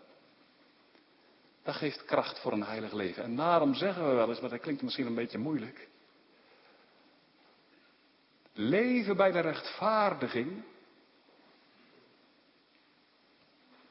Dat 1.63 1.75
geeft 1.75 2.05
kracht 2.05 2.39
voor 2.39 2.51
een 2.51 2.63
heilig 2.63 2.91
leven. 2.91 3.23
En 3.23 3.35
daarom 3.35 3.73
zeggen 3.73 4.09
we 4.09 4.13
wel 4.13 4.29
eens, 4.29 4.39
maar 4.39 4.49
dat 4.49 4.59
klinkt 4.59 4.81
misschien 4.81 5.05
een 5.05 5.15
beetje 5.15 5.37
moeilijk. 5.37 5.87
Leven 8.53 9.17
bij 9.17 9.31
de 9.31 9.39
rechtvaardiging 9.39 10.63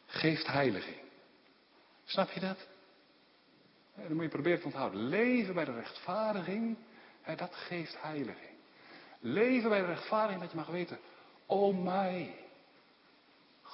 geeft 0.06 0.46
heiliging. 0.46 1.00
Snap 2.04 2.30
je 2.30 2.40
dat? 2.40 2.66
Dan 3.94 4.14
moet 4.14 4.22
je 4.22 4.28
proberen 4.28 4.58
te 4.58 4.64
onthouden. 4.64 5.08
Leven 5.08 5.54
bij 5.54 5.64
de 5.64 5.72
rechtvaardiging, 5.72 6.76
dat 7.36 7.54
geeft 7.54 8.02
heiliging. 8.02 8.50
Leven 9.20 9.68
bij 9.68 9.80
de 9.80 9.86
rechtvaardiging 9.86 10.40
dat 10.40 10.50
je 10.50 10.56
mag 10.56 10.66
weten, 10.66 10.98
o 11.46 11.72
mij, 11.72 12.34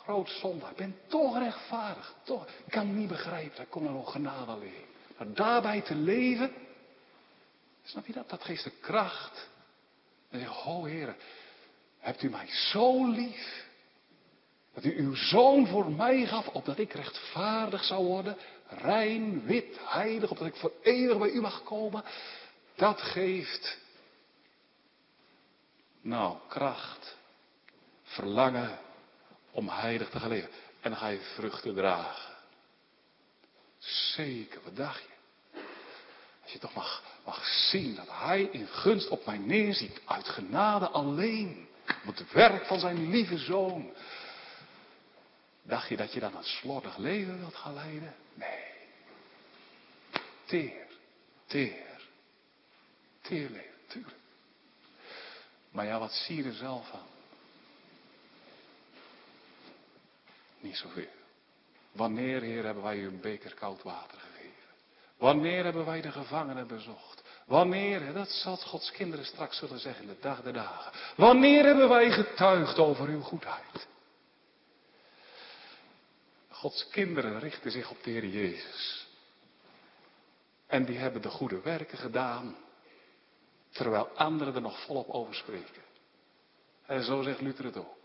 groot 0.09 0.31
zondaar, 0.31 0.71
ik 0.71 0.77
ben 0.77 0.97
toch 1.07 1.39
rechtvaardig, 1.39 2.15
toch, 2.23 2.47
ik 2.47 2.73
kan 2.73 2.99
niet 2.99 3.09
begrijpen, 3.09 3.57
dat 3.57 3.69
komt 3.69 3.87
er 3.87 3.93
nog 3.93 4.13
genade 4.13 4.51
alleen. 4.51 4.85
Maar 5.19 5.33
daarbij 5.33 5.81
te 5.81 5.95
leven, 5.95 6.53
snap 7.85 8.07
je 8.07 8.13
dat? 8.13 8.31
Dat 8.31 8.45
geeft 8.45 8.65
de 8.65 8.71
kracht. 8.81 9.49
En 10.31 10.41
zeg, 10.41 10.67
oh 10.67 10.85
Heer, 10.85 11.17
hebt 11.99 12.23
u 12.23 12.31
mij 12.31 12.47
zo 12.49 13.07
lief, 13.07 13.67
dat 14.75 14.85
u 14.85 14.99
uw 14.99 15.15
zoon 15.15 15.67
voor 15.67 15.91
mij 15.91 16.27
gaf, 16.27 16.49
opdat 16.49 16.79
ik 16.79 16.93
rechtvaardig 16.93 17.85
zou 17.85 18.05
worden, 18.05 18.37
rein, 18.69 19.45
wit, 19.45 19.79
heilig, 19.85 20.31
opdat 20.31 20.47
ik 20.47 20.57
voor 20.57 20.73
eeuwig 20.83 21.19
bij 21.19 21.31
u 21.31 21.41
mag 21.41 21.63
komen. 21.63 22.05
Dat 22.75 23.01
geeft, 23.01 23.79
nou, 26.01 26.37
kracht, 26.49 27.17
verlangen 28.03 28.87
om 29.59 29.69
heilig 29.69 30.11
te 30.11 30.21
gaan 30.21 30.29
leven. 30.29 30.51
En 30.81 30.91
dan 30.91 30.99
ga 30.99 31.09
je 31.09 31.21
vruchten 31.35 31.75
dragen. 31.75 32.35
Zeker, 33.79 34.61
wat 34.65 34.77
dacht 34.77 35.03
je? 35.03 35.61
Als 36.43 36.53
je 36.53 36.59
toch 36.59 36.75
mag, 36.75 37.03
mag 37.25 37.47
zien 37.47 37.95
dat 37.95 38.09
hij 38.11 38.43
in 38.43 38.67
gunst 38.67 39.09
op 39.09 39.27
mij 39.27 39.39
neerziet, 39.39 40.01
uit 40.05 40.29
genade 40.29 40.89
alleen, 40.89 41.69
op 42.07 42.17
het 42.17 42.33
werk 42.33 42.67
van 42.67 42.81
zijn 42.81 43.11
lieve 43.11 43.39
zoon. 43.39 43.93
Dacht 45.63 45.89
je 45.89 45.97
dat 45.97 46.13
je 46.13 46.21
dan 46.21 46.37
een 46.37 46.45
slordig 46.45 46.97
leven 46.97 47.39
wilt 47.39 47.55
gaan 47.55 47.75
leiden? 47.75 48.15
Nee. 48.35 48.65
Teer, 50.45 50.87
teer, 51.47 52.01
teer 53.21 53.51
leven, 53.51 53.87
tuurlijk. 53.87 54.17
Maar 55.71 55.87
ja, 55.87 55.99
wat 55.99 56.13
zie 56.13 56.37
je 56.37 56.45
er 56.45 56.55
zelf 56.55 56.89
van? 56.89 57.08
Niet 60.61 60.77
zoveel. 60.77 61.17
Wanneer, 61.93 62.41
Heer, 62.43 62.65
hebben 62.65 62.83
wij 62.83 62.97
u 62.97 63.07
een 63.07 63.21
beker 63.21 63.55
koud 63.55 63.83
water 63.83 64.19
gegeven? 64.19 64.53
Wanneer 65.17 65.65
hebben 65.65 65.85
wij 65.85 66.01
de 66.01 66.13
gevangenen 66.13 66.67
bezocht? 66.67 67.23
Wanneer, 67.47 68.13
dat 68.13 68.29
zal 68.29 68.57
Gods 68.57 68.91
kinderen 68.91 69.25
straks 69.25 69.59
zullen 69.59 69.79
zeggen 69.79 70.03
in 70.03 70.09
de 70.09 70.21
dag 70.21 70.43
der 70.43 70.53
dagen. 70.53 70.93
Wanneer 71.17 71.65
hebben 71.65 71.89
wij 71.89 72.11
getuigd 72.11 72.79
over 72.79 73.09
uw 73.09 73.21
goedheid? 73.21 73.89
Gods 76.49 76.89
kinderen 76.89 77.39
richten 77.39 77.71
zich 77.71 77.91
op 77.91 78.03
de 78.03 78.11
Heer 78.11 78.27
Jezus. 78.27 79.07
En 80.67 80.85
die 80.85 80.99
hebben 80.99 81.23
de 81.23 81.29
goede 81.29 81.61
werken 81.61 81.99
gedaan, 81.99 82.57
terwijl 83.71 84.09
anderen 84.09 84.55
er 84.55 84.61
nog 84.61 84.81
volop 84.81 85.09
over 85.09 85.35
spreken. 85.35 85.83
En 86.87 87.03
zo 87.03 87.23
zegt 87.23 87.41
Luther 87.41 87.65
het 87.65 87.77
ook. 87.77 87.98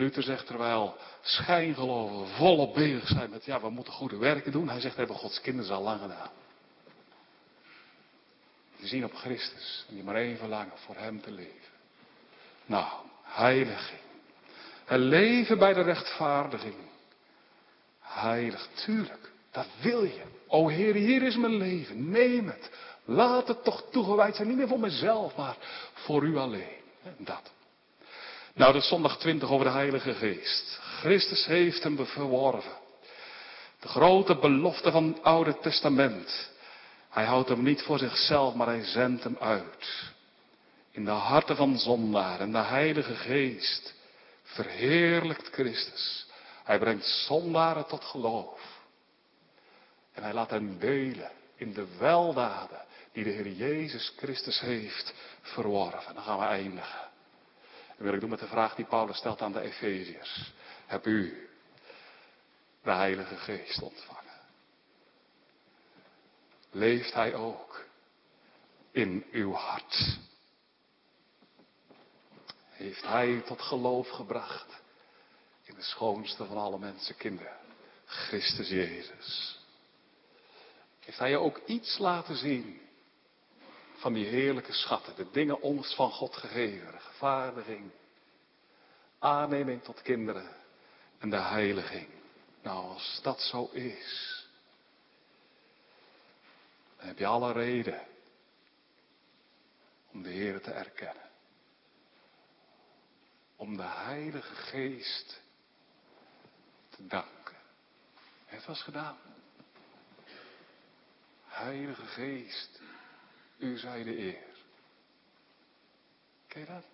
Luther 0.00 0.22
zegt 0.22 0.46
terwijl 0.46 0.96
schijngeloven 1.22 2.28
volop 2.28 2.74
bezig 2.74 3.08
zijn 3.08 3.30
met, 3.30 3.44
ja, 3.44 3.60
we 3.60 3.70
moeten 3.70 3.92
goede 3.92 4.16
werken 4.16 4.52
doen. 4.52 4.68
Hij 4.68 4.80
zegt, 4.80 4.96
hebben 4.96 5.16
Gods 5.16 5.40
kinderen 5.40 5.76
al 5.76 5.82
lang 5.82 6.00
gedaan. 6.00 6.30
Die 8.76 8.88
zien 8.88 9.04
op 9.04 9.14
Christus 9.14 9.84
en 9.88 9.94
die 9.94 10.04
maar 10.04 10.14
één 10.14 10.36
verlangen 10.36 10.72
voor 10.74 10.96
Hem 10.96 11.20
te 11.20 11.30
leven. 11.30 11.70
Nou, 12.66 12.86
heiliging. 13.22 14.00
Het 14.84 15.00
leven 15.00 15.58
bij 15.58 15.74
de 15.74 15.82
rechtvaardiging. 15.82 16.74
Heilig, 18.00 18.68
tuurlijk, 18.84 19.30
dat 19.50 19.66
wil 19.80 20.04
je. 20.04 20.22
O 20.46 20.68
Heer, 20.68 20.94
hier 20.94 21.22
is 21.22 21.36
mijn 21.36 21.56
leven, 21.56 22.10
neem 22.10 22.48
het. 22.48 22.70
Laat 23.04 23.48
het 23.48 23.64
toch 23.64 23.84
toegewijd 23.90 24.36
zijn, 24.36 24.48
niet 24.48 24.56
meer 24.56 24.68
voor 24.68 24.80
mezelf, 24.80 25.36
maar 25.36 25.56
voor 25.94 26.22
u 26.22 26.36
alleen. 26.36 26.78
Dat. 27.18 27.52
Nou, 28.60 28.76
is 28.76 28.88
zondag 28.88 29.18
20 29.18 29.50
over 29.50 29.64
de 29.64 29.72
Heilige 29.72 30.14
Geest. 30.14 30.78
Christus 30.80 31.46
heeft 31.46 31.82
hem 31.82 32.06
verworven. 32.06 32.72
De 33.80 33.88
grote 33.88 34.38
belofte 34.38 34.90
van 34.90 35.06
het 35.06 35.22
Oude 35.22 35.58
Testament. 35.58 36.50
Hij 37.08 37.24
houdt 37.24 37.48
hem 37.48 37.62
niet 37.62 37.82
voor 37.82 37.98
zichzelf, 37.98 38.54
maar 38.54 38.66
hij 38.66 38.84
zendt 38.84 39.24
hem 39.24 39.36
uit. 39.40 40.12
In 40.90 41.04
de 41.04 41.10
harten 41.10 41.56
van 41.56 41.78
zondaar 41.78 42.40
en 42.40 42.52
de 42.52 42.58
Heilige 42.58 43.14
Geest 43.14 43.94
verheerlijkt 44.42 45.48
Christus. 45.52 46.26
Hij 46.64 46.78
brengt 46.78 47.06
zondaren 47.06 47.86
tot 47.86 48.04
geloof. 48.04 48.60
En 50.12 50.22
hij 50.22 50.32
laat 50.32 50.50
hen 50.50 50.78
delen 50.78 51.30
in 51.56 51.72
de 51.72 51.86
weldaden 51.98 52.84
die 53.12 53.24
de 53.24 53.30
Heer 53.30 53.48
Jezus 53.48 54.12
Christus 54.16 54.60
heeft 54.60 55.14
verworven. 55.42 56.14
Dan 56.14 56.22
gaan 56.22 56.38
we 56.38 56.44
eindigen. 56.44 57.09
En 58.00 58.06
wil 58.06 58.14
ik 58.14 58.20
doen 58.20 58.30
met 58.30 58.38
de 58.38 58.46
vraag 58.46 58.74
die 58.74 58.84
Paulus 58.84 59.16
stelt 59.16 59.42
aan 59.42 59.52
de 59.52 59.60
Efeziërs. 59.60 60.52
Heb 60.86 61.06
u 61.06 61.48
de 62.82 62.90
Heilige 62.90 63.36
Geest 63.36 63.82
ontvangen? 63.82 64.40
Leeft 66.70 67.12
Hij 67.12 67.34
ook 67.34 67.84
in 68.90 69.26
uw 69.30 69.52
hart? 69.52 70.18
Heeft 72.70 73.02
Hij 73.02 73.40
tot 73.40 73.62
geloof 73.62 74.08
gebracht 74.08 74.82
in 75.62 75.74
de 75.74 75.82
schoonste 75.82 76.46
van 76.46 76.56
alle 76.56 76.78
mensenkinderen, 76.78 77.56
Christus 78.04 78.68
Jezus? 78.68 79.58
Heeft 81.00 81.18
Hij 81.18 81.30
je 81.30 81.38
ook 81.38 81.60
iets 81.66 81.98
laten 81.98 82.36
zien 82.36 82.80
van 84.00 84.12
die 84.12 84.26
heerlijke 84.26 84.72
schatten, 84.72 85.16
de 85.16 85.30
dingen 85.30 85.60
ons 85.60 85.94
van 85.94 86.10
God 86.10 86.36
gegeven, 86.36 86.90
rechtvaardiging, 86.90 87.90
aanneming 89.18 89.82
tot 89.82 90.02
kinderen 90.02 90.56
en 91.18 91.30
de 91.30 91.40
heiliging. 91.40 92.08
Nou, 92.62 92.88
als 92.88 93.20
dat 93.22 93.40
zo 93.40 93.64
is, 93.72 94.46
dan 96.96 97.06
heb 97.06 97.18
je 97.18 97.26
alle 97.26 97.52
reden 97.52 98.06
om 100.12 100.22
de 100.22 100.30
Heer 100.30 100.60
te 100.60 100.70
erkennen. 100.70 101.28
Om 103.56 103.76
de 103.76 103.86
Heilige 103.86 104.54
Geest 104.54 105.40
te 106.88 107.06
danken. 107.06 107.56
Het 108.46 108.66
was 108.66 108.82
gedaan. 108.82 109.18
Heilige 111.46 112.06
Geest, 112.06 112.80
u 113.60 113.78
zij 113.78 114.02
de 114.02 114.18
eer. 114.18 114.48
Ken 116.46 116.66
dat? 116.66 116.84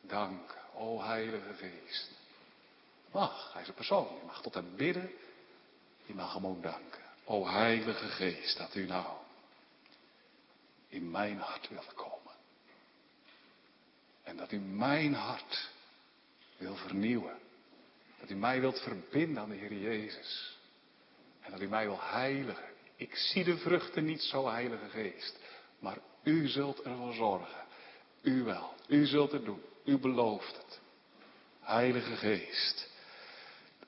Dank, 0.00 0.56
o 0.74 1.02
Heilige 1.02 1.54
Geest. 1.54 2.10
Mag, 3.12 3.52
hij 3.52 3.62
is 3.62 3.68
een 3.68 3.74
persoon. 3.74 4.16
Je 4.20 4.26
mag 4.26 4.42
tot 4.42 4.54
hem 4.54 4.76
bidden. 4.76 5.10
Je 6.06 6.14
mag 6.14 6.34
hem 6.34 6.46
ook 6.46 6.62
danken. 6.62 7.02
O 7.24 7.46
Heilige 7.46 8.08
Geest, 8.08 8.58
dat 8.58 8.74
u 8.74 8.86
nou 8.86 9.16
in 10.88 11.10
mijn 11.10 11.38
hart 11.38 11.68
wilt 11.68 11.94
komen. 11.94 12.32
En 14.22 14.36
dat 14.36 14.52
u 14.52 14.58
mijn 14.58 15.14
hart 15.14 15.70
wil 16.56 16.76
vernieuwen. 16.76 17.38
Dat 18.20 18.30
u 18.30 18.34
mij 18.34 18.60
wilt 18.60 18.80
verbinden 18.80 19.42
aan 19.42 19.48
de 19.48 19.56
Heer 19.56 19.74
Jezus. 19.74 20.58
En 21.40 21.50
dat 21.50 21.60
u 21.60 21.68
mij 21.68 21.86
wil 21.86 22.00
heiligen. 22.00 22.68
Ik 22.96 23.14
zie 23.16 23.44
de 23.44 23.56
vruchten 23.56 24.04
niet 24.04 24.22
zo, 24.22 24.48
Heilige 24.48 24.88
Geest. 24.88 25.38
Maar 25.84 25.98
u 26.22 26.48
zult 26.48 26.82
ervoor 26.82 27.12
zorgen. 27.12 27.64
U 28.22 28.42
wel. 28.42 28.74
U 28.86 29.06
zult 29.06 29.32
het 29.32 29.44
doen. 29.44 29.62
U 29.84 29.98
belooft 29.98 30.56
het. 30.56 30.80
Heilige 31.60 32.16
Geest. 32.16 32.88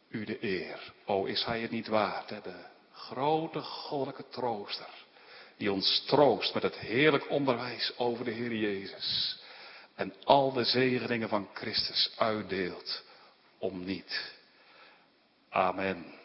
U 0.09 0.25
de 0.25 0.45
eer. 0.45 0.93
O, 1.05 1.25
is 1.25 1.45
hij 1.45 1.61
het 1.61 1.71
niet 1.71 1.87
waard, 1.87 2.29
de 2.29 2.65
grote 2.93 3.61
goddelijke 3.61 4.29
trooster. 4.29 5.05
Die 5.57 5.73
ons 5.73 6.05
troost 6.07 6.55
met 6.55 6.63
het 6.63 6.77
heerlijk 6.77 7.31
onderwijs 7.31 7.93
over 7.99 8.25
de 8.25 8.31
Heer 8.31 8.55
Jezus. 8.55 9.39
En 9.95 10.15
al 10.25 10.53
de 10.53 10.65
zegeningen 10.65 11.29
van 11.29 11.49
Christus 11.55 12.13
uitdeelt 12.17 13.03
om 13.59 13.85
niet. 13.85 14.35
Amen. 15.51 16.16